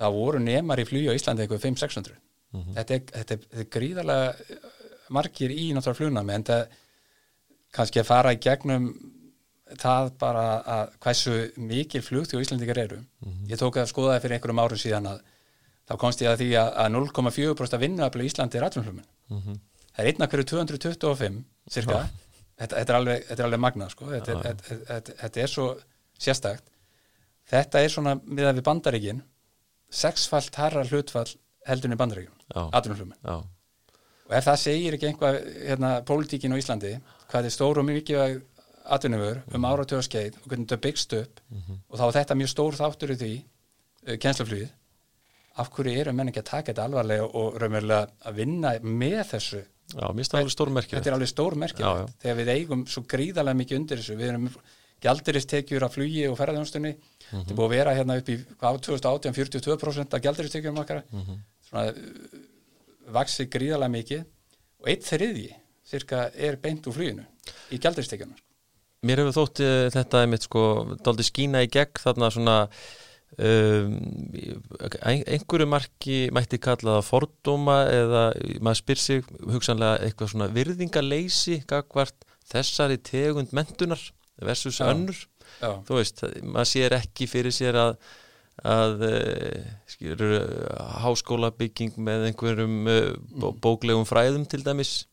það 0.00 0.18
voru 0.18 0.42
nemar 0.44 0.80
í 0.82 0.88
flugi 0.88 1.08
á 1.08 1.16
Íslandi 1.16 1.44
eitthvað 1.46 1.66
5-600 1.70 2.20
Mhm. 2.52 2.74
þetta, 2.76 2.94
er, 2.94 3.04
þetta, 3.16 3.34
er, 3.34 3.44
þetta 3.48 3.62
er 3.62 3.68
gríðarlega 3.72 4.56
margir 5.12 5.52
í 5.54 5.70
náttúrulega 5.72 5.98
flugnami 6.00 6.34
en 6.36 6.44
það 6.48 6.74
kannski 7.72 8.02
að 8.02 8.08
fara 8.10 8.34
í 8.36 8.40
gegnum 8.44 8.90
það 9.80 10.10
bara 10.18 10.44
að 10.76 10.90
hversu 11.04 11.34
mikil 11.56 12.02
flugti 12.02 12.36
á 12.36 12.42
Íslandingar 12.42 12.78
eru 12.84 12.98
ég 13.48 13.58
tók 13.60 13.76
að 13.80 13.88
skoða 13.90 14.16
það 14.16 14.22
fyrir 14.26 14.36
einhverjum 14.38 14.62
árum 14.64 14.80
síðan 14.82 15.06
að 15.12 15.20
þá 15.88 15.94
komst 15.98 16.20
ég 16.22 16.30
að 16.32 16.40
því 16.42 16.48
að, 16.60 16.68
að 16.82 16.90
0,4% 16.96 17.74
af 17.76 17.80
vinnuafli 17.82 18.24
í 18.26 18.30
Íslandi 18.30 18.58
er 18.60 18.66
atvinnflugmenn 18.68 19.08
Mhm. 19.32 19.54
það 19.96 20.02
er 20.04 20.10
einn 20.12 20.22
af 20.22 20.30
hverju 20.32 20.44
225 20.50 21.44
cirka, 21.70 22.08
þetta, 22.58 22.76
þetta, 22.76 22.90
er 22.92 22.98
alveg, 22.98 23.24
þetta 23.28 23.40
er 23.42 23.46
alveg 23.48 23.60
magnað 23.64 23.90
sko. 23.94 24.04
þetta, 24.12 24.32
Já, 24.32 24.36
já. 24.36 24.42
þetta, 24.42 24.76
þetta, 24.90 25.12
þetta 25.22 25.40
er 25.42 25.46
svo 25.52 25.66
sérstakt 26.18 26.64
þetta 27.52 27.80
er 27.82 27.88
svona 27.88 28.14
miðað 28.24 28.58
við 28.60 28.66
bandaríkin 28.68 29.22
sexfalt 29.92 30.54
harra 30.56 30.84
hlutfall 30.88 31.28
heldurinn 31.68 31.94
í 31.96 32.00
bandaríkin, 32.00 32.36
Já. 32.54 32.62
atvinnflugmenn 32.72 33.18
já, 33.24 33.36
og 34.28 34.32
ef 34.38 34.44
það 34.46 34.60
segir 34.62 34.96
ekki 34.96 35.08
einhvað 35.10 35.36
hérna, 35.68 35.90
pólitíkin 36.08 36.52
á 36.54 36.60
Íslandi, 36.60 36.92
hvað 37.30 37.44
er 37.48 37.54
stór 37.54 37.78
og 37.82 37.86
mikið 37.88 38.42
atvinnufur 38.84 39.42
um 39.54 39.64
áratöða 39.68 40.02
skeið 40.06 40.38
og 40.42 40.46
hvernig 40.50 40.66
þetta 40.68 40.80
byggst 40.86 41.12
upp. 41.18 41.40
Og 41.90 41.98
þá 41.98 42.04
er 42.08 42.16
þetta 42.18 42.34
mjög 42.40 42.48
stór 42.52 42.78
þáttur 42.80 43.12
í 43.14 43.18
því 43.22 43.32
uh, 43.42 44.16
kennsluflugið. 44.22 44.70
Af 45.62 45.68
hverju 45.76 46.00
eru 46.00 46.12
menn 46.16 46.28
ekki 46.32 46.40
að 46.40 46.48
taka 46.48 46.72
þetta 46.72 46.84
alvarlega 46.88 47.26
og 47.28 47.56
raunverulega 47.60 48.06
að 48.24 48.34
vinna 48.40 48.70
með 48.82 49.18
þessu? 49.34 49.62
Já, 49.92 50.06
mér 50.08 50.22
finnst 50.22 50.32
það 50.32 50.40
alveg 50.40 50.54
stórmerkilegt 50.54 50.96
þetta 51.02 51.10
er 51.10 51.16
alveg 51.18 51.28
stór 51.28 51.52
Já, 51.52 51.56
já. 51.56 51.60
merkilegt 51.60 52.22
þegar 52.22 52.36
við 52.38 52.50
eigum 52.54 52.84
svo 52.88 53.02
gríðarlega 53.12 53.58
mikið 53.60 53.76
undir 53.82 54.00
þessu. 54.00 54.16
Við 54.16 54.30
erum 54.32 54.46
gjaldiristekjur 55.02 55.84
af 55.84 55.92
flugi 55.96 56.22
og 56.30 56.36
ferðarþjónstunni 56.38 56.92
Mhm. 57.32 57.42
þetta 57.42 57.50
er 57.52 57.56
búið 57.56 57.66
að 57.68 57.74
vera 57.76 57.94
hérna 57.96 58.16
upp 58.20 58.28
í 58.28 58.36
hvað, 58.60 58.78
2018 58.86 59.34
42% 59.36 60.14
af 60.14 60.22
gjaldiristekjum 60.22 60.78
okkar. 60.82 61.02
Mhm. 61.12 61.36
svona 61.68 61.84
uh, 61.88 62.40
vaksið 63.12 63.48
gríðarlega 63.54 63.92
mikið. 63.96 64.24
Og 64.82 64.88
eitt 64.88 65.04
þriðji 65.08 65.52
cirka 65.84 66.30
er 66.34 66.56
beint 66.56 66.86
úr 66.86 66.92
fluginu 66.96 67.24
í 67.72 67.78
gjaldiristekjunum 67.78 68.36
mér 69.06 69.22
hefur 69.22 69.36
þótt 69.36 69.62
uh, 69.64 69.86
þetta 69.92 70.22
einmitt 70.22 70.46
sko, 70.46 70.64
daldi 71.04 71.26
skína 71.26 71.64
í 71.64 71.70
gegn 71.72 72.02
þarna 72.02 72.30
svona 72.34 72.56
um, 73.38 73.96
ein, 75.00 75.22
einhverju 75.26 75.68
marki 75.70 76.18
mætti 76.34 76.60
kalla 76.62 76.98
það 76.98 77.08
fordóma 77.08 77.78
eða 77.90 78.24
maður 78.62 78.82
spyr 78.82 79.02
sig 79.02 79.30
hugsanlega 79.42 80.06
eitthvað 80.06 80.34
svona 80.34 80.50
virðingaleysi 80.54 81.62
gagvart 81.70 82.26
þessari 82.52 82.98
tegund 83.02 83.54
mentunar 83.56 84.02
versus 84.42 84.80
Já. 84.80 84.90
önnur 84.92 85.18
Já, 85.60 85.70
þú 85.86 85.98
veist, 85.98 86.22
maður 86.42 86.70
sér 86.70 86.98
ekki 87.02 87.30
fyrir 87.30 87.54
sér 87.54 87.78
að 87.78 87.96
að 88.68 89.00
skilur 89.88 90.34
háskóla 91.00 91.48
bygging 91.56 91.96
með 91.96 92.26
einhverjum 92.28 92.74
bó, 93.40 93.48
bóklegum 93.56 94.04
fræðum 94.06 94.44
til 94.46 94.60
dæmis 94.62 95.06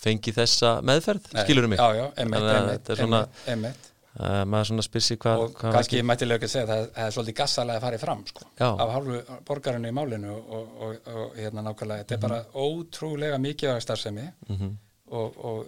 fengi 0.00 0.32
þessa 0.36 0.74
meðferð, 0.86 1.30
skilur 1.44 1.68
mig? 1.68 1.78
Já, 1.78 1.94
já, 1.98 2.06
er 2.16 2.96
svona- 2.96 3.22
einmitt, 3.26 3.48
einmitt. 3.54 3.90
uh, 4.20 4.44
maður 4.48 4.70
svona 4.70 4.82
spyr 4.86 5.04
sig 5.06 5.18
hvað 5.22 5.42
og 5.44 5.52
hva 5.60 5.72
kannski 5.76 6.02
mættilega 6.02 6.38
ekki 6.40 6.48
að 6.48 6.54
segja 6.54 6.66
það, 6.70 6.86
er 7.04 7.10
svolítið 7.16 7.36
gassalega 7.42 7.78
að 7.78 7.84
fara 7.86 7.98
fram 8.04 8.24
sko, 8.26 8.46
af 8.58 8.94
hálfu 8.94 9.20
borgarinu 9.50 9.88
í 9.92 9.96
málinu 10.00 10.32
og, 10.38 10.72
og, 10.86 11.12
og 11.14 11.36
hérna 11.36 11.62
nákvæmlega. 11.68 12.04
Þetta 12.04 12.14
er 12.18 12.24
bara 12.28 12.40
ótrúlega 12.54 13.38
mikið 13.44 13.80
starfsemi 13.84 14.26
Mhm. 14.48 14.72
og, 15.10 15.44
og 15.44 15.66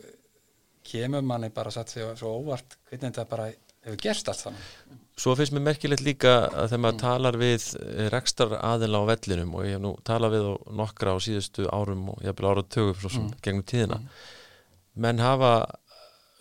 kemur 0.85 1.22
manni 1.22 1.49
bara 1.55 1.70
satt 1.70 1.89
sig 1.91 2.03
svo 2.18 2.33
óvart 2.43 2.76
hvernig 2.91 3.12
þetta 3.12 3.28
bara 3.28 3.47
hefur 3.85 3.97
gerst 4.03 4.28
allt 4.28 4.43
þannig 4.49 5.01
Svo 5.20 5.34
finnst 5.36 5.52
mér 5.52 5.66
merkilegt 5.66 6.02
líka 6.04 6.46
að 6.48 6.70
þegar 6.70 6.80
maður 6.82 7.00
talar 7.02 7.36
við 7.40 7.66
rekstar 8.14 8.54
aðila 8.56 9.02
á 9.04 9.10
vellinum 9.10 9.52
og 9.58 9.66
ég 9.66 9.76
hef 9.76 9.82
nú 9.84 9.92
talað 10.08 10.36
við 10.38 10.46
nokkra 10.78 11.12
á 11.12 11.18
síðustu 11.20 11.66
árum 11.68 12.06
og 12.14 12.22
ég 12.24 12.32
hef 12.32 12.40
ára 12.48 12.64
tögum 12.64 12.96
svo 12.96 13.12
sem 13.12 13.28
gegnum 13.44 13.66
tíðina. 13.68 14.00
Menn 14.96 15.20
hafa 15.20 15.52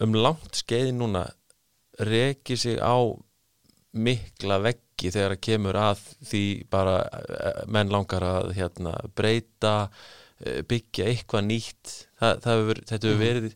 um 0.01 0.15
langt 0.15 0.61
skeiði 0.63 0.95
núna 0.95 1.25
reki 1.99 2.57
sig 2.57 2.79
á 2.79 2.95
mikla 3.91 4.61
veggi 4.63 5.11
þegar 5.11 5.35
að 5.35 5.43
kemur 5.43 5.79
að 5.79 6.03
því 6.29 6.43
bara 6.71 6.95
eh, 7.03 7.61
menn 7.67 7.91
langar 7.91 8.23
að 8.23 8.53
hérna, 8.55 8.95
breyta 9.17 9.75
eh, 10.39 10.61
byggja 10.67 11.09
eitthvað 11.11 11.47
nýtt. 11.49 11.95
Það, 12.21 12.43
það 12.45 12.61
hefur, 12.61 12.81
þetta 12.91 13.09
hefur 13.09 13.23
verið 13.25 13.51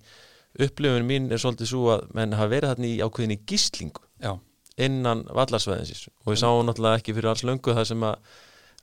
upplifun 0.65 1.07
mín 1.07 1.31
er 1.31 1.41
svolítið 1.41 1.71
svo 1.71 1.87
að 1.95 2.05
menn 2.17 2.35
hafa 2.35 2.51
verið 2.51 2.73
þarna 2.73 2.91
í 2.91 2.99
ákveðinni 3.03 3.39
gíslingu. 3.47 4.03
Já, 4.23 4.33
innan 4.75 5.23
vallarsvæðinsins 5.31 6.09
og 6.09 6.33
við 6.33 6.41
sáum 6.41 6.65
náttúrulega 6.67 6.99
ekki 6.99 7.15
fyrir 7.15 7.31
alls 7.31 7.45
löngu 7.47 7.75
það 7.77 7.89
sem 7.91 8.05
að 8.05 8.31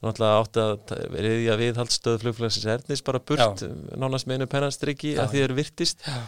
náttúrulega 0.02 0.42
átti 0.42 0.62
að 0.62 1.16
reyðja 1.26 1.56
viðhaldstöð 1.60 2.20
flugflagsins 2.24 2.68
ernis 2.74 3.04
bara 3.06 3.22
burt 3.22 3.64
nánast 3.94 4.28
með 4.28 4.40
einu 4.40 4.48
pennastriki 4.50 5.14
Já. 5.14 5.22
að 5.24 5.34
því 5.34 5.42
er 5.44 5.56
virtist. 5.58 6.06
Já, 6.06 6.22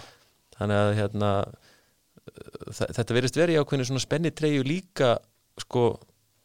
þannig 0.59 0.83
að 0.83 0.91
hérna 1.01 1.31
þetta 2.95 3.17
verist 3.17 3.39
verið 3.39 3.57
í 3.57 3.62
ákveðinu 3.62 3.89
svona 3.89 4.05
spenni 4.05 4.33
treyju 4.35 4.67
líka 4.67 5.17
sko 5.65 5.89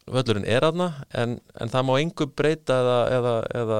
völlurinn 0.10 0.48
er 0.50 0.66
aðna 0.66 0.90
en, 1.18 1.38
en 1.60 1.72
það 1.72 1.86
má 1.86 1.94
engu 2.00 2.28
breyta 2.34 2.80
eða, 2.82 2.98
eða, 3.18 3.36
eða, 3.62 3.80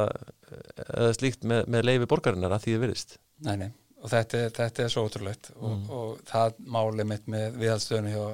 eða 0.86 1.12
slíkt 1.18 1.48
með, 1.50 1.66
með 1.74 1.90
leifi 1.90 2.10
borgarinnar 2.12 2.54
að 2.54 2.66
því 2.66 2.76
það 2.76 2.86
virðist. 2.86 3.18
Nei, 3.48 3.56
nei. 3.64 3.70
Og 4.00 4.12
þetta, 4.14 4.46
þetta 4.56 4.86
er 4.86 4.94
svo 4.94 5.04
ótrúlegt. 5.10 5.50
Og, 5.60 5.90
og 5.92 6.22
það 6.30 6.62
máli 6.72 7.06
mitt 7.08 7.26
með 7.32 7.58
viðhaldstöðinu 7.60 8.14
hjá 8.14 8.28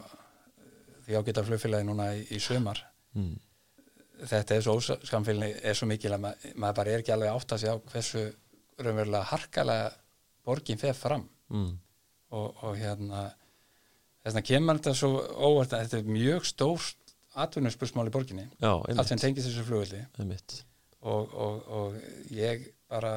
því 1.05 1.17
ágæta 1.19 1.43
flugfélagi 1.47 1.87
núna 1.87 2.09
í, 2.17 2.23
í 2.35 2.39
sumar 2.41 2.79
mm. 3.15 3.33
þetta 4.31 4.55
er 4.57 4.65
svo 4.65 4.77
óskamfélni 4.79 5.51
er 5.61 5.77
svo 5.77 5.87
mikil 5.89 6.13
að 6.15 6.23
ma 6.25 6.33
maður 6.55 6.77
bara 6.81 6.91
er 6.95 7.03
ekki 7.03 7.13
alveg 7.15 7.31
átt 7.35 7.55
að 7.55 7.63
segja 7.63 7.79
hversu 7.93 8.25
raunverulega 8.81 9.29
harkalega 9.31 9.91
borgin 10.45 10.81
fer 10.81 10.93
fram 10.97 11.27
Mm. 11.45 11.75
og, 12.33 12.55
og 12.65 12.71
hérna 12.79 13.19
þess 14.25 14.31
vegna 14.33 14.41
kemur 14.47 14.77
þetta 14.79 14.93
svo 14.97 15.09
óvart 15.45 15.75
að 15.77 15.83
þetta 15.83 15.99
er 15.99 16.07
mjög 16.15 16.47
stórt 16.49 17.11
atvinnuspursmál 17.37 18.07
í 18.09 18.13
borginni 18.15 18.47
Já, 18.63 18.71
allt 18.73 19.11
sem 19.11 19.21
tengist 19.21 19.45
þessu 19.51 19.65
flugvelli 19.67 19.99
einmitt. 20.17 20.55
og, 21.05 21.29
og, 21.37 21.67
og 21.69 21.99
ég 22.33 22.65
bara 22.89 23.11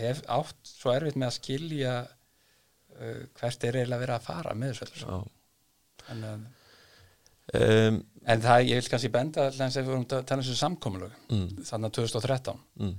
hef 0.00 0.24
átt 0.26 0.58
svo 0.72 0.90
erfitt 0.96 1.14
með 1.22 1.28
að 1.30 1.36
skilja 1.38 1.94
uh, 2.02 3.22
hvert 3.38 3.68
er 3.70 3.78
eiginlega 3.78 4.02
verið 4.02 4.16
að 4.18 4.26
fara 4.26 4.54
með 4.58 4.74
þessu 4.74 4.88
öllu 4.88 5.06
Já. 5.06 5.30
Um, 7.54 8.00
en 8.26 8.40
það 8.42 8.64
ég 8.66 8.80
vil 8.80 8.90
kannski 8.90 9.12
benda 9.14 9.44
allans 9.46 9.76
ef 9.76 9.84
við 9.84 9.92
vorum 9.92 10.06
að 10.08 10.24
tala 10.26 10.40
um 10.40 10.42
þessu 10.42 10.58
samkomulög 10.58 11.12
mm, 11.30 11.44
þannig 11.68 11.92
að 11.92 11.98
2013 12.00 12.56
mm, 12.82 12.96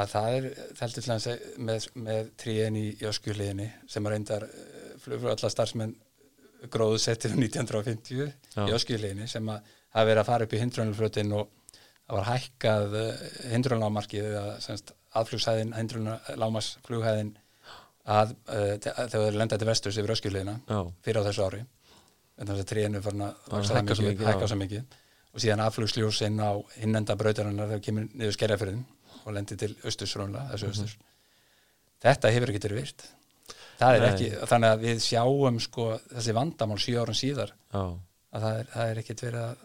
að 0.00 0.14
það 0.14 0.36
er 0.36 0.46
þeldur 0.78 1.04
til 1.04 1.12
hans 1.12 1.26
með, 1.68 1.88
með 2.06 2.30
tríin 2.40 2.78
í 2.80 2.84
Jöskjuliðinni 3.02 3.66
sem 3.92 4.08
er 4.08 4.16
reyndar 4.16 4.46
flugflugalla 5.04 5.52
starfsmenn 5.52 5.92
gróðu 6.72 7.02
settið 7.04 7.36
1950 7.42 8.24
Já. 8.24 8.64
í 8.64 8.72
Jöskjuliðinni 8.72 9.28
sem 9.28 9.52
að 9.52 9.68
hafa 9.68 10.08
verið 10.08 10.22
að 10.22 10.30
fara 10.32 10.48
upp 10.48 10.56
í 10.56 10.62
hindrunarflötin 10.62 11.36
og 11.36 11.76
það 11.76 12.16
var 12.16 12.28
hækkað 12.30 12.98
hindrunarlámarkið 13.52 14.32
eða 14.32 14.58
semst 14.64 14.96
aðflugsæðin 15.12 15.76
hindrunarlámarsflughæðin 15.76 17.36
að, 18.04 18.34
uh, 18.48 18.74
þegar 18.80 19.12
þeir 19.12 19.40
lenda 19.42 19.60
til 19.60 19.68
vesturs 19.68 20.00
yfir 20.00 20.16
Jöskjuliðina 20.16 20.56
já, 20.64 20.80
fyrir 21.04 21.20
á 21.20 21.26
þessu 21.28 21.44
ári 21.50 21.64
en 22.38 22.46
þannig 22.48 22.64
að 22.64 22.70
tríinu 22.72 22.98
er 23.00 23.04
farin 23.04 23.24
að 23.28 23.34
hækka 23.70 23.96
svo 23.98 24.06
mikið, 24.08 24.26
hækka 24.30 24.50
svo 24.50 24.60
mikið. 24.60 25.00
Og 25.34 25.42
síðan 25.42 25.64
afflugsljósinn 25.64 26.38
á 26.42 26.52
innenda 26.82 27.16
brautarinnar 27.18 27.70
þegar 27.72 27.82
kemur 27.88 28.08
niður 28.14 28.36
skerjafyrðin 28.36 28.84
og 29.24 29.34
lendir 29.34 29.58
til 29.58 29.74
þessu 29.82 30.18
Mhm. 30.18 30.70
austus 30.70 30.96
þetta 32.04 32.32
hefur 32.34 32.52
ekki 32.52 32.62
verið 32.66 32.80
virt. 32.82 33.04
Það 33.80 33.96
er 33.96 34.00
Nei. 34.04 34.08
ekki, 34.12 34.28
þannig 34.50 34.70
að 34.70 34.82
við 34.86 35.00
sjáum 35.02 35.60
sko 35.62 35.86
þessi 36.12 36.34
vandamál 36.36 36.78
sjö 36.78 37.00
árum 37.02 37.16
síðar 37.18 37.50
já. 37.50 37.82
að 38.34 38.44
það 38.44 38.58
er, 38.60 38.68
það 38.74 38.90
er 38.92 39.00
ekkit 39.02 39.24
verið 39.26 39.40
að, 39.42 39.64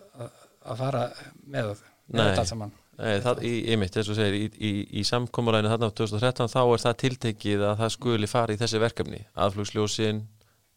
að, 0.66 0.78
fara 0.82 1.04
með, 1.46 1.84
þetta 2.10 2.42
allt 2.42 2.52
saman. 2.52 2.74
Nei, 3.00 3.20
það, 3.24 3.44
í, 3.48 3.52
í 3.72 3.78
mitt, 3.80 3.94
þess 3.96 4.12
að 4.12 4.18
segir, 4.20 4.36
í, 4.36 4.48
í, 4.60 4.72
í 5.00 5.04
samkomulæðinu 5.08 5.72
þarna 5.72 5.88
á 5.88 5.98
2013 6.02 6.52
þá 6.52 6.60
er 6.66 6.84
það 6.84 6.98
tiltekið 7.04 7.62
að 7.70 7.78
það 7.84 7.94
skuli 7.96 8.28
fara 8.28 8.56
í 8.56 8.60
þessi 8.60 8.82
verkefni, 8.82 9.22
aðflugsljósin. 9.46 10.24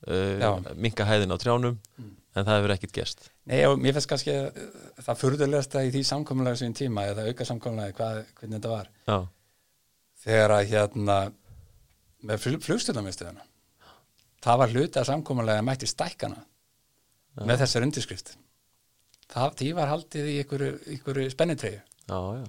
Uh, 0.09 0.73
minka 0.79 1.07
hæðin 1.09 1.35
á 1.35 1.37
trjánum 1.41 1.79
en 1.99 2.47
það 2.47 2.57
hefur 2.57 2.75
ekkit 2.77 2.97
gerst. 2.97 3.29
Nei, 3.51 3.61
og 3.69 3.79
mér 3.83 3.97
finnst 3.97 4.11
kannski 4.11 4.35
að 4.35 4.59
það 5.05 5.21
furðulegasta 5.21 5.85
í 5.85 5.93
því 5.95 6.03
samkomulega 6.09 6.61
sem 6.63 6.75
tíma 6.77 7.07
eða 7.11 7.29
auka 7.29 7.47
samkomulega, 7.49 7.97
hvað, 7.99 8.21
hvernig 8.41 8.59
þetta 8.59 8.73
var. 8.73 8.91
Já, 9.09 9.19
þegar 10.25 10.57
að 10.57 10.69
hérna 10.73 11.19
með 12.23 12.47
flugstjórnarmiðstöðuna 12.47 13.49
það 14.43 14.63
var 14.63 14.75
hluti 14.75 15.01
að 15.01 15.09
samkomulega 15.11 15.67
mætti 15.67 15.89
stækkana 15.91 16.41
með 17.47 17.63
þessar 17.65 17.87
undirskrift. 17.87 18.35
Það, 19.33 19.55
því 19.61 19.69
var 19.79 19.89
haldið 19.89 20.29
í 20.29 20.35
einhverju, 20.43 20.73
einhverju 20.93 21.33
spennitreyju. 21.33 21.81
Já, 22.11 22.19
já, 22.37 22.45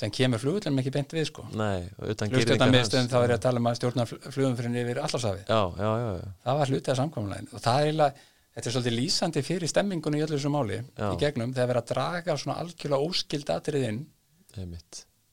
sem 0.00 0.12
kemur 0.16 0.40
flugullum 0.40 0.80
ekki 0.80 0.92
beint 0.94 1.12
við 1.12 1.26
sko. 1.28 1.44
Hans. 1.44 3.10
þá 3.12 3.18
er 3.20 3.32
ég 3.34 3.36
að 3.36 3.44
tala 3.44 3.60
um 3.60 3.68
að 3.70 3.78
stjórna 3.80 4.06
flugum 4.08 4.56
fyrir 4.56 4.80
yfir 4.82 5.00
allarsafið 5.04 5.42
Já, 5.50 5.60
já, 5.76 5.90
já, 6.00 6.10
já, 6.16 6.28
það 6.46 6.60
var 6.60 6.72
hluti 6.74 6.92
af 6.94 7.00
samkomulegin 7.00 7.50
og 7.52 7.64
það 7.64 7.80
er 7.80 7.90
eiginlega 7.90 8.28
þetta 8.54 8.68
er 8.68 8.74
svolítið 8.74 8.96
lýsandi 8.96 9.42
fyrir 9.46 9.70
stemmingunni 9.70 10.20
í 10.20 10.24
öllu 10.24 10.36
þessu 10.38 10.50
máli 10.52 10.80
Já. 10.80 11.06
í 11.06 11.20
gegnum 11.20 11.52
þegar 11.54 11.70
verið 11.70 11.82
að 11.82 11.92
draga 11.92 12.36
svona 12.40 12.56
algjörlega 12.64 13.06
óskild 13.10 13.52
atrið 13.54 13.86
inn. 13.90 14.00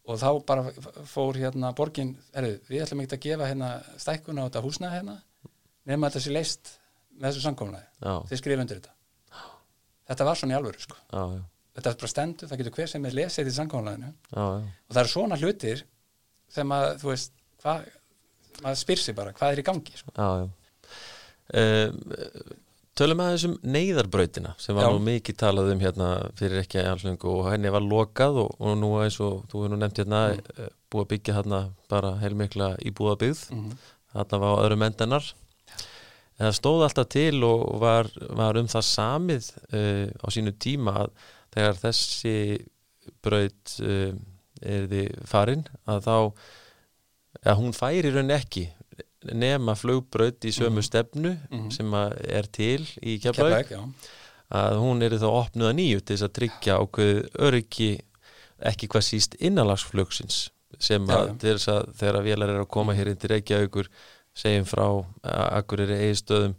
Og 0.08 0.20
þá 0.22 0.28
bara 0.48 0.64
fór 1.10 1.40
hérna 1.42 1.74
borgin, 1.76 2.14
erðu, 2.38 2.60
við 2.70 2.84
ætlum 2.86 3.02
ekki 3.04 3.18
að 3.18 3.24
gefa 3.26 3.50
hérna 3.50 3.72
stækkuna 4.00 4.46
á 4.46 4.48
þetta 4.48 4.64
húsna 4.64 4.92
hérna 4.94 5.18
nema 5.90 6.12
þetta 6.12 6.24
sé 6.24 6.36
leist 6.36 6.72
með 7.18 7.32
þessu 7.32 7.44
samkomulagi. 7.48 7.90
Já, 8.06 8.14
þið 8.30 8.42
skrifa 8.44 8.64
undir 8.64 8.80
þetta. 8.80 8.94
Þetta 10.08 10.28
var 10.30 10.40
svona 10.40 10.54
í 10.54 10.58
alvöru 10.62 10.84
sko. 10.86 11.00
Já, 11.12 11.24
já, 11.34 11.42
þetta 11.78 11.94
er 11.94 12.00
bara 12.02 12.12
stendur, 12.12 12.50
það 12.50 12.62
getur 12.62 12.78
hver 12.78 12.92
sem 12.92 13.08
er 13.08 13.18
lesið 13.22 13.52
í 13.52 13.56
já. 13.56 13.66
og 14.36 14.92
það 14.92 15.02
eru 15.04 15.14
svona 15.14 15.40
hlutir 15.42 15.84
sem 16.52 16.78
að, 16.78 16.88
þú 17.02 17.12
veist, 17.12 17.34
hvað 17.64 17.90
maður 18.64 18.80
spyr 18.84 19.04
sig 19.04 19.18
bara, 19.18 19.34
hvað 19.38 19.54
er 19.54 19.62
í 19.62 19.68
gangi 19.68 20.00
sko. 20.00 20.14
Já, 20.18 20.30
já. 20.42 20.48
Um, 21.58 22.00
tölum 22.98 23.22
að 23.24 23.30
þessum 23.36 23.54
neyðarbrautina 23.64 24.56
sem 24.60 24.76
var 24.76 24.88
Já. 24.88 24.92
nú 24.92 25.04
mikið 25.06 25.38
talað 25.40 25.70
um 25.72 25.84
hérna 25.84 26.08
fyrir 26.36 26.64
ekki 26.64 26.82
allengu 26.82 27.30
og 27.30 27.46
henni 27.54 27.72
var 27.72 27.86
lokað 27.86 28.42
og, 28.42 28.58
og 28.58 28.74
nú 28.82 28.90
eins 29.00 29.20
og 29.24 29.46
þú 29.48 29.62
hefur 29.62 29.72
nú 29.72 29.78
nefnt 29.80 30.02
hérna 30.02 30.24
mm. 30.34 30.74
búið 30.92 31.06
að 31.06 31.12
byggja 31.14 31.36
hérna 31.38 31.60
bara 31.94 32.16
heilmikla 32.20 32.74
íbúðabyggð 32.90 33.46
mm 33.54 33.78
þarna 34.18 34.40
var 34.42 34.64
öðrum 34.66 34.86
endanar 34.88 35.26
en 36.38 36.46
það 36.48 36.58
stóð 36.60 36.86
alltaf 36.88 37.10
til 37.14 37.42
og 37.46 37.66
var, 37.82 38.10
var 38.38 38.60
um 38.60 38.70
það 38.72 38.86
samið 38.90 39.50
uh, 39.72 40.06
á 40.22 40.28
sínu 40.34 40.54
tíma 40.62 40.96
að 41.04 41.12
þegar 41.56 41.80
þessi 41.84 42.34
braut 43.24 43.76
uh, 43.82 44.14
er 44.62 44.88
þið 44.92 45.12
farin 45.30 45.64
að 45.88 46.02
þá 46.08 46.16
að 47.48 47.60
hún 47.62 47.76
færi 47.78 48.12
raun 48.16 48.34
ekki 48.34 48.66
nema 49.38 49.74
flugbraut 49.76 50.46
í 50.48 50.52
sömu 50.56 50.82
stefnu 50.86 51.36
Mhm. 51.52 51.72
sem 51.74 51.92
að 51.92 52.16
er 52.30 52.48
til 52.54 52.82
í 53.04 53.18
Keflavík. 53.24 53.72
Að 54.48 54.78
hún 54.80 55.02
er 55.04 55.12
þá 55.20 55.28
opnuð 55.28 55.68
að 55.70 55.76
nýju 55.76 56.02
til 56.06 56.16
þess 56.16 56.28
að 56.30 56.36
tryggja 56.38 56.78
ákveð 56.80 57.18
öryggi 57.48 57.90
ekki 58.72 58.88
hvað 58.88 59.04
síst 59.04 59.36
innanlagsflugsins 59.44 60.50
sem 60.80 61.04
að 61.08 61.34
þegar 61.98 62.22
vélar 62.24 62.50
er 62.54 62.62
að 62.64 62.70
koma 62.72 62.94
hér 62.96 63.08
inn 63.12 63.18
til 63.20 63.30
Reykjavíkur 63.34 63.90
segjum 64.38 64.66
frá 64.70 64.88
Akureyri 65.58 65.98
eigistöðum 66.08 66.56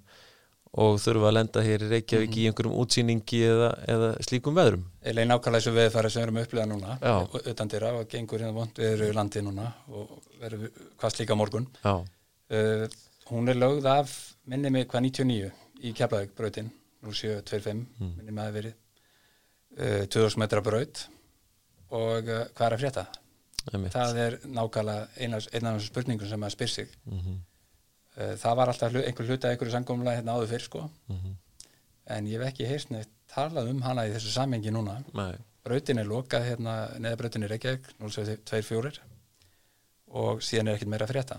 og 0.72 0.98
þurfa 1.00 1.28
að 1.30 1.34
lenda 1.38 1.62
hér 1.64 1.84
í 1.86 1.88
Reykjavík 1.92 2.36
í 2.36 2.46
einhverjum 2.50 2.74
útsýningi 2.82 3.40
eða, 3.48 3.70
eða 3.88 4.08
slíkum 4.26 4.54
veðrum. 4.58 4.82
Eða 5.02 5.24
nákvæmlega 5.30 5.58
þessu 5.62 5.72
veðfæri 5.78 6.10
sem 6.12 6.20
við 6.20 6.26
erum 6.26 6.36
að 6.40 6.46
upplifa 6.48 6.66
núna 6.68 6.98
Já. 7.00 7.14
utan 7.52 7.68
dyrra 7.72 7.92
og 7.98 8.08
gengur 8.12 8.38
hérna 8.44 8.52
vond 8.58 8.78
við 8.78 8.92
erum 8.92 9.10
í 9.12 9.16
landi 9.16 9.42
núna 9.46 9.68
og 9.88 10.12
verður 10.40 10.68
hvað 11.00 11.14
slíka 11.16 11.36
morgun. 11.38 11.68
Uh, 11.84 12.88
Hún 13.28 13.48
er 13.52 13.58
lögð 13.60 13.84
af 13.92 14.12
minni 14.48 14.70
mig 14.72 14.86
hvað 14.88 15.02
99 15.04 15.50
í 15.84 15.90
Keflavík 15.92 16.30
brautin 16.36 16.70
0725 17.04 17.86
Mm. 18.00 18.12
minni 18.16 18.32
mig 18.32 18.44
að 18.48 18.54
verið. 18.58 18.74
Uh, 19.78 20.04
2000 20.08 20.38
metra 20.40 20.62
braut. 20.64 21.06
Og 21.90 22.24
uh, 22.28 22.44
hvað 22.56 22.66
er 22.66 22.76
að 22.76 22.80
frétta? 22.84 23.06
einmitt. 23.68 23.92
Það 23.92 24.18
er 24.22 24.34
nákvæmlega 24.48 25.08
eina, 25.20 25.36
af 25.36 25.44
þessum 25.52 25.84
spurningum 25.90 26.28
sem 26.30 26.40
maður 26.40 26.54
spyr 26.56 26.70
sig. 26.72 26.88
Mhm, 27.04 27.34
uh, 27.36 27.38
Það 28.18 28.56
var 28.58 28.72
alltaf 28.72 28.96
einhver 28.98 29.28
hluta 29.28 29.52
einhverju 29.52 29.74
sangumlega 29.74 30.18
hérna 30.18 30.34
áður 30.34 30.50
fyrr 30.54 30.64
sko. 30.64 30.88
Mhm. 31.08 31.36
en 32.08 32.26
ég 32.26 32.40
hef 32.40 32.48
ekki 32.48 32.66
heyrst 32.66 32.90
neitt 32.90 33.10
talað 33.28 33.68
um 33.68 33.82
hana 33.84 34.06
í 34.08 34.12
þessu 34.14 34.30
samhengi 34.32 34.70
núna. 34.72 34.94
Nei, 35.14 35.36
brautin 35.62 36.00
er 36.00 36.08
lokað 36.08 36.46
hérna 36.48 36.74
neðabrautin 36.96 37.44
í 37.44 37.50
Reykjavík 37.50 37.90
024 38.00 39.02
og 40.16 40.40
síðan 40.40 40.70
er 40.70 40.78
ekkert 40.78 40.92
meira 40.94 41.04
að 41.04 41.12
frétta. 41.12 41.36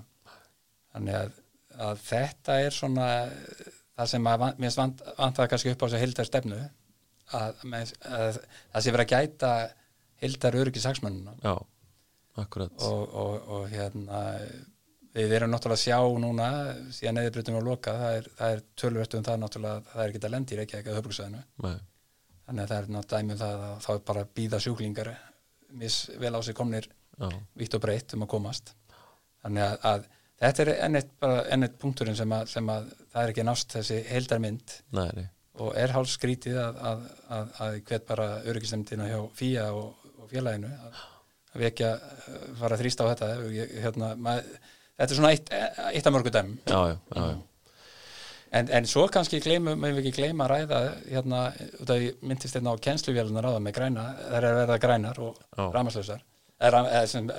Þannig 0.93 1.17
að, 1.17 1.39
að 1.87 2.03
þetta 2.05 2.59
er 2.67 2.75
svona 2.77 3.07
eh, 3.25 3.71
það 3.97 4.11
sem 4.13 4.29
að 4.31 4.45
mér 4.61 4.77
vant, 4.77 5.03
vantaði 5.17 5.51
kannski 5.53 5.73
upp 5.73 5.81
á 5.81 5.85
þess 5.87 5.97
að 5.97 6.05
hildar 6.05 6.29
stefnu 6.29 6.59
að, 7.39 7.65
með, 7.73 7.93
að 8.05 8.39
það 8.45 8.85
sé 8.85 8.93
verið 8.95 9.05
að 9.05 9.13
gæta 9.15 9.51
hildar 10.23 10.59
öryggi 10.61 10.83
saksmönnuna 10.85 11.35
og, 12.85 13.15
og, 13.23 13.49
og 13.57 13.67
hérna 13.73 14.21
við 15.15 15.35
erum 15.37 15.53
náttúrulega 15.53 15.79
að 15.79 15.85
sjá 15.85 16.19
núna 16.23 16.49
síðan 16.93 17.17
neðabrautin 17.17 17.57
var 17.57 17.65
lokað 17.65 18.01
það 18.03 18.17
er, 18.17 18.27
það 18.39 18.55
er 18.55 18.65
tölvert 18.81 19.15
um 19.17 19.25
það 19.27 19.39
náttúrulega 19.43 19.79
að 19.79 19.87
það 19.93 20.03
er 20.03 20.13
ekki 20.13 20.21
að 20.25 20.35
lendi 20.35 20.55
í 20.55 20.59
Reykjavík 20.59 20.89
að 20.89 20.99
höfbruksæðinu 20.99 21.41
Nei, 21.65 21.79
Þannig 22.49 22.63
að 22.63 22.69
það 22.69 22.77
er 22.77 22.91
náttúrulega 22.95 23.23
dæmi 23.23 23.33
um 23.35 23.41
það 23.41 23.65
að 23.65 23.81
þá 23.85 23.89
er 23.93 24.05
bara 24.09 24.21
að 24.25 24.31
býða 24.39 24.61
sjúklingar 24.65 25.09
mis 25.79 25.97
vel 26.21 26.33
á 26.33 26.41
sig 26.45 26.57
komnir 26.57 26.87
já, 26.89 27.27
vítt 27.61 27.75
og 27.77 27.83
breytt 27.83 28.15
um 28.17 28.25
að 28.25 28.31
komast. 28.31 28.71
Þannig 29.43 29.65
að, 29.65 29.75
að 29.91 30.07
þetta 30.41 30.63
er 30.63 30.71
ennitt, 30.87 31.11
bara 31.21 31.43
ennitt 31.53 31.75
punkturinn 31.81 32.17
sem 32.17 32.33
að, 32.33 32.47
sem 32.49 32.71
að 32.73 32.87
það 33.11 33.21
er 33.21 33.33
ekki 33.33 33.45
nást 33.45 33.75
þessi 33.77 33.99
nei 35.17 35.27
og 35.59 35.75
er 35.75 35.93
háls 35.93 36.15
skrítið 36.15 36.57
að, 36.61 36.81
að, 36.89 37.05
að, 37.35 37.53
að 37.65 37.77
hvet 37.89 38.05
bara 38.07 38.27
öryggistemdina 38.47 39.07
hjá 39.09 39.19
FÍA 39.35 39.65
og, 39.75 40.05
og 40.15 40.29
félaginu 40.31 40.69
að, 40.71 40.99
ekki 41.67 41.87
uh, 41.89 42.43
fara 42.59 42.77
að 42.77 42.83
þrýsta 42.83 43.07
á 43.07 43.09
þetta. 43.11 43.29
Hérna, 43.83 44.11
mað, 44.15 44.51
þetta 44.99 45.09
er 45.09 45.17
svona 45.17 45.31
eitt, 45.33 45.53
eitt 45.89 46.09
af 46.09 46.15
mörgu 46.15 46.33
dæmum. 46.35 46.59
Já, 46.67 46.79
já, 46.91 46.97
já. 47.15 47.37
En, 48.51 48.69
en 48.73 48.87
svo 48.89 49.03
kannski 49.13 49.37
gleymum, 49.43 49.83
við 49.83 49.99
ekki 50.01 50.15
gleyma 50.23 50.47
að 50.47 50.51
ræða 50.55 50.79
hérna, 51.05 51.41
myndist 52.25 52.55
hérna 52.57 52.73
á 52.73 52.81
kennsluvélunar 52.81 53.45
ráða 53.45 53.59
með 53.61 53.75
græna, 53.77 54.05
þær 54.23 54.37
er 54.39 54.47
að 54.49 54.59
verða 54.63 54.77
grænar 54.81 55.19
og 55.21 55.35
Já. 55.37 55.65
ramaslausar 55.75 56.23
eða, 56.59 57.03
sem, 57.07 57.29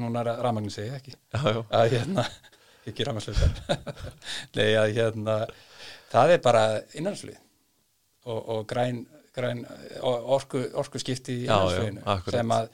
núna 0.00 0.22
ramagnin 0.24 0.72
segi 0.72 0.94
ekki 0.96 1.14
að 1.36 1.92
hérna, 1.92 2.24
ekki 2.88 3.06
ramaslausar 3.06 3.52
nei 4.56 4.70
að 4.80 4.94
hérna 4.96 5.36
það 6.14 6.34
er 6.38 6.42
bara 6.48 6.64
innanslið 6.96 7.36
og, 8.24 8.40
og 8.40 8.64
græn, 8.70 9.04
græn 9.36 9.66
orku, 10.00 10.64
orku 10.80 11.02
skipti 11.02 11.42
í 11.42 11.44
innanslöginu 11.44 12.32
sem 12.32 12.56
að 12.56 12.72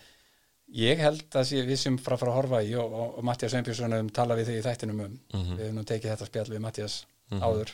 ég 0.72 0.98
held 1.02 1.22
að 1.34 1.44
sé, 1.48 1.62
við 1.66 1.76
sem 1.78 1.96
frá 1.98 2.16
frá 2.16 2.28
að 2.30 2.36
horfa 2.36 2.62
í 2.62 2.74
og, 2.78 2.92
og, 2.92 3.22
Mattias 3.24 3.50
Sveinbjörnsson 3.52 3.92
um 3.98 4.08
tala 4.14 4.36
við 4.38 4.46
þig 4.50 4.58
í 4.60 4.66
þættinum 4.68 5.00
um 5.04 5.18
Mhm. 5.34 5.56
við 5.56 5.64
hefum 5.64 5.74
nú 5.80 5.84
tekið 5.84 6.10
þetta 6.14 6.26
spjall 6.26 6.50
við 6.52 6.60
Mattias 6.60 7.04
áður 7.30 7.70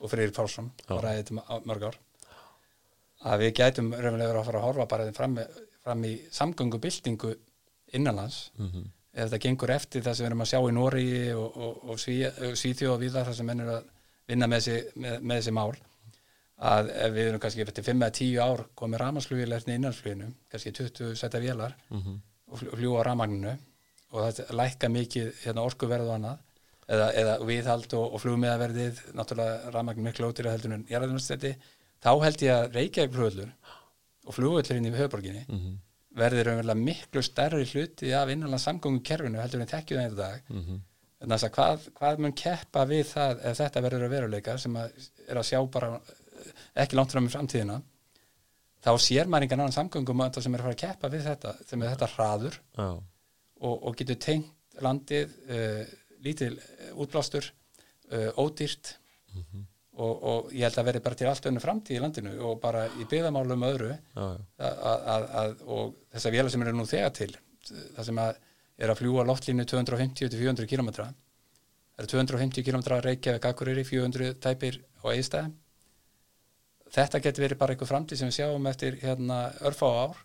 og 0.00 0.10
Freyrir 0.10 0.32
Pálsson 0.34 0.70
og 0.88 1.02
ræðið 1.02 1.22
þetta 1.24 1.44
á- 1.48 1.62
mörg 1.66 1.82
ár 1.90 1.96
að 3.24 3.38
við 3.44 3.52
gætum 3.54 3.92
raunverulega 3.94 4.40
að 4.40 4.44
fara 4.48 4.58
að 4.58 4.66
horfa 4.66 4.86
bara 4.88 5.12
fram, 5.12 5.38
fram 5.84 6.02
í 6.04 6.12
samgöngubildingu 6.30 7.36
innanlands 7.94 8.50
Mhm. 8.58 8.84
ef 9.14 9.30
þetta 9.30 9.40
gengur 9.40 9.70
eftir 9.70 10.02
það 10.02 10.14
sem 10.16 10.24
við 10.24 10.30
erum 10.30 10.40
að 10.42 10.50
sjá 10.50 10.60
í 10.68 10.72
Nóri 10.72 11.32
og, 11.34 11.56
og, 11.56 11.90
og 11.90 11.96
Sví, 11.98 12.24
Svíþjóð 12.56 12.94
og 12.94 13.00
viðar 13.00 13.26
þar 13.26 13.34
sem 13.34 13.46
menn 13.46 13.60
eru 13.60 13.70
að 13.76 13.84
vinna 14.28 14.46
með 14.46 14.60
þessi, 14.60 14.92
með, 14.96 15.20
með 15.22 15.38
þessi 15.42 15.52
mál 15.52 15.72
að 16.62 16.90
ef 16.94 17.12
við 17.12 17.28
erum 17.28 17.40
kannski 17.40 17.60
eftir 17.66 17.84
5 17.84 18.02
eða 18.02 18.12
10 18.12 18.38
ár 18.40 18.64
komið 18.76 18.98
ramarsflugil 19.02 19.52
eftir 19.52 19.74
innanlandsfluginu 19.74 20.32
kannski 20.50 20.72
20 20.72 21.14
setja 21.16 21.40
vélar 21.40 21.74
Mhm. 21.90 22.20
Og 22.52 22.60
fl- 22.60 22.72
fljúga 22.78 23.02
á 23.02 23.08
ramagninu 23.10 23.54
og 24.12 24.26
þetta 24.28 24.56
lækka 24.60 24.88
mikið 24.92 25.28
hérna, 25.44 25.64
orkuverð 25.66 26.08
og 26.10 26.16
annað 26.18 26.38
eða, 26.92 27.06
eða 27.22 27.36
viðhald 27.48 27.94
og, 27.96 28.06
og 28.14 28.20
flugmiðaverðið 28.24 29.00
náttúrulega 29.16 29.72
ramagn 29.74 30.04
miklu 30.04 30.28
ótir 30.28 30.48
að 30.50 30.56
heldur 30.58 30.74
en 30.76 30.84
jarðarunarstætti 30.90 31.54
þá 32.02 32.10
held 32.26 32.42
ég 32.44 32.52
að 32.58 32.76
Reykjavík 32.76 33.14
flugvöllur 33.16 33.52
og 34.26 34.36
flugvöllur 34.36 34.78
inn 34.80 34.90
í 34.90 34.94
höfuborginni 34.98 35.44
Mhm. 35.48 35.78
verður 36.12 36.44
raunverulega 36.50 36.76
miklu 36.84 37.22
stærri 37.24 37.64
hluti 37.70 38.10
af 38.12 38.28
innanlega 38.28 38.60
samgöngu 38.66 39.00
kerfinu 39.02 39.40
heldur 39.40 39.60
en 39.62 39.70
það 39.70 39.92
í 40.12 40.16
dag 40.16 40.42
Mhm. 40.50 40.80
þannig 41.22 41.44
að 41.46 41.54
hvað, 41.56 41.86
hvað 42.00 42.18
mun 42.18 42.32
keppa 42.32 42.84
við 42.90 43.04
það 43.14 43.40
ef 43.48 43.58
þetta 43.62 43.82
verður 43.86 44.04
að 44.04 44.10
veruleika 44.16 44.58
sem 44.58 44.74
að 44.76 44.90
er 45.28 45.36
að 45.40 45.48
sjá 45.48 45.58
bara 45.70 45.88
eh, 45.94 46.82
ekki 46.84 46.96
langt 46.98 47.12
fram 47.14 47.26
í 47.28 47.32
framtíðina 47.32 47.82
þá 48.82 48.92
sér 49.00 49.30
maður 49.30 49.46
engan 49.46 49.64
annan 49.64 49.76
samgöngum 49.76 50.24
sem 50.34 50.54
er 50.54 50.62
að 50.62 50.66
fara 50.66 50.76
að 50.76 50.82
keppa 50.82 51.10
við 51.12 51.26
þetta 51.28 51.54
sem 51.68 51.82
er 51.82 51.92
þetta 51.94 52.10
hraður 52.16 52.58
Já, 52.78 52.88
og, 53.62 53.74
og 53.76 53.96
getur 53.98 54.18
tengt 54.26 54.80
landið 54.82 55.36
uh, 55.52 55.82
lítil 56.24 56.54
uh, 56.56 56.90
útblástur 57.02 57.46
uh, 58.12 58.30
ódýrt 58.40 58.96
og, 59.92 60.12
og 60.12 60.52
ég 60.56 60.64
held 60.66 60.78
að 60.80 60.88
verði 60.88 61.02
bara 61.04 61.18
til 61.20 61.28
allt 61.28 61.48
önnu 61.50 61.62
framtíð 61.62 61.98
í 61.98 62.02
landinu 62.02 62.32
og 62.48 62.60
bara 62.62 62.86
í 62.96 63.06
byggðamálum 63.08 63.66
öðru 63.68 63.90
já, 63.92 64.24
að, 64.24 64.86
að, 65.14 65.26
að, 65.42 65.56
og 65.66 65.96
þessar 66.14 66.36
vélar 66.36 66.54
sem 66.54 66.64
eru 66.64 66.76
nú 66.76 66.86
þegar 66.88 67.14
til 67.16 67.30
það 67.68 68.06
sem 68.08 68.22
að 68.22 68.40
er 68.82 68.92
að 68.92 69.02
fljúa 69.02 69.26
loftlínu 69.28 69.66
250-400 69.68 70.68
km 70.70 70.90
það 70.96 71.12
eru 72.00 72.12
250 72.14 72.66
km 72.66 72.86
Reykjavík 73.04 73.48
Akureyri 73.50 73.84
400 73.86 74.38
tæpir 74.42 74.80
og 75.04 75.12
eistæð 75.12 75.52
þetta 76.92 77.20
getur 77.24 77.44
verið 77.46 77.58
bara 77.62 77.74
eitthvað 77.74 77.90
framtíð 77.92 78.20
sem 78.22 78.30
við 78.30 78.36
sjáum 78.38 78.68
eftir 78.70 78.98
hérna 79.02 79.40
örfá 79.68 79.88
ár. 80.04 80.20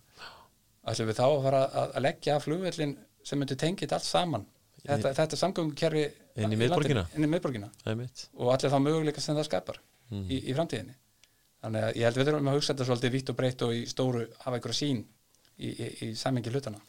Ætlum 0.87 1.09
við 1.11 1.17
þá 1.19 1.25
að 1.27 1.41
fara 1.47 1.61
að, 1.67 1.89
að 1.99 2.05
leggja 2.07 2.35
af 2.37 2.45
flugvellin 2.47 2.93
sem 3.27 3.39
myndi 3.41 3.57
tengið 3.59 3.95
allt 3.97 4.07
saman? 4.07 4.45
Þetta, 4.87 5.11
þetta 5.17 5.39
samgöngukerfi 5.41 6.03
Inn 6.37 6.53
í 6.53 6.57
miðborgina? 6.61 7.03
inn 7.17 7.25
í 7.25 7.27
miðborgina. 7.31 7.67
Það 7.83 7.95
mitt 7.99 8.21
og 8.37 8.51
allir 8.53 8.71
þá 8.71 8.77
möguleika 8.85 9.23
sem 9.23 9.35
það 9.35 9.47
skapar 9.49 9.79
Mhm. 10.07 10.29
í, 10.31 10.37
í 10.47 10.53
framtíðinni. 10.55 10.93
Þannig 11.65 11.83
að 11.83 11.95
ég 11.97 12.05
held 12.07 12.17
við 12.21 12.27
þurfum 12.29 12.47
að 12.47 12.55
hugsa 12.55 12.73
þetta 12.73 12.85
svolítið 12.87 13.11
vitt 13.17 13.29
og 13.33 13.35
breytt 13.35 13.61
og 13.65 13.71
í 13.75 13.81
stóru 13.89 14.21
hafa 14.45 14.55
einhverja 14.55 14.77
sín 14.77 15.01
í, 15.59 15.67
í, 15.73 15.87
í 16.05 16.07
samingi 16.15 16.53
hlutana 16.53 16.79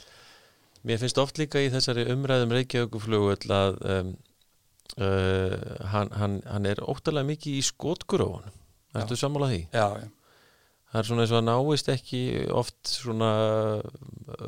Mér 0.87 1.01
finnst 1.03 1.19
oft 1.19 1.41
líka 1.41 1.59
í 1.59 1.71
þessari 1.73 2.05
umræðum 2.13 2.53
Reykjavíkuflugvöll 2.55 3.51
að 3.57 3.79
um, 3.97 4.13
uh, 5.03 5.57
hann, 5.93 6.13
hann, 6.21 6.37
hann 6.47 6.69
er 6.71 6.83
óttalega 6.87 7.27
mikið 7.33 7.59
í 7.59 7.65
skotkurófunum 7.67 8.55
Ertu 8.97 9.17
sammála 9.21 9.51
því? 9.53 9.61
já, 9.73 9.87
já, 10.01 10.09
Það 10.89 10.99
er 11.03 11.05
svona 11.11 11.23
eins 11.27 11.33
og 11.35 11.39
að 11.43 11.49
náist 11.51 11.89
ekki 11.93 12.21
oft 12.57 12.89
svona 12.89 13.31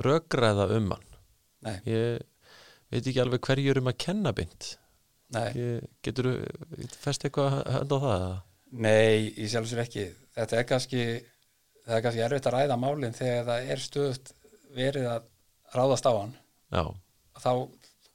röggræða 0.07 0.69
um 0.77 0.93
hann. 0.95 1.09
Nei, 1.67 1.75
Ég 1.85 2.23
veit 2.91 3.07
ekki 3.11 3.21
alveg 3.21 3.43
hverju 3.45 3.75
er 3.75 3.81
um 3.83 3.91
að 3.93 3.99
kenna 4.07 4.33
bind 4.37 4.71
nei. 5.31 5.51
Getur 6.03 6.31
þú 6.31 6.87
fest 7.05 7.27
eitthvað 7.29 7.59
hönd 7.71 7.93
á 7.93 7.99
það? 8.07 8.25
nei, 8.73 9.29
í 9.37 9.47
sjálf 9.51 9.69
sér 9.71 9.83
ekki. 9.85 10.07
Þetta 10.39 10.57
er 10.59 10.67
kannski 10.71 11.05
það 11.85 11.95
er 11.99 12.03
kannski 12.07 12.25
erfitt 12.25 12.49
að 12.49 12.57
ræða 12.57 12.79
málinn 12.81 13.15
þegar 13.19 13.45
það 13.51 13.71
er 13.75 13.85
stöðut 13.85 14.33
verið 14.75 15.07
að 15.13 15.29
ráðast 15.77 16.09
á 16.09 16.13
hann. 16.17 16.35
Já, 16.71 16.83
þá 17.45 17.53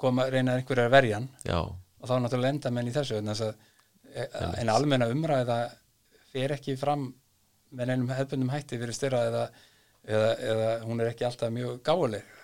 koma 0.01 0.26
reyna 0.32 0.57
einhverjar 0.57 0.89
að 0.89 0.95
verja 0.97 1.17
hann 1.21 1.30
já, 1.45 1.59
og 1.61 2.09
þá 2.09 2.13
náttúrulega 2.26 2.55
enda 2.55 2.71
menn 2.76 2.89
í 2.89 2.93
þessu 2.95 3.21
þess 3.23 3.45
að 3.45 3.55
e- 4.15 4.30
en 4.63 4.71
almenna 4.73 5.07
umræða 5.11 5.57
fer 6.36 6.54
ekki 6.58 6.76
fram 6.80 7.08
með 7.76 7.90
neinum 7.92 8.12
hefbundum 8.16 8.52
hætti 8.54 8.78
fyrir 8.82 8.96
styrra 8.96 9.24
eða, 9.32 9.44
eða, 10.06 10.30
eða 10.52 10.68
hún 10.86 11.02
er 11.02 11.10
ekki 11.14 11.26
alltaf 11.28 11.52
mjög 11.56 11.80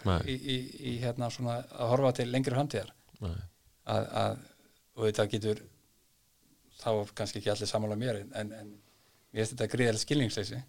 Nei. 0.07 0.17
í, 0.25 0.35
í, 0.35 0.57
í 0.91 0.97
hérna 1.03 1.29
svona 1.31 1.59
að 1.69 1.91
horfa 1.93 2.11
til 2.21 2.29
lengri 2.33 2.55
framtíðar 2.57 2.93
að, 3.21 4.05
að, 4.23 4.37
og 4.97 5.05
þetta 5.09 5.25
getur 5.35 5.61
þá 6.81 6.89
kannski 7.15 7.39
ekki 7.41 7.51
allir 7.53 7.69
sammála 7.69 7.97
mér 8.01 8.21
en, 8.23 8.31
en, 8.41 8.53
en 8.61 8.69
mér 9.31 9.43
finnst 9.43 9.53
þetta 9.55 9.67
gríðalega 9.75 10.01
skilningsleysi 10.05 10.61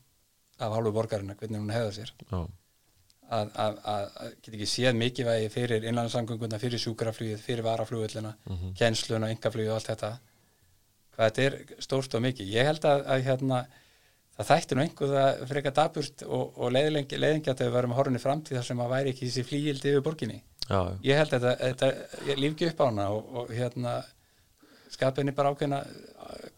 af 0.62 0.75
hálfu 0.77 0.93
borgarina, 0.95 1.35
hvernig 1.41 1.59
hún 1.62 1.73
hefða 1.73 1.95
sér 1.97 2.11
já, 2.20 2.43
að, 3.33 3.49
að, 3.64 3.79
að, 3.89 4.05
að 4.27 4.35
geta 4.45 4.57
ekki 4.59 4.68
séð 4.68 4.99
mikilvægi 5.01 5.49
fyrir 5.55 5.87
innlandsangönguna, 5.89 6.59
fyrir 6.62 6.83
sjúkraflugið, 6.83 7.41
fyrir 7.43 7.64
varaflugvillina, 7.66 8.35
Mhm. 8.51 8.75
kjensluna, 8.79 9.31
yngaflugið 9.33 9.73
og 9.73 9.79
allt 9.81 9.89
þetta. 9.95 10.11
Hvað 11.12 11.28
þetta 11.28 11.42
er 11.46 11.56
stórt 11.84 12.14
og 12.16 12.22
mikið. 12.24 12.50
Ég 12.54 12.68
held 12.70 12.84
að, 12.88 13.02
að 13.12 13.24
hérna, 13.26 13.58
það 14.38 14.48
þætti 14.52 14.76
nú 14.78 14.82
einhver 14.86 15.10
það 15.12 15.42
frekar 15.50 15.74
daburt 15.76 16.22
og, 16.24 16.44
og 16.56 16.72
leiðingjart 17.20 17.60
ef 17.60 17.68
við 17.68 17.74
varum 17.76 17.92
að 17.92 18.00
í 18.16 18.22
framtíð 18.22 18.56
þar 18.58 18.68
sem 18.70 18.80
að 18.86 18.92
væri 18.94 19.12
ekki 19.12 19.28
þessi 19.28 19.44
flíildi 19.50 19.92
yfir 19.92 20.04
borginni. 20.06 20.38
já, 20.68 20.78
já. 20.78 20.96
Ég 21.10 21.20
held 21.20 21.34
að 21.36 21.44
þetta, 21.46 21.68
þetta 21.68 22.28
ég 22.30 22.40
líf 22.40 22.54
ekki 22.56 22.68
upp 22.72 22.80
á 22.80 22.84
hana 22.88 23.06
og, 23.12 23.32
og 23.42 23.52
hérna 23.52 23.94
skapa 24.92 25.20
henni 25.22 25.34
bara 25.36 25.52
ákveðna 25.52 25.82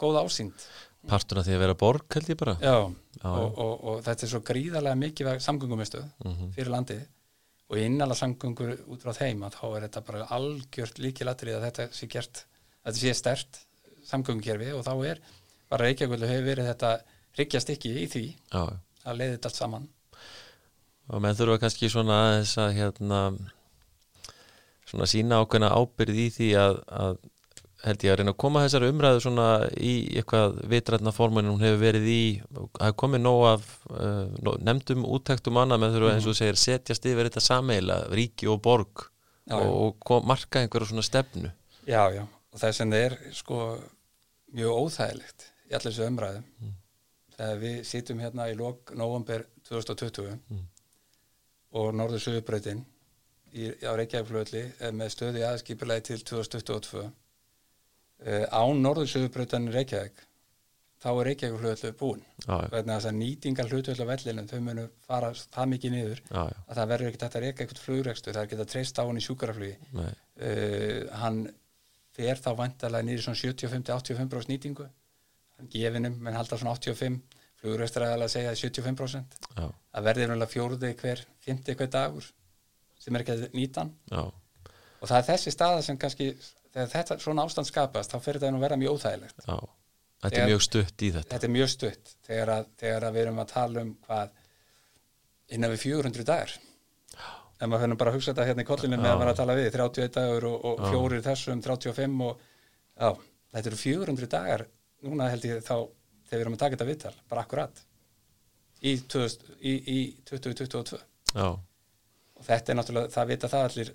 góð 0.00 0.20
ásýnd 0.22 0.66
Partur 1.04 1.38
af 1.42 1.44
því 1.44 1.52
að 1.56 1.60
vera 1.66 1.74
borg 1.76 2.14
held 2.16 2.30
ég 2.32 2.38
bara 2.40 2.54
Já, 2.62 2.76
Já, 3.20 3.28
og, 3.28 3.58
og, 3.60 3.74
og 3.90 3.98
þetta 4.06 4.24
er 4.24 4.30
svo 4.32 4.40
gríðarlega 4.46 5.00
mikið 5.02 5.28
samgöngumistuð 5.44 6.06
Mhm. 6.24 6.52
fyrir 6.56 6.70
landið 6.72 7.02
og 7.70 7.78
innala 7.80 8.14
samgöngur 8.16 8.72
út 8.92 9.02
frá 9.04 9.12
þeim 9.18 9.42
að 9.48 9.56
þá 9.58 9.64
er 9.76 9.84
þetta 9.88 10.00
bara 10.06 10.26
algjört 10.36 10.98
líkilatrið 11.02 11.56
að 11.58 11.66
þetta 11.68 11.86
sé 11.96 12.08
gert 12.12 12.44
að 12.84 12.92
þetta 12.92 13.00
sé 13.02 13.14
stert 13.18 13.60
samgöngukerfi 14.14 14.72
og 14.78 14.86
þá 14.86 14.94
er 15.10 15.20
bara 15.70 15.88
Reykjavík 15.88 16.24
hefur 16.24 16.48
verið 16.48 16.70
þetta 16.70 16.94
hryggjast 17.34 17.74
ekki 17.74 17.92
í 17.98 18.06
því 18.10 18.24
Já, 18.30 18.64
að 19.04 19.20
leiði 19.20 19.36
þetta 19.36 19.50
allt 19.50 19.60
saman. 19.60 19.90
Og 21.12 21.20
menn 21.20 21.36
þurfa 21.36 21.60
kannski 21.66 21.90
svona 21.92 22.20
aðeins 22.28 22.54
að 22.62 22.74
hérna 22.78 23.20
svona 24.88 25.08
sína 25.10 25.40
ákveðna 25.42 25.72
ábyrð 25.74 26.20
í 26.20 26.26
því 26.32 26.50
að, 26.60 26.78
að 26.88 27.16
held 27.84 28.04
ég 28.06 28.14
að 28.14 28.18
reyna 28.20 28.32
að 28.32 28.40
koma 28.40 28.62
þessari 28.64 28.90
umræðu 28.92 29.22
svona 29.24 29.48
í 29.76 29.94
eitthvað 30.16 30.60
vitrætna 30.72 31.12
formun 31.12 31.50
hún 31.50 31.64
hefur 31.64 31.82
verið 31.82 32.06
í, 32.08 32.22
það 32.78 32.94
komið 33.02 33.22
nóg 33.24 33.42
af 33.50 33.66
uh, 33.90 34.54
nefndum 34.64 35.04
úttektum 35.04 35.60
annað 35.60 35.82
með 35.82 35.98
þurfa 35.98 36.14
eins 36.14 36.28
og 36.30 36.38
segir 36.38 36.60
setjast 36.60 37.10
yfir 37.10 37.28
þetta 37.28 37.44
sameila, 37.44 37.98
ríki 38.14 38.48
og 38.48 38.62
borg 38.64 39.08
Já, 39.44 39.58
og, 39.58 39.74
og 39.74 39.98
kom, 40.08 40.24
marka 40.28 40.62
einhverju 40.62 40.94
svona 40.94 41.04
stefnu. 41.04 41.50
Já, 41.84 42.00
já, 42.14 42.22
og 42.24 42.62
þess 42.62 42.80
að 42.80 42.94
það 42.94 43.02
er 43.02 43.18
sko 43.36 43.58
mjög 44.54 44.80
óþægilegt 44.84 45.46
í 45.68 45.74
allir 45.74 45.90
þessu 45.90 46.08
umræðum 46.08 46.72
þegar 47.34 47.62
við 47.62 47.78
sitjum 47.88 48.22
hérna 48.22 48.48
í 48.50 48.56
lok 48.58 48.94
november 48.98 49.46
2020 49.68 50.34
og 51.74 51.94
norður 51.98 52.22
sögubreytin 52.22 52.84
á 53.54 53.92
Reykjavíkflöðli 53.94 54.64
með 54.98 55.10
stöðu 55.14 55.42
í 55.42 55.46
aðskipulegi 55.46 56.06
til 56.10 56.20
2022 56.26 57.02
uh, 57.04 57.10
án 58.50 58.80
norður 58.82 59.10
sögubreytan 59.10 59.70
Reykjavík 59.74 60.22
þá 61.04 61.08
er 61.12 61.28
Reykjavíkflöðli 61.30 61.92
búin 62.00 62.22
vegna 62.46 62.98
þess 62.98 63.10
að 63.10 63.18
nýtingar 63.18 63.70
hlutvöld 63.70 64.02
á 64.02 64.10
vellinum 64.10 64.48
þau 64.50 64.60
munu 64.64 64.86
fara 65.06 65.32
það 65.34 65.70
mikið 65.74 65.94
niður 65.94 66.22
já, 66.22 66.40
já, 66.48 66.62
að 66.68 66.78
það 66.78 66.90
verður 66.94 67.10
ekkert 67.10 67.26
að 67.28 67.44
reyka 67.44 67.64
eitthvað 67.64 67.84
flugrekstu 67.88 68.32
það 68.32 68.40
er 68.40 68.48
ekki 68.48 68.60
að 68.60 68.72
treysta 68.74 69.04
á 69.04 69.06
hann 69.08 69.20
í 69.20 69.26
sjúkaraflugi 69.26 69.74
uh, 70.00 71.18
hann 71.22 71.44
fer 72.14 72.38
þá 72.40 72.50
vantarlega 72.58 73.06
niður 73.08 73.22
í 73.22 73.24
svona 73.26 73.40
75-85% 73.42 74.50
nýtingu. 74.52 74.86
Gefinum, 75.70 76.16
menn 76.20 76.34
halda 76.36 76.58
svona 76.58 76.74
85 76.76 77.20
fluguröstur 77.62 78.04
að 78.04 78.24
segja 78.28 78.52
75% 78.58 79.36
já, 79.56 79.66
það 79.94 80.06
verður 80.08 80.28
náttúrulega 80.32 80.52
fjóruði 80.52 80.90
hver 81.00 81.22
50 81.46 81.78
hver 81.78 81.90
dagur 81.94 82.26
sem 83.00 83.14
er 83.16 83.22
ekki 83.24 83.36
að 83.36 83.44
nýta 83.56 83.84
og 84.18 85.06
það 85.08 85.16
er 85.20 85.28
þessi 85.30 85.52
staða 85.54 85.84
sem 85.86 85.96
kannski 86.00 86.26
þegar 86.74 86.90
þetta 86.96 87.16
svona 87.22 87.46
ástand 87.46 87.70
skapast 87.70 88.12
þá 88.12 88.18
fer 88.24 88.38
þetta 88.40 88.50
nú 88.52 88.58
að 88.60 88.66
vera 88.66 88.78
mjög 88.82 88.98
óþægilegt. 88.98 89.46
Já. 89.46 89.56
Þetta 90.24 90.28
er 90.28 90.34
Þegar- 90.34 90.50
mjög 90.50 90.62
stutt 90.66 91.02
í 91.04 91.08
þetta. 91.14 91.30
Þetta 91.34 91.46
er 91.48 91.54
mjög 91.54 91.70
stutt 91.74 92.12
þegar 92.28 92.52
að, 92.58 92.68
þegar 92.80 93.04
að 93.08 93.14
við 93.16 93.22
erum 93.24 93.40
að 93.44 93.50
tala 93.54 93.82
um 93.84 93.90
hvað 94.06 94.30
innan 95.54 95.74
við 95.74 95.82
400 95.84 96.24
dagar 96.24 96.54
en 97.60 97.70
maður 97.70 97.84
finnum 97.84 98.00
bara 98.00 98.12
að 98.12 98.18
hugsa 98.18 98.32
þetta 98.32 98.46
hérna 98.48 98.64
í 98.64 98.68
kollinu 98.68 98.98
með 98.98 99.10
að 99.10 99.18
maður 99.18 99.28
er 99.28 99.32
að 99.34 99.40
tala 99.40 99.56
við 99.58 99.68
31 99.76 100.14
dagur 100.16 100.46
og, 100.50 100.64
og 100.70 100.82
fjórir 100.90 101.24
þessum 101.24 101.62
35 101.64 102.24
og 102.26 102.40
já, 102.40 103.10
þetta 103.54 103.70
eru 103.70 103.80
400 103.82 104.30
dagar 104.34 104.66
núna 105.04 105.28
held 105.32 105.46
ég 105.48 105.62
þá 105.64 105.74
þegar 105.74 106.34
við 106.34 106.44
erum 106.44 106.56
að 106.56 106.64
taka 106.64 106.76
þetta 106.76 106.88
viðtal, 106.90 107.14
bara 107.30 107.44
akkurat 107.44 107.84
í, 108.80 108.96
2000, 108.98 109.54
í, 109.60 109.74
í 109.94 109.98
2022 110.30 110.98
Já, 111.34 111.48
og 111.54 112.46
þetta 112.46 112.72
er 112.72 112.78
náttúrulega, 112.78 113.12
það 113.14 113.30
vita 113.32 113.50
það 113.52 113.68
allir 113.68 113.94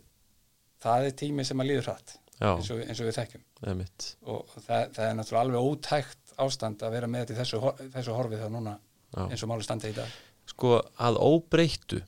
það 0.83 1.09
er 1.09 1.15
tími 1.23 1.45
sem 1.47 1.61
að 1.63 1.71
líður 1.71 1.89
hratt 1.89 2.15
eins 2.39 2.71
og, 2.71 2.81
eins 2.85 3.01
og 3.01 3.09
við 3.09 3.17
þekkjum. 3.17 3.43
Það 3.59 3.71
er 3.73 3.77
mitt 3.81 4.07
og 4.23 4.53
það, 4.55 4.83
það 4.95 5.05
er 5.05 5.15
náttúrulega 5.19 5.43
alveg 5.45 5.69
ótækt 5.69 6.33
ástand 6.39 6.83
að 6.87 6.95
vera 6.95 7.09
með 7.11 7.25
þetta 7.25 7.35
í 7.35 7.39
þessu, 7.41 7.89
þessu 7.95 8.15
horfið 8.15 8.43
þá 8.45 8.53
núna 8.53 8.75
Já. 8.79 9.23
eins 9.25 9.43
og 9.43 9.51
máli 9.51 9.65
standa 9.67 9.91
í 9.91 9.95
dag. 9.97 10.13
Sko 10.49 10.77
að 10.79 11.19
óbreyttu 11.19 11.99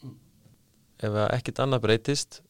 ef 1.02 1.18
ekkit 1.32 1.62
annað 1.64 1.84
breytist 1.86 2.42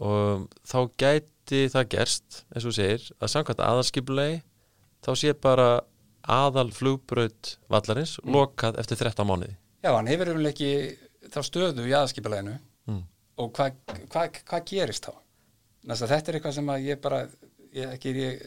og 0.00 0.48
þá 0.66 0.78
gæti 1.00 1.66
það 1.72 1.88
gerst, 1.94 2.42
eins 2.54 2.66
og 2.68 2.76
segir 2.76 3.08
að 3.20 3.32
samkvæmt 3.34 3.64
aðalskipulegi 3.66 4.42
þá 5.04 5.10
sé 5.18 5.34
bara 5.34 5.70
aðal 6.22 6.70
flugbraut 6.74 7.56
vallarins 7.72 8.16
lokað 8.24 8.78
eftir 8.80 9.00
13 9.02 9.26
mánuði. 9.26 9.56
Já, 9.82 9.90
hann 9.96 10.10
hefur 10.10 10.30
um 10.36 10.46
ekki 10.46 10.72
þá 11.32 11.40
stöðu 11.46 11.86
í 11.88 11.94
aðskipuleginu 11.98 12.54
mm. 12.90 13.02
og 13.42 13.50
hvað 13.56 13.80
hva, 14.12 14.28
hva 14.30 14.60
gerist 14.66 15.08
þá? 15.08 15.16
Næst 15.90 16.06
að 16.06 16.14
þetta 16.14 16.30
er 16.30 16.38
eitthvað 16.38 16.54
sem 16.58 16.70
að 16.70 16.86
ég 16.86 17.00
bara 17.02 17.24
ég, 17.74 17.88
ekki 17.88 18.12
er 18.12 18.20
ég 18.20 18.44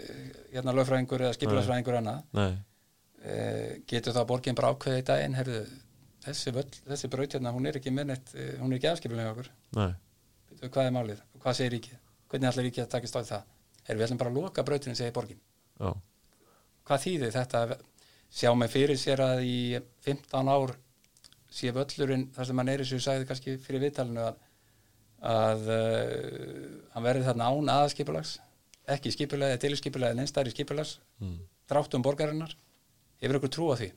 hérna 0.54 0.76
lögfræðingur 0.78 1.26
eða 1.26 1.36
skipulagsfræðingur 1.36 2.00
annað. 2.00 2.22
Nei, 2.38 2.54
e, 3.20 3.36
getur 3.90 4.16
það 4.16 4.30
borgin 4.32 4.58
bara 4.58 4.72
ákveðið 4.72 5.02
í 5.02 5.08
daginn 5.10 5.38
herðu, 5.40 5.62
þessi, 6.26 6.54
þessi 6.88 7.10
braut 7.12 7.36
hérna 7.38 7.54
hún 7.56 7.70
er 7.70 7.80
ekki 7.80 7.94
minnett, 7.94 8.34
hún 8.60 8.74
er 8.74 8.80
ekki 8.80 8.90
aðskipulega 8.92 9.34
okkur. 9.34 9.50
Hvað 10.66 10.88
er 10.88 10.96
málið, 10.96 11.22
hvað 11.44 11.58
segir 11.58 11.76
ríkið? 11.76 12.00
Hvernig 12.32 12.50
ætlar 12.50 12.66
ríkið 12.68 12.86
að 12.86 12.92
takast 12.96 13.18
á 13.18 13.20
því 13.20 13.30
það? 13.30 13.52
Er 13.86 13.98
við 13.98 14.06
ætlum 14.06 14.22
bara 14.22 14.32
að 14.32 14.40
loka 14.40 14.66
brautinu 14.66 14.98
segir 14.98 15.14
borgin. 15.16 15.42
Já, 15.80 15.92
hvað 16.88 17.04
þýðir 17.06 17.36
þetta? 17.36 17.62
Sjá 18.36 18.50
mig 18.58 18.72
fyrir 18.74 19.00
sér 19.00 19.22
að 19.24 19.44
í 19.48 19.60
15 20.04 20.50
ár 20.52 20.74
sé 21.56 21.72
völlurinn 21.76 22.26
þar 22.36 22.50
sem 22.50 22.60
hann 22.60 22.72
er 22.74 22.84
og 22.84 22.90
ég 22.92 23.04
sagði 23.04 23.28
kannski 23.30 23.56
fyrir 23.64 23.84
viðtalinu 23.86 24.24
að, 24.26 24.40
að 25.36 25.70
uh, 25.72 26.66
hann 26.96 27.06
verði 27.06 27.28
þarna 27.30 27.52
án 27.54 27.72
aðskipulags 27.76 28.34
ekki 28.92 29.14
skipulega, 29.14 29.58
tilskipulega 29.62 30.14
en 30.14 30.24
einstæri 30.26 30.52
skipulags 30.54 30.98
mm. 31.22 31.38
dráttum 31.70 32.04
borgarinnar. 32.06 32.52
Hefur 33.22 33.40
ykkur 33.40 33.54
trú 33.54 33.70
á 33.72 33.76
því 33.80 33.94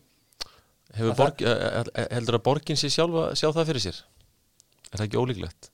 borg, 0.97 1.43
það... 1.43 1.91
heldur 2.16 2.39
að 2.39 2.45
borgin 2.51 2.80
sé 2.80 2.91
sjálfa 2.93 3.30
sjá 3.39 3.49
það 3.51 3.72
fyrir 3.72 3.84
sér? 3.89 4.05
Er 4.89 5.01
það 5.01 5.09
ekki 5.09 5.20
ólíklegt? 5.22 5.72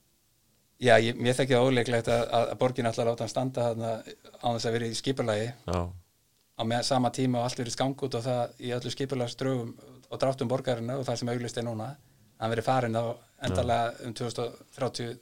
já, 0.82 0.94
ég, 1.00 1.16
mér 1.16 1.36
þekki 1.38 1.54
það 1.54 1.68
óleiklegt 1.68 2.08
að, 2.12 2.24
að 2.38 2.54
borgin 2.60 2.88
að 2.90 3.02
láta 3.08 3.24
hann 3.24 3.32
standa 3.32 3.68
þarna 3.68 3.92
á 4.42 4.46
þess 4.48 4.66
að 4.68 4.74
vera 4.74 4.88
í 4.88 4.96
skipulagi. 4.98 5.46
Já, 5.68 5.78
á 6.54 6.62
með 6.70 6.82
sama 6.86 7.10
tíma 7.14 7.40
og 7.40 7.48
allt 7.48 7.60
verið 7.60 7.74
skang 7.74 8.02
út 8.06 8.16
og 8.18 8.24
það 8.24 8.58
í 8.62 8.72
öllu 8.76 8.92
skipulagsdraugum 8.94 9.70
og 10.10 10.20
dráttum 10.22 10.50
borgarinnar 10.50 11.00
og 11.00 11.06
það 11.08 11.20
sem 11.20 11.30
auglist 11.32 11.58
er 11.58 11.66
núna 11.66 11.94
hann 12.38 12.52
verið 12.52 12.66
farin 12.66 12.98
á 12.98 13.04
endarlega 13.46 14.06
um 14.06 14.14
2030 14.14 15.14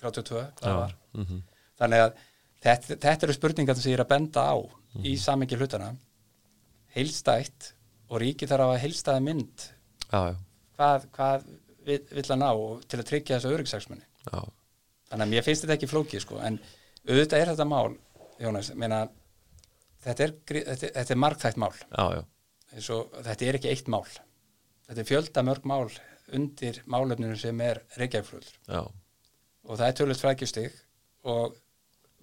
32 0.00 0.44
hvað 0.60 0.64
það 0.64 0.78
var. 0.80 0.94
mm 1.16 1.42
þannig 1.80 2.02
að 2.04 2.16
þetta, 2.60 2.96
þetta 3.00 3.26
eru 3.26 3.34
spurningar 3.36 3.76
sem 3.78 3.90
ég 3.90 3.96
er 3.96 4.04
að 4.04 4.10
benda 4.10 4.42
á 4.52 4.56
í 5.00 5.14
samengi 5.16 5.56
hlutana 5.56 5.94
heilstætt 6.92 7.70
og 8.10 8.22
ríki 8.22 8.48
þarf 8.50 8.66
að 8.66 8.72
hafa 8.72 8.82
heilstæða 8.84 9.24
mynd. 9.26 9.66
Já, 10.10 10.20
já, 10.26 10.36
hvað, 10.76 11.08
hvað 11.16 11.48
vill, 11.86 12.02
vill 12.10 12.26
að 12.26 12.40
ná 12.42 12.50
til 12.90 12.98
að 13.00 13.08
tryggja 13.10 13.38
þessu 13.38 13.54
öryggshagsmunni 13.54 14.06
já, 14.26 14.40
þannig 15.10 15.24
að 15.24 15.32
mér 15.34 15.46
finnst 15.46 15.64
þetta 15.64 15.76
ekki 15.76 15.88
flókið 15.90 16.24
sko 16.24 16.40
en 16.42 16.58
auðvitað 17.06 17.42
er 17.42 17.52
þetta 17.52 17.68
mál 17.70 17.94
Jónas, 18.40 18.70
meina 18.78 19.04
þetta 20.00 20.24
er, 20.24 20.34
þetta, 20.48 20.90
þetta 20.96 21.14
er 21.14 21.20
margþætt 21.20 21.58
mál. 21.60 21.74
Já, 21.92 22.22
og 22.96 23.16
þetta 23.26 23.48
er 23.48 23.58
ekki 23.58 23.72
eitt 23.72 23.90
mál. 23.92 24.06
Þetta 24.88 25.02
er 25.02 25.08
fjölda 25.08 25.44
mörg 25.46 25.66
mál 25.68 25.90
undir 26.36 26.80
málefninu 26.90 27.36
sem 27.38 27.60
er 27.64 27.82
reykjaflöður 27.98 28.52
og 28.70 29.78
það 29.78 29.86
er 29.86 29.96
tölvöld 29.98 30.20
frækjustig 30.22 30.76
og 31.26 31.56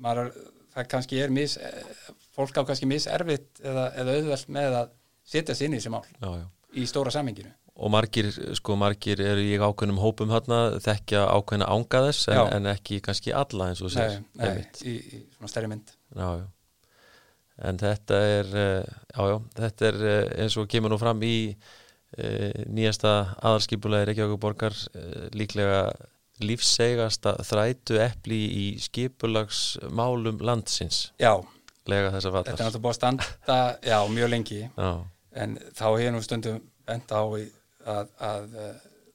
maður, 0.01 0.31
það 0.73 0.87
kannski 0.93 1.19
er 1.21 1.33
mis, 1.35 1.57
eh, 1.59 1.89
fólk 2.35 2.55
á 2.55 2.63
kannski 2.63 2.87
miserfitt 2.87 3.59
eða, 3.59 3.89
eða 3.99 4.15
auðvelt 4.15 4.53
með 4.55 4.77
að 4.79 4.93
setja 5.27 5.55
sig 5.55 5.67
inn 5.67 5.77
í 5.77 5.81
þessi 5.81 5.93
mál 5.93 6.05
já, 6.07 6.29
já. 6.41 6.45
í 6.79 6.87
stóra 6.89 7.13
saminginu 7.13 7.51
og 7.77 7.93
margir, 7.93 8.29
sko 8.57 8.75
margir 8.79 9.21
eru 9.21 9.43
í 9.43 9.57
ákveðnum 9.61 10.01
hópum 10.01 10.31
þarna, 10.33 10.59
þekkja 10.81 11.23
ákveðna 11.29 11.69
ánga 11.69 12.03
þess 12.07 12.29
en, 12.33 12.43
en 12.55 12.69
ekki 12.73 12.99
kannski 13.05 13.33
alla 13.37 13.71
eins 13.71 13.83
og 13.85 13.93
þú 13.93 14.01
nei, 14.01 14.21
nei, 14.41 14.63
í, 14.81 14.93
í 14.97 15.19
svona 15.35 15.51
stærri 15.51 15.69
mynd. 15.69 15.91
Já, 16.17 16.29
já. 16.41 16.45
en 17.69 17.81
þetta 17.81 18.21
er 18.33 18.53
eh, 18.63 18.93
já, 19.13 19.21
já, 19.29 19.35
þetta 19.59 19.89
er 19.91 19.99
eh, 20.11 20.21
eins 20.43 20.57
og 20.57 20.69
kemur 20.71 20.93
nú 20.93 20.97
fram 21.01 21.21
í 21.25 21.35
uh, 21.53 22.63
nýjasta 22.65 23.13
aðalskipulegi 23.37 24.09
Reykjavík 24.09 24.41
borgar 24.41 24.73
uh, 24.73 25.27
líklega 25.37 25.83
lífsegasta 26.41 27.35
þrætu 27.45 27.99
epli 28.01 28.39
í 28.53 28.65
skipulagsmálum 28.81 30.41
landsins. 30.45 31.11
Já, 31.21 31.35
þetta 31.85 32.09
er 32.09 32.17
náttúrulega 32.17 32.81
búið 32.81 32.91
að 32.91 32.97
standa 32.97 33.61
já, 33.85 33.97
mjög 34.13 34.33
lengi. 34.33 34.59
Já, 34.65 34.91
en 35.37 35.57
þá 35.77 35.85
hefur 35.87 36.13
nú 36.15 36.21
stundum 36.25 36.61
bent 36.87 37.11
á 37.13 37.21
að, 37.23 38.11
að 38.19 38.57
uh, 38.57 38.69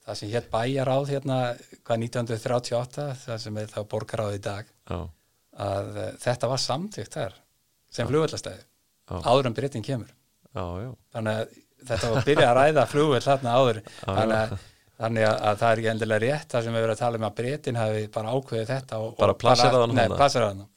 það 0.07 0.19
sem 0.21 0.33
hétt 0.33 0.51
bæjaráð 0.53 1.13
hérna 1.13 1.39
hvað 1.83 2.07
1938, 2.09 3.07
það 3.25 3.41
sem 3.45 3.61
er 3.63 3.71
þá 3.73 3.81
borgaráð 3.93 4.39
í 4.39 4.43
dag 4.45 4.69
já, 4.69 4.99
að 5.69 5.91
uh, 5.97 6.11
þetta 6.23 6.53
var 6.53 6.63
samþykkt 6.67 7.19
þar 7.19 7.39
sem 7.93 8.09
flugvöllastæði 8.09 8.63
Já. 8.63 9.17
áður 9.29 9.51
en 9.51 9.57
breytin 9.57 9.85
kemur. 9.85 10.13
Þannig 11.13 11.41
að 11.41 11.57
þetta 11.89 12.11
var 12.11 12.21
að 12.21 12.29
byrja 12.29 12.51
að 12.51 12.59
ræða 12.59 12.85
flugvöll 12.89 13.25
þarna 13.25 13.57
áður. 13.59 13.81
Þannig 14.03 14.37
að, 14.39 14.53
þannig 15.03 15.27
að, 15.29 15.35
að 15.49 15.59
það 15.63 15.73
er 15.73 15.83
ekki 15.83 15.91
endilega 15.93 16.23
rétt 16.25 16.55
það 16.55 16.67
sem 16.67 16.77
við 16.77 16.85
verðum 16.85 16.97
að 16.97 17.03
tala 17.03 17.21
um 17.21 17.27
að 17.29 17.35
breytin 17.41 17.81
hafi 17.81 18.05
bara 18.15 18.37
ákveðið 18.37 18.71
þetta 18.71 19.01
og, 19.03 19.11
Bara 19.19 19.35
og 19.35 19.41
plaseraði 19.43 20.53
hann 20.53 20.69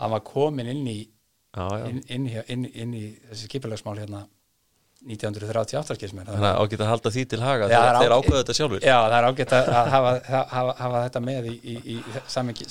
hann 0.00 0.14
var 0.14 0.24
komin 0.28 0.70
inn 0.70 0.86
í 0.86 0.98
já, 1.00 1.64
já. 1.64 1.84
inn, 1.90 2.00
inn, 2.16 2.28
inn, 2.54 2.64
inn 2.84 2.94
í 2.98 3.04
þessi 3.30 3.50
skipulagsmál 3.50 3.96
hérna 3.98 4.24
1938 5.04 5.96
skils 5.98 6.14
mér. 6.16 6.28
Þannig 6.30 6.48
að 6.48 6.60
ágætt 6.64 6.80
að 6.84 6.90
halda 6.92 7.10
því 7.14 7.24
til 7.32 7.40
haga 7.44 7.68
þegar 7.68 7.88
er 7.90 7.98
þeir 8.00 8.14
á- 8.14 8.18
ákveða 8.20 8.40
þetta 8.42 8.56
sjálfur 8.58 8.84
Já, 8.86 8.96
það 9.04 9.16
er 9.18 9.26
ágætt 9.28 9.52
að 9.58 9.68
að 9.74 9.90
hafa, 9.94 10.12
hafa, 10.54 10.74
hafa 10.80 11.02
þetta 11.08 11.22
með 11.28 11.48
í, 11.50 11.54
í, 11.60 11.74
í 11.94 11.96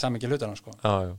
samingi 0.02 0.30
hlutana 0.32 0.58
sko. 0.58 0.74
já, 0.84 0.94
já, 1.10 1.14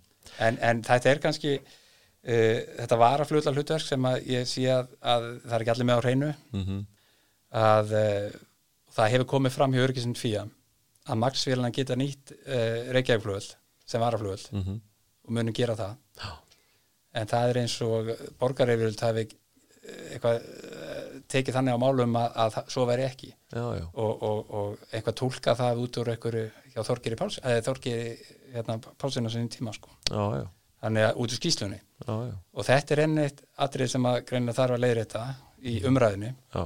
en, 0.48 0.58
en 0.70 0.82
þetta 0.88 1.10
er 1.12 1.22
kannski 1.22 1.52
uh, 1.60 2.58
þetta 2.80 2.98
var 3.04 3.22
að 3.24 3.30
flutla 3.30 3.54
hlutverk 3.54 3.86
sem 3.86 4.08
að 4.10 4.26
ég 4.32 4.48
sé 4.50 4.66
að, 4.74 4.90
að 5.00 5.28
það 5.44 5.54
er 5.58 5.64
ekki 5.66 5.74
allir 5.76 5.88
með 5.90 6.00
á 6.00 6.04
hreinu. 6.06 6.32
Mhm, 6.58 6.82
að 7.54 7.94
uh, 8.00 8.38
það 8.96 9.12
hefur 9.14 9.28
komið 9.36 9.54
fram 9.54 9.74
hjá 9.74 9.84
örgisinn 9.86 10.16
fía 10.18 10.42
að 11.04 11.20
Max-vélina 11.20 11.70
geta 11.74 11.94
nýtt 12.00 12.32
uh, 12.32 12.90
Reykjavík-flugöld 12.96 13.54
sem 13.86 14.00
varaflugöld 14.02 14.48
mhm, 14.56 14.78
og 15.28 15.34
munum 15.36 15.54
gera 15.56 15.74
það. 15.78 15.94
Já, 16.18 16.30
en 17.20 17.28
það 17.30 17.50
er 17.52 17.58
eins 17.62 17.74
og 17.84 18.08
borgareifjöld 18.40 19.02
hafi 19.04 19.22
eh, 19.28 20.14
eitthvað 20.16 20.38
tekið 21.30 21.56
þannig 21.58 21.76
á 21.76 21.84
málum 21.84 22.18
að, 22.20 22.40
að 22.44 22.58
svo 22.74 22.84
veri 22.88 23.06
ekki. 23.06 23.30
Já, 23.54 23.64
já, 23.78 23.86
og, 23.92 24.26
og, 24.28 24.52
og 24.58 24.90
eitthvað 24.90 25.18
tólka 25.22 25.56
það 25.58 25.80
út 25.84 26.00
úr 26.02 26.12
einhverju 26.14 26.44
hjá 26.74 26.82
Þorgeri 26.88 28.00
hérna, 28.54 28.78
Pálsina 28.98 29.32
sinni 29.32 29.50
tíma 29.50 29.72
sko. 29.74 29.94
Já, 30.10 30.44
þannig 30.84 31.06
að 31.08 31.20
út 31.20 31.32
úr 31.32 31.40
skýslunni 31.40 31.78
og 32.04 32.66
þetta 32.66 32.94
er 32.94 33.02
enn 33.06 33.20
eitt 33.22 33.44
atrið 33.64 33.92
sem 33.94 34.08
að 34.08 34.18
greinilega 34.28 34.58
þarf 34.58 34.76
að 34.76 34.82
leiðrétta 34.84 35.22
í 35.64 35.76
umræðinu 35.88 36.32
já, 36.32 36.64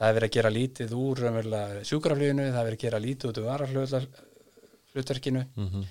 það 0.00 0.08
er 0.08 0.16
verið 0.18 0.26
að 0.26 0.34
gera 0.36 0.52
lítið 0.56 0.92
úr 0.98 1.22
sjúkrafluginu, 1.88 2.50
það 2.50 2.60
er 2.60 2.68
verið 2.68 2.76
að 2.76 2.84
gera 2.84 3.02
lítið 3.06 3.30
út 3.30 3.40
úr 3.40 3.48
varaflutverkinu 3.48 5.44
mhm, 5.46 5.86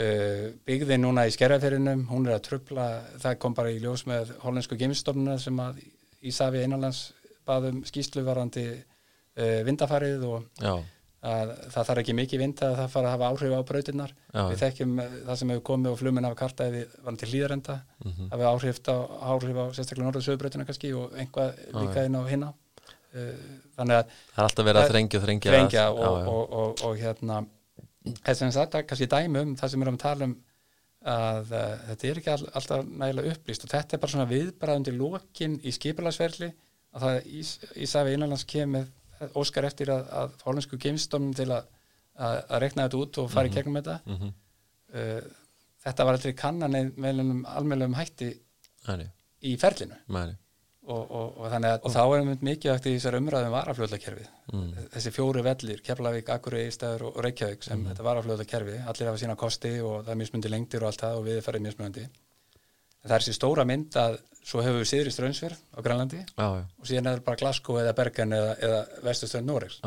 uh, 0.00 0.48
byggðin 0.66 1.04
núna 1.06 1.28
í 1.28 1.36
skerjaferinum, 1.36 2.08
hún 2.10 2.26
er 2.26 2.38
að 2.38 2.48
trubla 2.48 2.88
það 3.22 3.38
kom 3.44 3.54
bara 3.58 3.74
í 3.74 3.78
ljós 3.82 4.06
með 4.10 4.34
hollensku 4.42 4.80
geimstofnuna 4.80 5.38
sem 5.42 5.62
að 5.62 5.84
Ísafi 6.18 6.64
einanlands 6.64 7.12
baðum 7.48 7.82
skýslu 7.88 8.22
varandi 8.26 8.64
uh, 8.76 9.58
vindafarið 9.66 10.24
og 10.28 10.46
að 11.18 11.50
það 11.74 11.86
þarf 11.88 12.00
ekki 12.04 12.14
mikið 12.14 12.38
vind 12.44 12.60
að 12.62 12.74
það 12.78 12.90
fara 12.92 13.08
að 13.08 13.14
hafa 13.16 13.28
áhrif 13.32 13.54
á 13.58 13.60
brautinnar 13.66 14.12
Já. 14.14 14.42
við 14.52 14.60
þekkjum 14.60 14.92
eh, 15.02 15.14
það 15.26 15.38
sem 15.40 15.50
hefur 15.50 15.64
komið 15.66 15.90
og 15.90 15.96
flugminn 15.98 16.26
hafa 16.28 16.36
kartaði 16.38 16.74
við 16.76 16.92
varandi 17.02 17.28
hlýðarenda 17.32 17.74
mhm, 18.04 18.28
hafa 18.36 18.52
áhrif 18.52 18.78
á, 18.86 18.96
áhrif 19.32 19.58
á 19.58 19.64
sérstaklega 19.74 20.06
norðursöðubrautina 20.06 20.66
kannski 20.68 20.92
og 20.94 21.16
einhvað 21.18 21.58
líka 21.74 22.04
inn 22.06 22.14
á 22.14 22.22
hinna 22.30 22.52
uh, 22.54 23.32
þannig 23.74 23.98
að 23.98 24.12
það 24.14 24.38
er 24.38 24.46
alltaf 24.46 24.68
verið 24.68 24.78
að 24.78 24.86
Það- 24.86 24.92
þrengja 24.94 25.18
og 25.18 25.26
þrengja 25.26 25.54
þrengja 25.56 25.82
að- 25.88 25.98
og, 25.98 26.06
já, 26.06 26.30
og, 26.36 26.54
og, 26.62 26.84
og 26.86 27.02
hérna 27.02 27.40
þess 28.22 28.46
að 28.46 28.54
þetta 28.60 28.84
kannski 28.92 29.10
dæmi 29.16 29.42
um 29.42 29.56
það 29.58 29.74
sem 29.74 29.82
við 29.82 29.88
erum 29.88 29.98
að 29.98 30.06
tala 30.06 30.30
um 30.30 30.36
að 31.18 31.52
uh, 31.58 31.74
þetta 31.90 32.08
er 32.12 32.22
ekki 32.22 32.32
all, 32.36 32.46
alltaf 32.62 32.86
nægilega 33.02 33.34
upplýst 33.34 33.66
og 33.66 33.74
þetta 33.74 33.98
er 33.98 34.00
bara 34.06 34.14
svona 34.14 34.30
viðbræðundi 34.30 34.94
lokin 35.02 35.58
í 35.66 35.74
skipulagsverli 35.74 36.52
að 36.98 37.04
það 37.06 37.34
Ís, 37.40 37.52
Ísafi 37.86 38.14
innanlands 38.16 38.46
kemur 38.48 38.88
óskar 39.38 39.66
eftir 39.68 39.92
að, 39.94 40.08
að 40.20 40.34
hollensku 40.46 40.78
geimstofnum 40.80 41.34
til 41.36 41.48
að, 41.50 41.70
að, 42.18 42.40
að 42.42 42.64
rekna 42.64 42.86
þetta 42.86 43.02
út 43.02 43.20
og 43.22 43.30
fara 43.32 43.50
í 43.50 43.54
gegnum 43.54 43.78
þetta. 43.80 44.00
Mhm, 44.06 44.34
uh, 44.94 45.46
þetta 45.86 46.08
var 46.08 46.18
aldrei 46.18 46.36
kannan 46.38 46.76
með 46.98 47.24
almennlegum 47.54 47.96
hætti 47.98 48.34
næri, 48.88 49.08
í 49.46 49.56
ferlinu. 49.60 49.98
Og, 50.88 51.02
og, 51.12 51.34
og 51.36 51.50
þannig 51.52 51.74
að 51.74 51.82
og 51.84 51.92
þá 51.92 52.00
erum 52.02 52.28
við 52.30 52.44
mikið 52.48 52.70
eftir 52.72 52.94
þessar 52.94 53.16
umræðum 53.18 53.52
varafljóðlakerfið 53.52 54.28
mm, 54.54 54.68
þessi 54.94 55.10
fjóri 55.12 55.42
vellir, 55.44 55.82
Keflavík, 55.84 56.30
Akurey, 56.32 56.70
Ístæður 56.70 57.04
og 57.10 57.18
Reykjavík 57.26 57.66
sem 57.66 57.82
þetta 57.90 58.06
varafljóðlakerfi 58.06 58.78
allir 58.88 59.10
hafa 59.10 59.20
sína 59.20 59.36
kosti 59.36 59.74
og 59.84 59.98
það 60.06 60.14
er 60.14 60.20
mismundi 60.22 60.52
lengdir 60.54 60.86
og 60.86 60.88
allt 60.88 61.04
það 61.04 61.18
og 61.18 61.26
við 61.26 61.42
ferðið 61.44 61.66
mismundi 61.66 62.06
það 63.02 63.14
er 63.18 63.26
þessi 63.26 63.36
stóra 63.36 63.66
mynd 63.68 63.98
að 64.00 64.16
svo 64.46 64.62
hefur 64.64 64.82
við 64.82 64.90
síðri 64.90 65.12
strönsverð 65.14 65.58
á 65.74 65.78
Grænlandi 65.84 66.20
já, 66.22 66.46
og 66.48 66.86
síðan 66.88 67.10
er 67.10 67.18
það 67.18 67.24
bara 67.26 67.40
Glasgow 67.42 67.80
eða 67.80 67.94
Bergen 67.98 68.32
eða, 68.36 68.54
eða 68.68 68.80
vestuströnd 69.06 69.50
Noregs. 69.50 69.80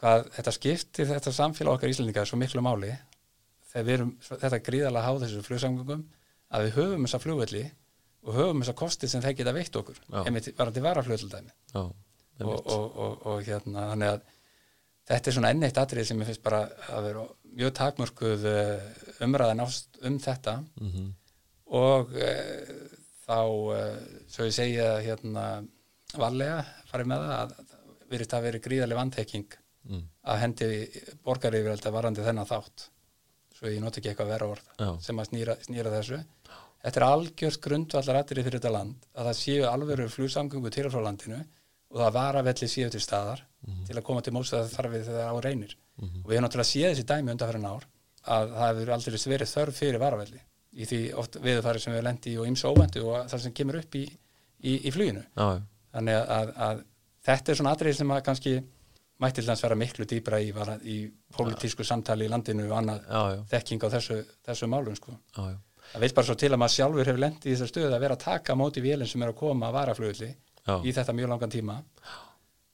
Hvað 0.00 0.28
þetta 0.36 0.54
skiptir 0.58 1.08
þetta 1.10 1.32
samfélag 1.32 1.78
okkar 1.78 1.92
Íslandinga 1.94 2.26
svo 2.28 2.38
miklu 2.40 2.62
máli 2.64 2.92
þegar 3.72 3.86
við 3.88 3.94
erum 3.98 4.12
þetta 4.28 4.60
gríðarlega 4.68 5.06
háð 5.08 5.24
þessu 5.24 5.42
flugsamgöngum 5.48 6.04
að 6.54 6.66
við 6.68 6.76
höfum 6.78 7.06
þessa 7.08 7.22
flugvelli 7.24 7.64
og 8.24 8.36
höfum 8.38 8.62
þessa 8.62 8.76
kosti 8.78 9.08
sem 9.10 9.22
þeir 9.24 9.38
geta 9.40 9.54
veitt 9.56 9.76
okkur 9.80 9.98
einmitt 10.24 10.52
varandi 10.58 10.82
varaflugveldæmi 10.84 11.52
og, 11.74 11.94
og, 12.66 12.84
og, 13.06 13.26
og 13.32 13.42
hérna 13.46 13.88
þannig 13.92 14.12
að 14.12 14.22
þetta 15.08 15.30
er 15.30 15.36
svona 15.36 15.50
enn 15.52 15.66
eitt 15.66 15.80
atrið 15.80 16.06
sem 16.08 16.22
ég 16.22 16.30
finnst 16.30 16.44
bara 16.44 16.62
að 16.94 17.08
vera 17.08 17.24
mjög 17.54 17.74
takmörkuð 17.78 18.46
eh, 18.50 18.86
umræðan 19.24 19.62
ást 19.64 19.98
um 20.02 20.16
þetta. 20.22 20.54
Mhm, 20.80 21.10
og 21.74 22.12
uh, 22.14 22.93
þá 23.24 23.38
uh, 23.40 23.98
svo 24.30 24.48
ég 24.48 24.56
segja 24.56 24.88
hérna 25.04 25.44
varlega 26.14 26.62
farið 26.90 27.10
með 27.10 27.24
það 27.24 27.36
að 27.36 27.54
það 27.58 28.10
virðist 28.14 28.36
að 28.36 28.46
veri 28.46 28.60
gríðarlega 28.64 29.00
vantekking 29.00 29.56
mm, 29.88 30.02
að 30.30 30.42
hendi 30.42 30.68
borgaryfirölda 31.24 31.94
varandi 31.94 32.26
þennan 32.26 32.50
þátt. 32.50 32.86
Svo 33.54 33.70
ég 33.70 33.82
noti 33.82 34.00
ekki 34.00 34.12
eitthvað 34.12 34.32
vera 34.34 34.50
orð 34.50 34.70
Já. 34.78 34.88
sem 35.02 35.20
að 35.20 35.28
snýra, 35.30 35.56
snýra 35.64 35.92
þessu. 35.94 36.20
Þetta 36.84 37.00
er 37.00 37.06
algjört 37.06 37.60
grundvallar 37.64 38.20
atrið 38.20 38.46
fyrir 38.48 38.60
þetta 38.60 38.74
land 38.74 39.06
að 39.14 39.28
það 39.30 39.38
séu 39.40 39.68
alvöru 39.70 40.08
flugsamgöngu 40.12 40.72
til 40.74 40.84
og 40.88 40.92
frá 40.92 41.04
landinu 41.06 41.40
og 41.40 42.00
það 42.02 42.16
varavelli 42.18 42.68
séu 42.68 42.90
til 42.92 43.00
staðar 43.00 43.44
til 43.88 43.96
að 43.96 44.04
koma 44.04 44.20
til 44.20 44.34
mótstæða 44.36 44.72
þarfið 44.74 45.06
þegar 45.08 45.30
á 45.32 45.36
reynir. 45.46 45.76
Og 45.96 46.26
við 46.28 46.34
hefum 46.36 46.44
náttúrulega 46.44 46.70
séð 46.70 46.90
þessi 46.90 47.06
dæmi 47.08 47.32
undanferðin 47.32 47.70
ár 47.70 47.86
að 48.34 48.52
það 48.58 48.68
hefur 48.68 48.92
aldrei 48.96 49.22
verið 49.32 49.52
þörf 49.54 49.80
fyrir 49.80 50.02
varavelli 50.02 50.42
í 50.74 50.88
því 50.88 51.00
oft 51.20 51.38
viðfæri 51.42 51.82
sem 51.82 51.94
við 51.94 52.06
lendi 52.06 52.36
og 52.40 52.48
ymsa 52.50 52.70
óvendu 52.72 53.04
og 53.08 53.28
það 53.30 53.44
sem 53.44 53.56
kemur 53.56 53.80
upp 53.80 53.98
í, 53.98 54.04
í, 54.64 54.72
í 54.88 54.92
fluginu. 54.94 55.22
Já, 55.36 55.60
þannig 55.94 56.18
að, 56.18 56.32
að, 56.38 56.54
að 56.68 56.80
þetta 57.28 57.52
er 57.52 57.60
svona 57.60 57.74
atrið 57.76 58.00
sem 58.00 58.14
að 58.14 58.24
kannski 58.28 58.54
mætti 59.22 59.42
til 59.42 59.52
hans 59.52 59.62
vera 59.62 59.78
miklu 59.78 60.06
dýbra 60.10 60.40
í, 60.42 60.50
í 60.90 60.96
pólitísku 61.34 61.86
samtali 61.86 62.26
í 62.26 62.32
landinu 62.32 62.66
og 62.66 62.74
annað 62.80 63.06
já, 63.06 63.22
já, 63.36 63.44
þekking 63.54 63.86
á 63.86 63.88
þessu, 63.94 64.18
þessu 64.48 64.68
málum 64.70 64.98
sko. 64.98 65.14
já, 65.36 65.54
það 65.92 66.04
vil 66.04 66.14
bara 66.18 66.28
svo 66.28 66.36
til 66.42 66.50
að 66.50 66.60
maður 66.62 66.74
sjálfur 66.74 67.10
hefur 67.10 67.22
lendið 67.22 67.50
í 67.50 67.54
þessar 67.54 67.70
stöðu 67.70 67.94
að 67.94 68.04
vera 68.06 68.18
að 68.18 68.24
taka 68.26 68.58
móti 68.58 68.82
vélinn 68.84 69.10
sem 69.10 69.22
er 69.22 69.30
að 69.30 69.38
koma 69.38 69.70
að 69.70 69.78
varaflugulli 69.78 70.30
Já. 70.64 70.78
í 70.80 70.94
þetta 70.96 71.12
mjög 71.12 71.30
langan 71.34 71.52
tíma. 71.52 71.76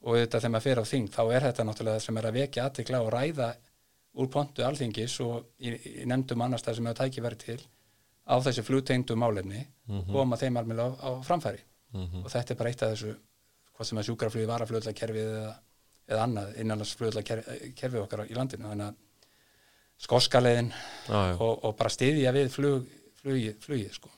Og 0.00 0.16
þetta 0.16 0.38
þegar 0.38 0.52
maður 0.54 0.66
fer 0.66 0.80
á 0.80 0.84
þing 0.88 1.10
þá 1.12 1.22
er 1.26 1.44
þetta 1.48 1.64
náttúrulega 1.66 1.98
það 1.98 2.04
sem 2.06 2.20
er 2.20 2.28
að 2.28 2.38
vekja 2.38 2.66
aðtikla 2.68 3.00
og 3.04 3.10
ræða 3.12 3.48
úr 4.20 4.30
pontu 4.32 4.64
alþingis 4.64 5.16
og 5.26 5.50
í, 5.60 5.74
í 5.74 6.06
nefndum 6.08 6.44
annars 6.46 6.64
það 6.64 6.78
sem 6.78 6.88
er 6.88 6.94
að 6.94 7.02
tæki 7.02 7.24
verið 7.24 7.42
til 7.44 7.58
á 8.30 8.36
þessu 8.46 8.64
flugtengdu 8.66 9.16
málefni 9.18 9.64
og 9.90 10.06
koma 10.12 10.38
þeim 10.38 10.60
alveg 10.60 10.78
á, 10.78 10.88
á 11.02 11.10
framfæri 11.26 11.60
mhm, 11.96 12.22
og 12.24 12.30
þetta 12.30 12.54
er 12.54 12.60
bara 12.60 12.72
eitt 12.72 12.86
af 12.86 12.94
þessu 12.94 13.16
hvað 13.74 13.88
sem 13.88 14.00
er 14.00 14.06
sjúkraflugi, 14.06 14.48
varafluglakerfið 14.50 15.28
eða, 15.34 15.52
eða 16.10 16.24
annað 16.26 16.56
innanlands 16.62 16.96
fluglakerfið 17.00 18.02
okkar 18.02 18.26
í 18.28 18.36
landinu 18.36 18.68
þannig 18.68 18.90
að 18.90 18.98
já. 21.08 21.36
og, 21.36 21.60
og 21.64 21.76
bara 21.78 21.92
stiðja 21.92 22.32
við 22.36 22.50
flug, 22.54 22.88
flugi, 23.20 23.54
flugi 23.60 23.88
sko. 23.92 24.12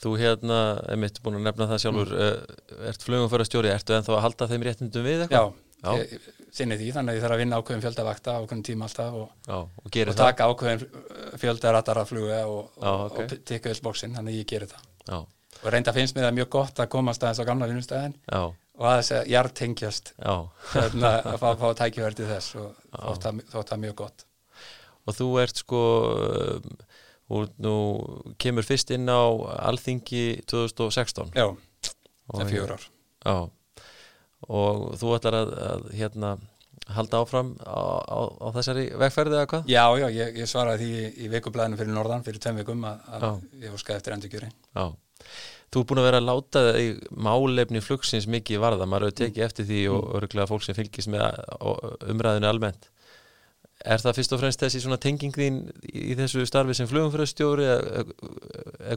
Þú 0.00 0.14
hérna, 0.16 0.60
emitt 0.94 1.20
búin 1.22 1.38
að 1.38 1.48
nefna 1.50 1.68
það 1.70 1.82
sjálfur, 1.84 2.12
mm. 2.16 2.84
ert 2.90 3.04
flugumfæra 3.04 3.46
stjóri, 3.46 3.70
ertu 3.74 3.94
ennþá 3.94 4.16
að 4.16 4.24
halda 4.24 4.48
þeim 4.50 4.64
réttindum 4.66 5.06
við 5.06 5.26
eitthvað? 5.26 5.50
Já. 5.50 5.69
Sinni 5.80 6.76
því 6.76 6.92
þannig 6.94 7.12
að 7.12 7.18
ég 7.18 7.24
þarf 7.24 7.36
að 7.36 7.42
vinna 7.42 7.58
ákveðin 7.60 7.82
fjölda 7.84 8.06
vakta 8.06 8.36
ákveðin 8.40 8.64
tíma 8.66 8.86
alltaf 8.88 9.18
og, 9.20 9.28
Já, 9.46 9.58
og 9.60 9.92
gerir 9.94 10.12
og 10.12 10.18
taka 10.18 10.48
ákveðin 10.50 10.82
uh, 10.86 11.20
fjölda 11.40 11.74
rattar 11.76 12.00
að 12.02 12.10
fluga 12.10 12.40
og, 12.50 12.72
Já, 12.76 12.90
og, 13.06 13.36
tikka 13.48 13.72
öll 13.72 13.82
bóksinn, 13.84 14.16
þannig 14.16 14.34
að 14.34 14.40
ég 14.40 14.48
geri 14.50 14.70
það. 14.70 14.88
Já, 15.10 15.18
og 15.60 15.68
reynda 15.74 15.94
finnst 15.96 16.16
mér 16.16 16.28
það 16.28 16.36
mjög 16.40 16.50
gott 16.56 16.82
að 16.82 16.90
komast 16.96 17.24
aðeins 17.24 17.40
á 17.40 17.48
gamla 17.48 17.70
vinnustæðin 17.70 18.16
og 18.80 18.88
aðeins 18.88 19.12
að 19.16 19.30
jartengjast 19.34 20.12
hérna, 20.18 21.14
að 21.32 21.38
fá, 21.42 21.48
fá 21.60 21.68
til 21.80 22.28
þess 22.32 22.58
og 22.60 22.68
þótt 22.96 23.26
það, 23.26 23.40
þótt 23.54 23.72
það 23.72 23.82
mjög 23.86 23.96
gott. 24.02 24.26
Og 25.08 25.16
þú 25.16 25.28
ert 25.42 25.62
sko, 25.62 25.82
um, 26.58 26.76
og 27.30 27.54
nú 27.62 27.74
kemur 28.42 28.66
fyrst 28.66 28.92
inn 28.94 29.08
á 29.08 29.22
Alþingi 29.70 30.42
2016. 30.50 31.32
Já, 31.36 31.48
það 32.30 32.44
er 32.44 32.52
fjögur 32.52 32.74
ár. 32.76 32.86
Já, 33.20 33.36
og 34.50 34.88
þú 35.00 35.12
ætlar 35.16 35.36
að, 35.40 35.52
að 35.66 35.84
hérna, 35.98 36.32
halda 36.90 37.20
áfram 37.22 37.52
á, 37.62 37.80
á, 38.02 38.18
á 38.42 38.48
þessari 38.56 38.88
vegferði 38.98 39.38
eða 39.38 39.50
hvað? 39.52 39.70
Já, 39.70 39.84
já, 40.00 40.06
ég, 40.16 40.40
ég 40.42 40.50
svaraði 40.50 40.82
því 40.88 40.90
í, 41.04 41.10
í 41.24 41.30
vikublaðinu 41.36 41.78
fyrir 41.78 41.94
Norðan 41.94 42.26
fyrir 42.26 42.42
tveim 42.42 42.60
vikum 42.62 42.86
að, 42.88 43.26
ég 43.62 43.76
óskaði 43.76 44.00
eftir 44.00 44.16
endurkjöri 44.16 44.50
Já, 44.50 44.86
þú 45.70 45.82
er 45.82 45.88
búin 45.90 46.02
að 46.02 46.08
vera 46.08 46.22
að 46.22 46.28
láta 46.30 46.64
þig 46.74 47.04
málefni 47.28 47.84
flugsins 47.84 48.26
mikið 48.30 48.62
varða, 48.64 48.88
maður 48.90 49.10
hefur 49.10 49.18
tekið 49.22 49.46
eftir 49.46 49.68
því 49.70 49.82
og 49.94 50.08
örgulega 50.18 50.50
fólk 50.50 50.66
sem 50.66 50.78
fylgist 50.78 51.12
með 51.12 51.22
umræðinu 52.10 52.50
almennt. 52.50 52.90
Er 53.80 54.02
það 54.02 54.16
fyrst 54.18 54.32
og 54.36 54.40
fremst 54.42 54.60
þessi 54.60 54.80
svona 54.84 54.98
tenging 55.00 55.32
þín 55.32 55.54
í 55.88 56.12
þessu 56.18 56.42
starfi 56.48 56.74
sem 56.76 56.88
flugumfröðstjóri 56.90 57.64
eða 57.64 58.02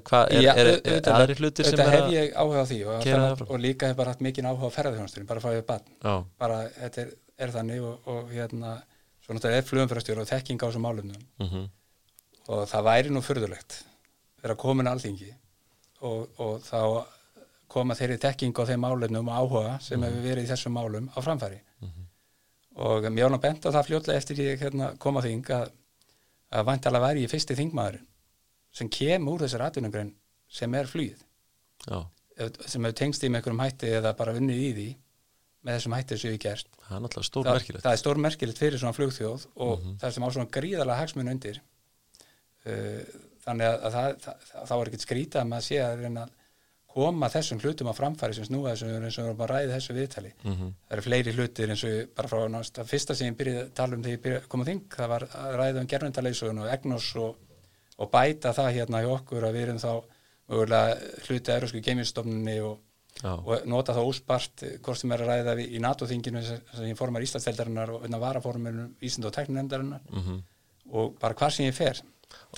hvað, 0.04 0.34
er, 0.36 0.48
er, 0.50 0.58
er, 0.60 0.72
auðvitað- 0.74 1.20
aðri 1.20 1.38
hlutir 1.40 1.68
sem 1.70 1.78
Þetta 1.78 1.86
er 1.86 1.94
hef 1.96 2.08
að... 2.08 2.16
ég 2.18 2.34
áhuga 2.36 2.64
á 2.64 2.66
því 2.68 2.80
og, 2.84 3.08
áfram. 3.30 3.48
og 3.56 3.62
líka 3.64 3.88
hef 3.92 4.00
bara 4.02 4.14
haft 4.14 4.26
mikinn 4.28 4.50
áhuga 4.50 4.68
á 4.68 4.76
ferðarþjónustunni, 4.76 5.30
bara 5.30 5.40
að 5.40 5.48
fá 5.48 5.56
ég 5.56 5.66
bann 5.70 6.28
bara 6.44 6.60
þetta 6.82 7.02
er, 7.06 7.14
er 7.48 7.56
þannig 7.56 7.88
og, 7.88 8.12
og 8.12 8.34
hérna, 8.36 8.76
svo 9.24 9.38
náttúrulega 9.38 9.64
er 9.64 9.70
flugumfærastjóri 9.72 10.26
og 10.26 10.30
þekking 10.34 10.60
á 10.60 10.66
þessum 10.68 10.86
málumnum 10.90 11.24
mhm, 11.48 11.66
og 12.52 12.64
það 12.74 12.88
væri 12.90 13.16
nú 13.16 13.24
furðulegt 13.24 13.80
vera 14.44 14.60
komin 14.60 14.92
alþingi 14.92 15.32
og, 16.04 16.28
og 16.44 16.58
þá 16.68 16.80
koma 17.74 17.96
þeirri 17.98 18.20
tekking 18.22 18.54
á 18.60 18.64
þeim 18.70 18.84
málefnum 18.84 19.30
og 19.32 19.38
áhuga 19.40 19.78
sem 19.82 20.04
hefur 20.04 20.26
verið 20.28 20.46
í 20.46 20.50
þessum 20.52 20.76
málum 20.76 21.08
á 21.16 21.20
framfæri 21.24 21.62
og 22.76 23.06
mér 23.10 23.28
var 23.28 23.34
nú 23.36 23.40
bent 23.44 23.66
á 23.66 23.70
það 23.76 23.88
fljótlega 23.90 24.22
eftir 24.22 24.42
ég 24.42 24.64
hérna, 24.64 24.92
kom 24.98 25.18
á 25.20 25.22
þing 25.26 25.52
að, 25.54 25.70
að 26.54 26.66
vantalega 26.72 27.06
væri 27.08 27.26
ég 27.26 27.32
fyrsti 27.34 27.58
þingmaður 27.60 28.00
sem 28.74 28.90
kem 28.90 29.28
úr 29.30 29.44
þessar 29.46 29.68
atvinnugrein 29.68 30.14
sem 30.50 30.74
er 30.80 30.90
ef- 32.38 32.60
sem 32.66 32.84
hefur 32.84 32.98
tengst 32.98 33.24
í 33.24 33.30
með 33.30 33.42
einhverjum 33.42 33.64
hætti 33.64 33.92
eða 34.00 34.14
bara 34.18 34.34
unnið 34.40 34.62
í 34.64 34.72
því 34.78 34.88
með 35.64 35.78
þessum 35.78 35.96
hætti 35.96 36.18
sem 36.20 36.34
ég 36.34 36.42
gert. 36.44 36.68
Það 36.84 36.96
er 36.98 37.04
náttúrulega 37.06 37.30
stór 37.30 37.46
það, 37.48 37.68
það 37.84 37.92
er 37.94 38.02
stór 38.02 38.20
merkilegt 38.26 38.60
fyrir 38.60 38.82
svona 38.82 38.98
flugþjóð 38.98 39.46
og 39.68 39.86
það 40.02 40.16
sem 40.16 40.26
á 40.26 40.30
svona 40.36 40.52
gríðarlega 40.58 41.00
hagsmun 41.00 41.32
undir. 41.32 41.60
Uh, 42.64 43.04
þannig 43.44 43.68
að, 43.70 43.78
að 43.88 43.96
það, 43.98 44.18
það, 44.24 44.44
það, 44.50 44.66
þá 44.70 44.74
er 44.76 44.90
ekkert 44.90 45.06
skrítið 45.06 45.40
að 45.42 45.48
maður 45.52 45.66
sé 45.68 45.80
að 45.84 46.02
reyna 46.04 46.26
að 46.26 46.36
koma 46.94 47.30
þessum 47.34 47.60
hlutum 47.64 47.90
á 47.90 47.94
framfæri 47.98 48.36
sem 48.38 48.46
snúa 48.46 48.74
þessum 48.74 48.92
eins 49.04 49.18
og 49.18 49.24
við 49.26 49.30
erum 49.32 49.44
að 49.46 49.52
ræða 49.54 49.76
þessu 49.78 49.96
viðtali. 49.98 50.32
Mhm. 50.44 50.68
það 50.88 50.94
eru 50.98 51.02
fleiri 51.08 51.34
hlutir 51.38 51.70
eins 51.74 51.84
og 51.90 52.14
bara 52.16 52.28
frá 52.32 52.44
nást, 52.54 52.74
það 52.78 52.92
fyrsta 52.94 53.16
sem 53.16 53.28
ég 53.32 53.38
byrjaði 53.40 53.64
að 53.66 53.74
tala 53.80 53.96
um 53.98 54.04
þegar 54.04 54.18
ég 54.18 54.24
byrjaði 54.24 54.62
að 54.62 54.70
þing 54.72 54.84
það 54.98 55.10
var 55.14 55.24
að 55.44 55.56
ræða 55.62 55.80
um 55.82 55.88
gerfundarleysugun 55.94 56.60
og 56.64 56.72
egnos 56.78 57.16
og, 57.16 57.36
og 57.98 58.12
bæta 58.14 58.54
það 58.54 58.74
hérna 58.78 59.02
hjá 59.04 59.12
okkur 59.18 59.44
að 59.50 59.54
við 59.58 59.68
erum 59.68 59.82
þá 59.84 59.94
mögulega 60.50 60.98
hluti 61.28 61.52
að 61.52 61.58
Eurósku 61.60 61.82
geimistofnunni 61.82 62.58
og 62.62 62.80
og 63.24 63.66
nota 63.70 63.94
það 63.94 64.08
óspart 64.10 64.64
hvort 64.84 64.98
sem 65.00 65.12
er 65.14 65.22
að 65.22 65.28
ræða 65.30 65.54
við, 65.56 65.68
í 65.78 65.80
NATO-þinginu 65.80 66.42
sem 66.44 66.58
sem 66.74 66.88
ég 66.90 66.98
formar 66.98 67.22
Íslandsdeldarinnar 67.24 67.92
og 67.94 68.02
vinna 68.04 68.18
varaforminu 68.20 68.88
Ísland 69.06 69.28
og 69.30 69.34
tekninemdarinnar 69.38 70.02
mhm, 70.10 70.40
og 70.92 71.14
bara 71.22 71.34
hvar 71.38 71.54
sem 71.54 71.66
ég 71.70 71.76
fer 71.78 72.02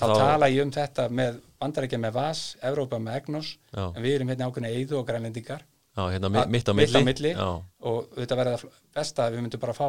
þá- 0.08 0.16
tala 0.18 0.48
ég 0.48 0.62
um 0.64 0.72
þetta 0.72 1.08
með 1.12 1.36
bandarækja 1.60 2.00
með 2.02 2.18
VAS, 2.18 2.42
Evrópa 2.64 3.00
með 3.02 3.20
EGNOS 3.20 3.54
en 3.76 4.02
við 4.04 4.18
erum 4.18 4.32
hérna 4.32 4.50
ákveðni 4.50 4.72
eiðu 4.74 5.00
og 5.00 5.08
grænlendingar. 5.08 5.64
Já, 5.96 6.02
hérna 6.12 6.28
mitt 6.28 6.68
á 6.68 6.72
mitt 6.76 6.92
milli 6.92 7.00
á 7.00 7.08
milli. 7.08 7.32
já, 7.32 7.48
og 7.88 8.12
þetta 8.18 8.36
verða 8.36 8.58
það 8.60 8.76
besta 8.98 9.24
að 9.24 9.36
við 9.36 9.46
myndum 9.46 9.62
bara 9.62 9.76
fá 9.76 9.86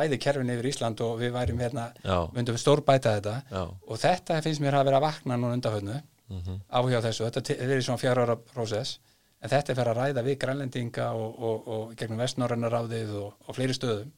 bæði 0.00 0.18
kerfin 0.24 0.52
yfir 0.54 0.68
Ísland 0.70 1.02
og 1.04 1.18
við 1.20 1.34
værim 1.34 1.60
hérna 1.60 1.90
myndum 2.32 2.56
stórbæta 2.56 3.18
þetta. 3.18 3.36
Já. 3.50 3.62
og 3.68 4.00
þetta 4.00 4.40
finnst 4.46 4.64
mér 4.64 4.78
að 4.78 4.88
vera 4.88 5.00
að 5.02 5.06
vakna 5.08 5.36
núna 5.36 5.58
undanfönnu 5.58 6.00
mhm, 6.30 6.60
áhuga 6.70 7.02
á 7.02 7.06
þessu, 7.08 7.28
þetta 7.28 7.56
er 7.58 7.82
svona 7.84 8.00
fjara 8.00 8.24
ára 8.24 8.36
prósess 8.40 9.00
en 9.40 9.52
þetta 9.52 9.72
er 9.72 9.78
fyrir 9.78 9.92
að 9.92 10.00
ræða 10.00 10.24
við 10.24 10.38
grænlendinga 10.44 11.10
og, 11.16 11.38
og, 11.40 11.68
og 11.74 11.94
gegnum 11.98 12.20
vestnorræna 12.20 12.70
ráðið 12.72 13.14
og, 13.20 13.32
og 13.46 13.56
fleiri 13.56 13.76
stöðum. 13.76 14.10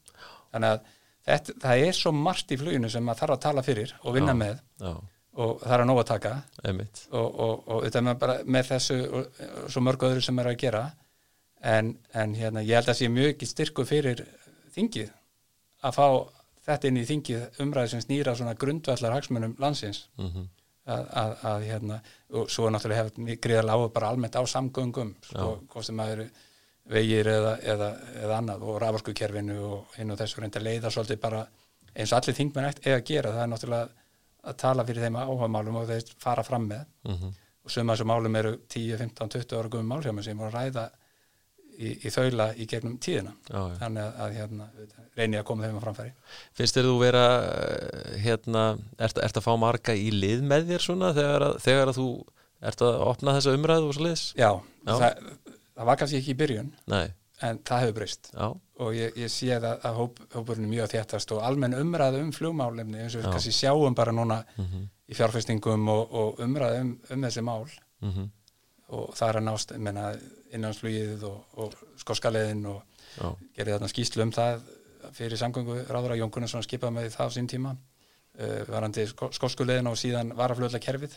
Þannig 0.53 0.75
að 0.75 0.81
þetta, 1.29 1.57
það 1.65 1.85
er 1.87 1.99
svo 1.99 2.13
margt 2.17 2.55
í 2.55 2.59
fluginu 2.61 2.91
sem 2.93 3.05
maður 3.07 3.23
þarf 3.23 3.37
að 3.37 3.45
tala 3.47 3.67
fyrir 3.67 3.95
og 4.03 4.17
vinna 4.17 4.35
Já. 4.35 4.39
með. 4.43 4.63
Já, 4.83 4.93
og 5.41 5.63
það 5.63 5.75
er 5.77 5.85
að 5.85 5.89
nóg 5.89 6.01
að 6.03 6.11
taka. 6.11 6.35
Einmitt. 6.69 7.07
Og, 7.11 7.41
og, 7.47 7.65
og 7.69 7.87
þetta 7.87 8.05
með, 8.09 8.19
bara, 8.21 8.37
með 8.45 8.69
þessu 8.75 8.99
og, 9.07 9.41
og 9.63 9.73
svo 9.73 9.83
mörg 9.85 10.07
öðru 10.09 10.25
sem 10.25 10.43
er 10.43 10.51
að 10.53 10.61
gera. 10.61 10.85
En, 11.63 11.93
en 12.19 12.35
hérna, 12.35 12.65
ég 12.67 12.81
held 12.81 12.91
að 12.91 12.99
sé 12.99 13.09
mjög 13.13 13.35
ekki 13.35 13.49
styrku 13.49 13.85
fyrir 13.87 14.25
þingið 14.75 15.13
að 15.87 15.95
fá 15.99 16.07
þetta 16.67 16.91
inn 16.91 16.99
í 16.99 17.07
þingið 17.07 17.63
umræði 17.63 17.93
sem 17.93 18.03
snýra 18.03 18.35
svona 18.39 18.57
grundvallar 18.59 19.15
hagsmunum 19.17 19.55
landsins. 19.63 20.05
Mhm, 20.19 20.49
að, 20.91 21.05
að, 21.23 21.35
að 21.53 21.67
hérna, 21.69 21.99
og 22.35 22.51
svo 22.51 22.71
náttúrulega 22.71 23.05
hefur 23.05 23.37
gríðarlega 23.47 23.77
áhuga 23.79 23.93
bara 23.95 24.11
almennt 24.13 24.39
á 24.39 24.43
samgöngum 24.51 25.15
sko, 25.29 25.49
hvort 25.71 25.87
sem 25.87 26.03
það 26.03 26.15
eru 26.17 26.29
vegir 26.93 27.31
eða, 27.31 27.53
eða, 27.73 27.91
eða 28.25 28.39
annað 28.41 28.65
og 28.67 28.79
rafarskukerfinu 28.83 29.59
og 29.69 29.99
hinn 29.99 30.11
og 30.11 30.19
þessu 30.19 30.43
reynda 30.43 30.63
leiða 30.63 30.91
svolítið 30.91 31.21
bara 31.23 31.45
eins 31.95 32.11
og 32.11 32.19
allir 32.19 32.39
þingmenn 32.39 32.69
eitt 32.69 32.87
eða 32.87 33.05
gera. 33.07 33.35
Það 33.37 33.45
er 33.45 33.53
náttúrulega 33.53 34.02
að 34.43 34.59
tala 34.65 34.85
fyrir 34.89 35.07
þeim 35.07 35.21
áhuga 35.23 35.49
málum 35.51 35.79
og 35.83 35.87
þeir 35.91 36.11
fara 36.23 36.43
fram 36.47 36.67
með. 36.71 36.85
Mhm, 37.09 37.33
og 37.63 37.71
suma 37.71 37.95
þessu 37.95 38.09
málum 38.11 38.37
eru 38.41 38.57
10, 38.67 38.97
15, 38.99 39.29
20 39.37 39.59
ára 39.61 39.71
guðum 39.71 39.93
málhjáma 39.93 40.25
sem 40.27 40.39
voru 40.39 40.51
að 40.51 40.57
ræða 40.59 40.89
í, 41.79 41.93
í 42.07 42.11
þaula 42.13 42.49
í 42.59 42.67
gegnum 42.71 42.97
tíðina. 43.03 43.33
Já, 43.49 43.59
já. 43.61 43.77
þannig 43.81 44.03
að, 44.03 44.19
að 44.25 44.35
hérna, 44.39 44.67
reyni 45.19 45.39
að 45.39 45.47
koma 45.49 45.67
þeim 45.67 45.79
að 45.79 45.87
framfæri. 45.87 46.13
Finnst 46.59 46.79
þér 46.79 46.89
þú 46.91 46.97
vera 47.05 47.25
eh, 47.47 48.19
hérna, 48.25 48.65
ert, 48.99 49.23
ert 49.23 49.41
að 49.41 49.47
fá 49.47 49.53
marga 49.63 49.95
í 49.95 50.11
lið 50.15 50.45
með 50.51 50.73
þér 50.73 50.87
svona 50.89 51.13
þegar 51.17 51.47
að, 51.49 51.57
þegar 51.65 51.93
að 51.93 52.01
þú 52.01 52.09
ert 52.73 52.85
að 52.87 53.01
opna 53.07 53.37
þessa 53.39 53.57
umræðu 53.59 53.89
og 53.89 53.97
svo 53.97 54.07
liðs? 54.09 54.27
Já, 54.39 54.51
Já. 54.83 54.93
Það, 54.93 55.49
það 55.79 55.89
var 55.89 56.03
kannski 56.03 56.19
ekki 56.19 56.35
í 56.35 56.39
byrjun 56.43 56.71
Nei, 56.91 57.07
en 57.47 57.63
það 57.67 57.85
hefur 57.87 57.97
breyst. 58.01 58.33
Já, 58.35 58.47
og 58.83 58.97
ég, 58.97 59.17
ég 59.19 59.31
sé 59.33 59.49
það 59.55 59.87
að 59.89 59.97
hóp, 59.99 60.21
hópurinn 60.35 60.67
er 60.67 60.73
mjög 60.73 60.93
þéttast 60.93 61.33
og 61.37 61.43
almenn 61.47 61.77
umræða 61.79 62.21
um 62.23 62.33
flugmálefni 62.35 63.03
eins 63.03 63.17
og 63.17 63.23
við 63.23 63.35
kannski 63.37 63.55
sjáum 63.57 63.97
bara 63.99 64.15
núna 64.15 64.43
mhm, 64.57 64.87
í 65.09 65.17
fjárfestingum 65.19 65.89
og, 65.93 66.15
og 66.19 66.43
umræða 66.45 66.81
um, 66.85 66.93
um 67.11 67.27
þessi 67.27 67.45
mál. 67.47 67.67
Mhm, 68.03 68.31
og 68.93 69.15
það 69.17 69.29
er 69.29 69.39
að 69.39 69.47
nást 69.47 69.73
innanlandsflugið 69.77 71.23
og, 71.29 71.39
og 71.65 71.77
skóskaleðin 72.03 72.67
og 72.69 72.83
já, 73.17 73.31
gerði 73.57 73.77
þarna 73.77 73.93
skýslu 73.93 74.27
um 74.27 74.35
það 74.37 74.67
fyrir 75.17 75.41
samgöngu 75.41 75.79
ráður 75.89 76.15
að 76.15 76.21
Jón 76.21 76.35
Gunnarsson 76.35 76.67
skipaði 76.67 76.99
með 76.99 77.09
það 77.15 77.33
á 77.33 77.35
sín 77.35 77.49
tíma 77.49 77.73
uh, 77.73 78.61
varandi 78.69 79.07
skóskuleðin 79.09 79.89
og 79.89 79.97
síðan 80.01 80.35
varaflöðla 80.37 80.83
kerfið 80.83 81.17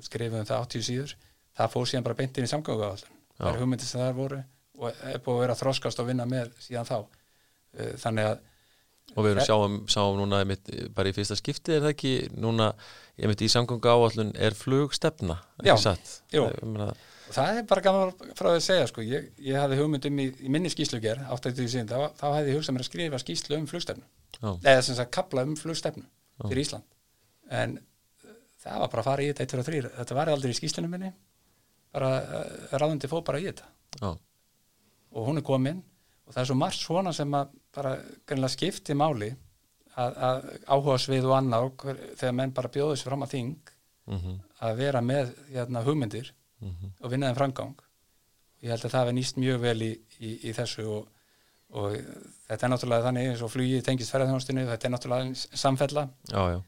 skrifum 0.00 0.46
það 0.48 0.68
80 0.68 0.86
síður. 0.86 1.16
Það 1.58 1.74
fór 1.74 1.90
síðan 1.90 2.06
bara 2.06 2.18
beint 2.22 2.38
inn 2.38 2.46
í 2.46 2.50
samgöngu 2.50 2.92
það 3.40 3.50
er 3.50 3.60
hugmyndir 3.60 3.88
sem 3.88 4.00
þar 4.00 4.16
voru 4.16 4.40
og 4.80 4.88
er 4.90 5.20
búið 5.20 5.36
að 5.36 5.42
vera 5.44 5.56
að 5.56 5.62
þroskast 5.64 6.00
og 6.02 6.08
vinna 6.08 6.26
með 6.28 6.54
síðan 6.64 6.88
þá. 6.88 6.96
Uh, 7.76 7.92
þannig 8.02 8.30
að 8.32 8.38
og 9.10 9.24
við 9.26 9.32
erum 9.34 9.46
sjáum, 9.46 9.76
sjáum 9.90 10.18
núna 10.20 10.40
einmitt, 10.44 10.68
bara 10.94 11.10
í 11.10 11.14
fyrsta 11.16 11.34
skipti 11.38 11.74
er 11.74 11.82
það 11.82 11.94
ekki 11.96 12.12
núna, 12.38 12.70
einmitt 13.18 13.42
í 13.42 13.48
samgöngu 13.50 13.90
áallun 13.90 14.30
er 14.38 14.54
flugstefna, 14.54 15.40
Já, 16.30 16.44
Og 17.30 17.34
það 17.36 17.58
er 17.60 17.66
bara 17.70 17.82
gaman 17.84 18.32
frá 18.38 18.48
að 18.52 18.62
segja 18.64 18.86
sko. 18.90 19.02
ég, 19.06 19.28
ég 19.46 19.58
hafði 19.58 19.76
hugmyndum 19.78 20.16
í, 20.18 20.24
í 20.42 20.50
minni 20.50 20.70
skýsluger 20.72 21.20
80 21.30 21.68
síðan, 21.70 21.90
þá, 21.90 22.16
þá 22.18 22.24
hefði 22.36 22.50
ég 22.50 22.58
hugsað 22.58 22.74
mér 22.74 22.82
að 22.82 22.88
skrifa 22.88 23.20
skýslu 23.22 23.58
um 23.58 23.68
flugstefnu. 23.70 24.06
Já, 24.40 24.48
eða 24.72 24.80
sem 24.86 24.98
sagt 24.98 25.12
kapla 25.14 25.44
um 25.46 25.52
flugstefnu 25.58 26.06
fyrir 26.48 26.62
Ísland. 26.64 26.88
En 27.54 27.76
það 28.62 28.82
var 28.82 28.90
bara 28.94 29.04
að 29.04 29.10
fara 29.10 29.22
í 29.22 29.28
þetta 29.30 29.46
1, 29.46 29.52
2 29.52 29.62
og 29.62 29.68
3 29.70 29.92
þetta 30.00 30.18
var 30.18 30.32
aldrei 30.32 30.50
í 30.54 30.58
skýslunum 30.58 30.94
minni. 30.96 31.12
Bara 31.94 32.10
ráðundi 32.82 33.10
fóð 33.10 33.24
bara 33.30 33.42
í 33.42 33.46
þetta. 33.46 33.70
Já, 34.00 34.10
og 35.10 35.28
hún 35.28 35.40
er 35.40 35.46
komin. 35.46 35.82
Og 36.26 36.34
það 36.34 36.42
er 36.42 36.50
svo 36.50 36.58
margt 36.58 36.78
svona 36.78 37.12
sem 37.14 37.34
að 37.34 37.54
bara 37.74 37.94
greinlega 38.28 38.54
skipti 38.54 38.94
máli 38.94 39.30
að, 39.98 40.18
að 40.28 40.50
áhuga 40.70 40.98
svið 41.02 41.28
og 41.28 41.36
annað 41.36 41.68
og 41.68 41.84
þegar 42.20 42.36
menn 42.38 42.54
bara 42.54 42.72
bjóðu 42.72 42.98
sér 42.98 43.10
fram 43.10 43.26
að 43.26 43.32
þing 43.34 43.72
mhm, 44.10 44.36
að 44.66 44.82
vera 44.82 45.02
með 45.04 45.32
hérna, 45.50 45.84
hugmyndir 45.86 46.32
mhm, 46.62 46.92
og 47.00 47.14
vinna 47.14 47.30
þeim 47.30 47.40
framgang. 47.40 47.86
Ég 48.60 48.74
held 48.74 48.84
að 48.84 48.94
það 48.94 49.06
hefði 49.06 49.16
nýst 49.18 49.40
mjög 49.40 49.62
vel 49.64 49.78
í, 49.82 49.90
í, 50.20 50.32
í 50.50 50.54
þessu 50.54 50.86
og, 50.86 51.06
og 51.74 51.94
þetta 52.46 52.66
er 52.66 52.74
náttúrulega 52.74 53.06
þannig 53.08 53.30
eins 53.30 53.44
og 53.46 53.54
flugið 53.54 53.86
tengist 53.86 54.12
ferðarþjónustinu 54.14 54.66
þetta 54.68 54.88
er 54.88 54.94
náttúrulega 54.94 55.60
samfella. 55.64 56.06
Já, 56.30 56.42
já, 56.54 56.58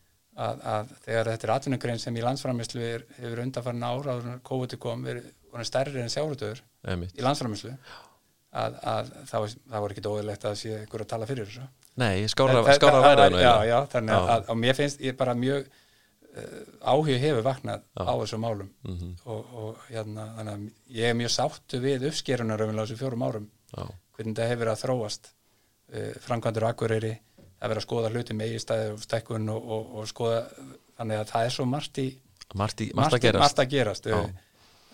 að, 0.40 0.62
að 0.74 0.94
þegar 1.04 1.30
þetta 1.32 1.46
er 1.46 1.54
atvinnugrein 1.56 2.00
sem 2.00 2.16
í 2.16 2.24
landsframislu 2.24 2.86
hefur 3.18 3.42
undanfarn 3.44 3.84
ára 3.84 4.16
áður 4.16 4.38
COVID 4.48 4.78
kom 4.80 5.04
verið 5.04 5.28
stærri 5.68 6.00
en 6.00 6.12
einmitt. 6.88 7.12
í 7.18 7.24
landsframislu 7.24 7.74
að, 8.52 8.74
að 8.92 9.12
þá, 9.30 9.36
þá 9.72 9.76
var 9.84 9.94
ekki 9.94 10.04
dóðilegt 10.04 10.44
að 10.48 10.56
sé 10.60 10.74
ykkur 10.84 11.04
að 11.04 11.10
tala 11.12 11.28
fyrir 11.30 11.48
þessu. 11.48 11.68
Nei, 12.02 12.26
skára, 12.28 12.58
Þetta- 12.62 12.74
skára 12.78 12.98
það- 13.00 13.06
væri 13.08 13.22
það 13.22 13.32
nú 13.32 13.40
já, 13.42 13.54
já, 13.68 13.78
þannig 13.94 14.14
að, 14.16 14.26
Já. 14.28 14.34
að, 14.36 14.44
að 14.52 14.60
mér 14.62 14.76
finnst 14.78 15.00
ég 15.04 15.16
bara 15.16 15.34
mjög 15.36 15.66
uh, 15.66 16.62
áhug 16.92 17.10
hefur 17.24 17.42
vaknað 17.46 17.82
Já. 17.82 18.02
á 18.08 18.12
þessum 18.22 18.40
málum. 18.46 18.70
Mhm, 18.88 19.10
og, 19.26 19.52
og 19.62 19.82
hérna, 19.90 20.24
þannig 20.38 20.54
að 20.54 20.96
ég 21.00 21.10
er 21.10 21.18
mjög 21.20 21.32
sáttu 21.36 21.80
við 21.84 22.06
uppskerunar 22.08 22.64
um 22.66 22.76
þessum 22.80 23.00
fjórum 23.02 23.26
árum. 23.28 23.48
Já, 23.76 23.84
hvernig 24.16 24.34
þetta 24.36 24.48
hefur 24.52 24.72
að 24.72 24.82
þróast. 24.86 25.32
Uh, 25.92 26.12
framkvæmdur 26.24 26.64
akureyri 26.70 27.10
það 27.36 27.66
er 27.66 27.68
verið 27.74 27.82
að 27.82 27.84
skoða 27.84 28.10
hluti 28.14 28.34
með 28.34 28.52
eigistæði 28.54 28.92
og 28.94 29.02
stekkun 29.04 29.48
og, 29.52 29.66
og, 29.76 29.90
og 30.00 30.06
skoða 30.08 30.38
þannig 30.96 31.18
að 31.20 31.28
það 31.34 31.44
er 31.48 31.52
svo 31.58 31.66
margt 31.68 31.98
í 32.00 32.06
margt, 32.56 32.80
í, 32.80 32.86
margt 32.96 33.14
að 33.18 33.20
gerast. 33.26 33.42
margt 33.42 33.60
að 33.60 33.68
gerast. 33.74 34.08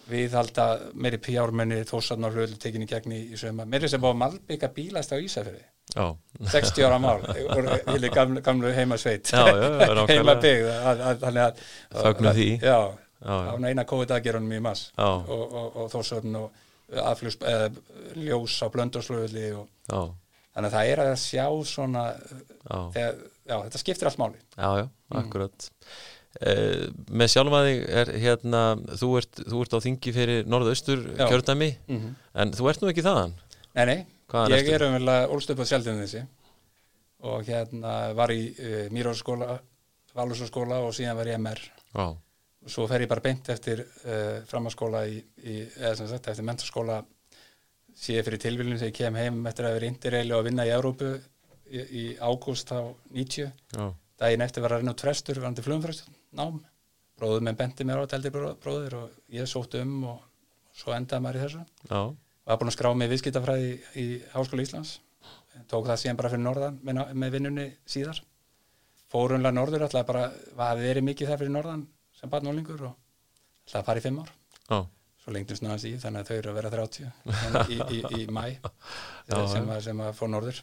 Við 0.09 0.33
halda 0.39 0.65
meiri 0.97 1.19
pjármenni 1.21 1.83
þósarnar 1.89 2.33
hluti 2.33 2.57
tekinni 2.63 2.87
gegn 2.89 3.13
í, 3.13 3.19
í 3.35 3.37
söma 3.41 3.67
meiri 3.69 3.89
sem 3.93 4.01
búið 4.01 4.15
að 4.15 4.21
malbygga 4.23 4.71
bílast 4.77 5.13
á 5.13 5.17
Ísafjörði 5.21 5.65
Já, 5.95 6.07
60 6.53 6.85
ára 6.85 6.99
mál 7.01 7.21
vilja 7.95 8.11
gamlu, 8.13 8.41
gamlu 8.45 8.73
heimasveit. 8.77 9.31
Að- 9.33 11.05
að- 11.09 11.39
að 11.49 11.63
Fögnum 12.03 12.35
því. 12.37 12.49
já, 12.61 12.79
Já, 13.19 13.35
já. 13.35 13.51
á 13.51 13.55
eina 13.69 13.85
COVID-aðgerunum 13.89 14.53
í 14.53 14.61
mass 14.63 14.91
og, 15.01 15.31
og, 15.33 15.79
og 15.85 15.89
þósarn 15.93 16.37
og 16.39 16.51
aðflugs, 17.05 17.39
eða, 17.41 17.71
ljós 18.21 18.59
á 18.65 18.67
blöndurslöðli 18.73 19.47
þannig 19.89 20.69
að 20.69 20.77
það 20.77 20.93
er 20.93 21.03
að 21.05 21.11
sjá 21.25 21.47
svona 21.73 22.05
þegar, 22.95 23.19
já, 23.49 23.57
þetta 23.65 23.81
skiptir 23.83 24.09
allt 24.11 24.21
máli. 24.21 24.39
Já, 24.57 24.71
já, 24.83 24.87
akkurat. 25.23 25.69
Eh, 25.69 26.18
Með 26.39 27.31
sjálfaði 27.33 27.75
er 27.89 28.11
hérna, 28.21 28.63
þú 29.01 29.09
ert, 29.19 29.41
þú 29.49 29.63
ert 29.65 29.75
á 29.75 29.79
þingi 29.83 30.13
fyrir 30.15 30.47
norðaustur 30.47 31.01
Já. 31.17 31.27
kjördæmi 31.31 31.71
Mhm. 31.89 32.15
en 32.35 32.53
þú 32.53 32.69
ert 32.71 32.83
nú 32.83 32.91
ekki 32.93 33.03
þaðan. 33.07 33.33
Nei, 33.75 33.85
nei, 33.87 33.99
Hvaðan 34.29 34.59
ég 34.59 34.69
er 34.77 34.85
umvel 34.87 35.09
ólst 35.33 35.51
upp 35.51 35.63
á 35.65 35.71
sjaldinu 35.71 36.05
þessi 36.05 36.27
og 37.25 37.45
hérna 37.49 38.15
var 38.15 38.31
í 38.31 38.43
uh, 38.55 38.89
Mýrósaskóla 38.95 39.59
Valusaskóla 40.15 40.79
og 40.85 40.93
síðan 40.95 41.17
var 41.19 41.27
ég 41.31 41.39
MR 41.41 41.61
og 41.99 42.71
svo 42.71 42.87
fer 42.91 43.03
ég 43.07 43.09
bara 43.11 43.25
beint 43.25 43.49
eftir 43.49 43.81
uh, 44.05 44.45
framhanskóla 44.51 45.07
í, 45.09 45.23
í, 45.43 45.57
eða 45.81 45.97
sem 45.97 46.09
sagt 46.11 46.29
eftir 46.29 46.45
mentarskóla 46.47 47.01
ég 48.09 48.23
fyrir 48.27 48.39
tilvílun 48.43 48.79
þegar 48.79 48.93
ég 48.93 48.99
kem 49.01 49.19
heim 49.19 49.41
eftir 49.51 49.67
að 49.67 49.79
vera 49.79 49.91
interreili 49.91 50.35
og 50.37 50.43
að 50.45 50.49
vinna 50.51 50.67
í 50.69 50.75
Európu 50.75 51.09
í, 51.71 51.81
í 51.81 52.05
ágúst 52.21 52.71
á 52.71 52.85
90 53.11 53.49
Já, 53.75 53.89
daginn 54.21 54.45
eftir 54.47 54.63
var 54.63 54.77
að 54.77 54.83
reyna 54.85 54.95
út 54.95 55.03
frestur 55.07 55.41
varandi 55.41 55.65
flugumfrestur, 55.67 56.13
nám. 56.37 56.63
Bróður 57.19 57.45
með 57.49 57.59
bendi 57.59 57.87
mér 57.87 58.01
á 58.01 58.05
þetta 58.05 58.19
eldi 58.19 58.33
bróður 58.63 58.97
og 59.01 59.35
ég 59.35 59.49
sótt 59.51 59.75
um 59.81 59.95
og 60.13 60.25
svo 60.79 60.95
endaði 60.95 61.25
maður 61.25 61.39
í 61.39 61.45
þessu. 61.45 61.63
Já, 61.91 62.01
var 62.47 62.61
búin 62.61 62.71
að 62.71 62.77
skrá 62.77 62.91
mig 62.95 63.11
viðskiptafræði 63.13 63.71
í, 63.73 63.79
í 64.03 64.07
Háskóla 64.35 64.67
Íslands. 64.67 64.99
Tók 65.69 65.89
það 65.89 66.01
síðan 66.05 66.21
bara 66.21 66.31
fyrir 66.31 66.45
norðan 66.45 66.79
með, 66.87 67.01
með 67.19 67.35
vinnunni 67.35 67.67
síðar. 67.91 68.21
Fórunlega 69.11 69.57
norður 69.57 69.89
alltaf 69.89 70.07
bara 70.07 70.29
var 70.57 70.79
verið 70.79 71.07
mikið 71.09 71.33
þar 71.33 71.43
fyrir 71.43 71.55
norðan 71.57 71.85
sem 72.21 72.31
barnólingur 72.31 72.87
og 72.91 72.95
alltaf 73.67 73.91
að 73.91 74.01
í 74.01 74.05
fimm 74.07 74.23
ár. 74.23 74.33
Já, 74.69 74.79
svo 75.25 75.35
lengdumst 75.35 75.65
náðans 75.65 75.87
í 75.89 75.95
þannig 75.99 76.23
að 76.23 76.31
þau 76.31 76.37
eru 76.39 76.53
að 76.53 76.59
vera 76.61 76.73
30 76.77 77.13
hérna 77.43 77.63
í, 77.75 77.79
í, 77.99 78.03
í 78.21 78.27
mæ 78.31 78.45
sem, 79.27 79.67
að, 79.67 79.81
sem 79.89 80.05
að 80.05 80.15
fór 80.21 80.31
norður 80.37 80.63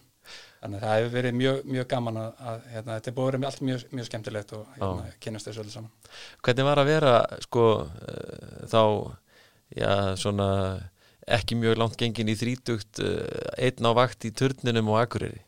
þannig 0.66 0.82
að 0.82 0.86
það 0.86 0.98
hefur 0.98 1.14
verið 1.14 1.38
mjög, 1.40 1.62
mjög 1.76 1.88
gaman 1.92 2.20
að, 2.22 2.42
að 2.50 2.66
hérna, 2.74 2.98
þetta 2.98 3.12
er 3.12 3.16
búið 3.16 3.28
að 3.28 3.36
vera 3.36 3.50
allt 3.52 3.64
mjög, 3.70 3.86
mjög 3.94 4.10
skemmtilegt 4.10 4.54
og 4.58 4.76
hérna, 4.80 5.14
kynast 5.22 5.50
þessu 5.50 5.64
öllu 5.64 5.74
saman 5.76 6.12
Hvernig 6.46 6.68
var 6.70 6.82
að 6.82 6.90
vera 6.90 7.14
sko 7.46 7.66
uh, 7.86 8.60
þá 8.72 8.82
já, 9.76 9.92
svona 10.22 10.50
ekki 11.38 11.58
mjög 11.60 11.80
langt 11.82 11.98
gengin 12.02 12.32
í 12.32 12.38
þrítugt 12.40 13.02
uh, 13.06 13.22
einn 13.62 13.90
á 13.90 13.92
vakt 13.98 14.26
í 14.26 14.34
turninum 14.34 14.94
og 14.94 15.02
akureyri 15.04 15.44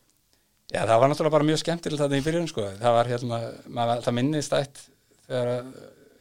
Já, 0.67 0.81
það 0.83 0.97
var 0.99 1.09
náttúrulega 1.09 1.37
bara 1.37 1.47
mjög 1.47 1.61
skemmtilegt 1.63 2.03
þetta 2.03 2.17
í 2.19 2.25
byrjun 2.25 2.49
sko. 2.51 2.65
það 2.77 2.97
var 2.97 3.11
hérna, 3.13 3.43
maður, 3.71 4.01
það 4.05 4.17
minnist 4.19 4.57
ætt 4.57 4.81
þegar 5.27 5.53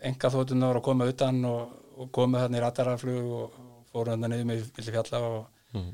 enga 0.06 0.30
þóttunar 0.30 0.70
voru 0.70 0.82
að 0.82 0.86
koma 0.86 1.08
utan 1.10 1.40
og, 1.48 1.74
og 1.96 2.12
komu 2.14 2.38
þarna 2.40 2.60
í 2.60 2.62
rataraflug 2.62 3.32
og, 3.40 3.56
og 3.58 3.90
fóru 3.90 4.12
þarna 4.12 4.30
niður 4.30 4.48
með 4.52 4.62
villi 4.76 4.94
fjalla 4.94 5.22
og 5.26 5.42
mm. 5.74 5.90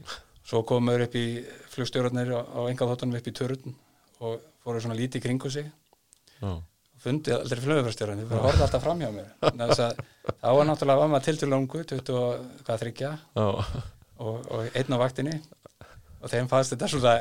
Svo 0.46 0.62
komuður 0.66 1.06
upp 1.06 1.16
í 1.18 1.26
flugstjórnarnir 1.74 2.34
á, 2.34 2.40
á 2.42 2.60
enga 2.70 2.88
þóttunum 2.90 3.18
upp 3.18 3.30
í 3.30 3.34
törun 3.36 3.76
og 4.22 4.42
fóru 4.62 4.82
svona 4.82 4.98
lítið 4.98 5.24
kringu 5.26 5.50
sig. 5.50 5.70
Og 6.42 7.02
fundið 7.02 7.38
aldrei 7.38 7.62
þið 8.20 8.28
bara 8.30 8.44
horfði 8.46 8.66
alltaf 8.66 8.84
fram 8.84 9.00
hjá 9.02 9.10
mér 9.14 9.32
þá 10.42 10.48
var 10.54 10.68
náttúrulega 10.68 11.00
var 11.00 11.10
maður 11.10 11.26
til 11.26 11.38
til 11.40 11.48
langu 11.50 11.82
20 11.92 12.18
og 12.18 12.44
og, 14.22 14.68
einn 14.78 14.94
á 14.94 14.98
vaktinni. 15.02 15.40
Og 16.22 16.30
þeim 16.30 16.46
fannst 16.50 16.74
þetta 16.74 16.88
svona 16.90 17.16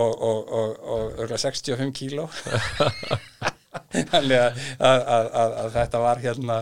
og, 0.00 0.12
og, 0.12 0.38
og, 0.48 0.70
og 0.80 1.18
örgulega 1.20 1.42
65 1.42 1.92
kíló. 1.96 2.24
Þannig 3.92 4.40
að, 4.40 4.60
að, 4.80 5.02
að, 5.12 5.56
að, 5.60 5.68
þetta 5.74 6.00
var 6.00 6.20
hérna 6.20 6.56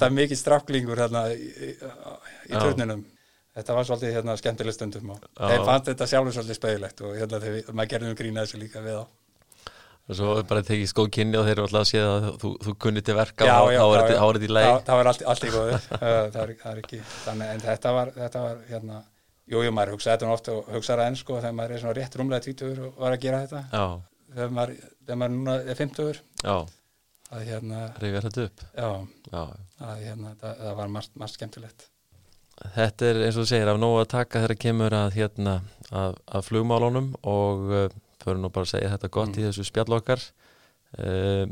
það 0.00 0.16
mikið 0.16 0.40
strafflingur 0.40 1.00
hérna 1.00 1.26
í, 1.32 1.50
í, 1.68 1.70
turninum 2.56 3.04
þetta 3.60 3.76
var 3.78 3.88
svolítið 3.88 4.14
hérna 4.18 4.36
skemmtileg 4.40 4.74
stundum 4.76 5.14
og 5.14 5.24
Já. 5.28 5.46
þeim 5.52 5.64
fannst 5.70 5.90
þetta 5.92 6.10
sjálfur 6.14 6.36
svolítið 6.38 6.58
spegilegt 6.60 7.02
og 7.06 7.16
hérna 7.20 7.40
þegar 7.44 7.74
maður 7.80 7.92
gerði 7.94 8.10
um 8.14 8.18
grína 8.24 8.44
þessu 8.46 8.60
líka 8.64 8.82
við 8.84 9.00
á 9.00 9.04
og 10.10 10.16
svo 10.18 10.32
bara 10.50 10.62
tekið 10.66 10.88
skóð 10.90 11.08
kynni 11.14 11.38
og 11.38 11.44
þeir 11.46 11.52
eru 11.54 11.64
alltaf 11.68 11.84
að 11.84 11.90
sé 11.92 12.00
að 12.02 12.24
þú, 12.42 12.48
þú 12.64 12.72
kunni 12.82 13.02
til 13.06 13.14
verka 13.14 13.46
Já, 13.46 13.56
og 13.62 13.68
já, 13.70 13.78
þá 13.78 13.84
er 13.86 14.00
þetta- 14.00 14.22
þetta 14.26 14.46
í 14.48 14.48
leið 14.56 14.66
Já, 14.66 14.72
það 14.88 14.96
var 15.00 15.10
allt, 15.10 15.22
allt 15.32 15.44
í 15.44 15.50
góðu. 15.54 15.76
Það, 16.00 16.06
er, 16.10 16.54
það 16.62 16.72
er 16.72 16.80
ekki, 16.82 16.98
þannig, 17.26 17.50
en 17.54 17.62
þetta 17.66 17.92
var, 17.94 18.10
þetta 18.16 18.42
var 18.46 18.56
hérna, 18.72 18.96
jú, 19.54 19.62
jú, 19.66 19.74
maður 19.76 19.92
hugsaði 19.94 20.14
þetta 20.16 20.26
nú 20.30 20.34
oft 20.34 20.50
og 20.50 20.72
hugsaði 20.74 20.98
það 21.04 21.10
enn 21.12 21.20
sko 21.20 21.36
þegar 21.38 21.54
maður 21.60 21.76
er 21.76 21.82
svona 21.84 21.94
rétt 22.00 22.18
rúmlega 22.18 22.44
tvítugur 22.48 22.82
og 22.88 22.98
var 23.04 23.14
að 23.14 23.22
gera 23.28 23.40
þetta. 23.44 23.62
Já, 23.70 23.86
þegar 24.34 24.52
maður, 24.58 24.74
þegar 25.04 25.20
maður 25.22 25.34
núna 25.36 25.56
er 25.70 25.78
fimmtugur. 25.78 26.20
Já, 26.42 26.56
að 27.30 27.46
hérna, 27.52 27.84
reyfið 28.02 28.26
þetta 28.26 28.48
upp. 28.48 28.66
Já, 28.74 28.90
Já, 29.30 29.42
að 29.92 30.04
hérna, 30.08 30.34
það, 30.42 30.58
það 30.64 30.76
var 30.82 30.92
margt, 30.98 31.14
margt 31.22 31.38
skemmtilegt 31.38 31.86
Þetta 32.60 33.08
er 33.08 33.22
eins 33.24 33.38
og 33.38 33.46
þú 33.46 33.50
segir 33.50 33.70
af 33.72 33.80
nógu 33.80 34.02
að 34.02 34.10
taka 34.12 34.42
þegar 34.44 34.60
kemur 34.60 34.96
að 34.96 35.16
hérna 35.16 35.56
að, 35.90 36.18
að 36.28 36.46
flugmálunum 36.50 37.10
og 37.26 37.72
uh, 37.72 37.86
fyrir 38.20 38.40
nú 38.42 38.50
bara 38.52 38.68
að 38.68 38.74
segja 38.74 38.92
þetta 38.94 39.12
gott 39.16 39.38
í 39.40 39.46
þessu 39.46 39.66
spjall 39.66 39.96
okkar 39.96 40.22
uh, 41.00 41.44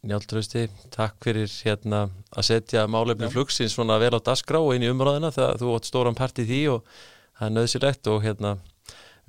Njáltrösti 0.00 0.64
takk 0.94 1.18
fyrir 1.20 1.50
hérna 1.60 2.06
að 2.32 2.46
setja 2.48 2.86
málefni 2.88 3.28
Já. 3.28 3.34
flugsins 3.34 3.74
svona 3.76 3.98
vel 4.00 4.14
á 4.16 4.20
dasgrá 4.24 4.56
og 4.56 4.72
inn 4.72 4.86
í 4.86 4.88
umræðina 4.88 5.28
þegar 5.34 5.60
þú 5.60 5.74
átt 5.76 5.88
stóran 5.90 6.16
part 6.16 6.40
í 6.40 6.46
því 6.48 6.60
og 6.72 6.86
það 7.36 7.46
er 7.46 7.52
nöðsilegt 7.58 8.08
og 8.08 8.22
hérna 8.24 8.54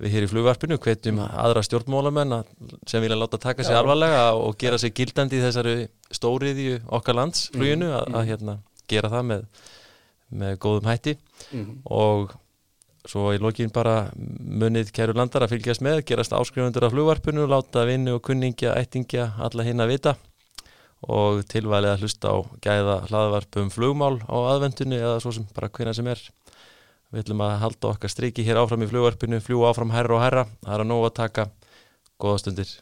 við 0.00 0.16
hér 0.16 0.26
í 0.26 0.30
flugvarpinu 0.30 0.78
hvetjum 0.80 1.20
aðra 1.26 1.62
stjórnmálamenn 1.66 2.38
að, 2.38 2.48
sem 2.88 3.04
vilja 3.04 3.18
láta 3.20 3.40
taka 3.42 3.66
sig 3.66 3.76
Já. 3.76 3.82
alvarlega 3.82 4.24
og 4.38 4.56
gera 4.58 4.80
sig 4.80 4.94
gildandi 4.96 5.38
í 5.38 5.44
þessari 5.44 5.76
stóriðju 6.12 6.80
okkar 6.98 7.20
landsfluginu 7.20 7.92
að, 7.92 8.08
að 8.16 8.28
hérna 8.32 8.56
gera 8.90 9.12
það 9.12 9.28
með, 9.28 9.44
með 10.32 10.58
góðum 10.62 10.88
hætti. 10.90 11.18
Mm. 11.52 11.82
og 11.84 12.32
svo 13.08 13.32
í 13.34 13.40
lokin 13.42 13.72
bara 13.74 14.12
munið 14.14 14.92
kæru 14.94 15.14
landar 15.16 15.42
að 15.46 15.56
fylgjast 15.56 15.82
með, 15.82 16.04
gerast 16.06 16.34
áskrifundur 16.36 16.86
af 16.86 16.92
flugvarpinu, 16.94 17.48
láta 17.50 17.86
vinnu 17.88 18.16
og 18.18 18.22
kunningja, 18.28 18.76
ættingja, 18.78 19.32
alla 19.42 19.66
hinn 19.66 19.82
að 19.82 19.94
vita. 19.96 20.14
Og 21.02 21.42
tilvalið 21.50 21.96
að 21.96 22.04
hlusta 22.04 22.30
á 22.30 22.36
gæða 22.62 23.00
hlaðvarp 23.08 23.58
um 23.58 23.72
flugmál 23.74 24.20
á 24.22 24.36
aðvendunni 24.52 25.00
eða 25.00 25.18
svo 25.24 25.34
sem 25.34 25.48
bara 25.56 25.72
hvena 25.74 25.96
sem 25.98 26.06
er. 26.06 26.22
Við 27.10 27.24
ætlum 27.24 27.42
að 27.42 27.58
halda 27.64 27.90
okkar 27.90 28.12
striki 28.12 28.46
hér 28.46 28.62
áfram 28.62 28.86
í 28.86 28.90
flugvarpinu, 28.92 29.42
fljúa 29.42 29.72
áfram 29.72 29.90
herra 29.96 30.16
og 30.16 30.22
herra, 30.22 30.46
það 30.62 30.78
er 30.78 30.86
að 30.86 30.90
nóg 30.92 31.10
að 31.10 31.18
taka. 31.18 31.50
Góða 32.22 32.44
stundir 32.44 32.76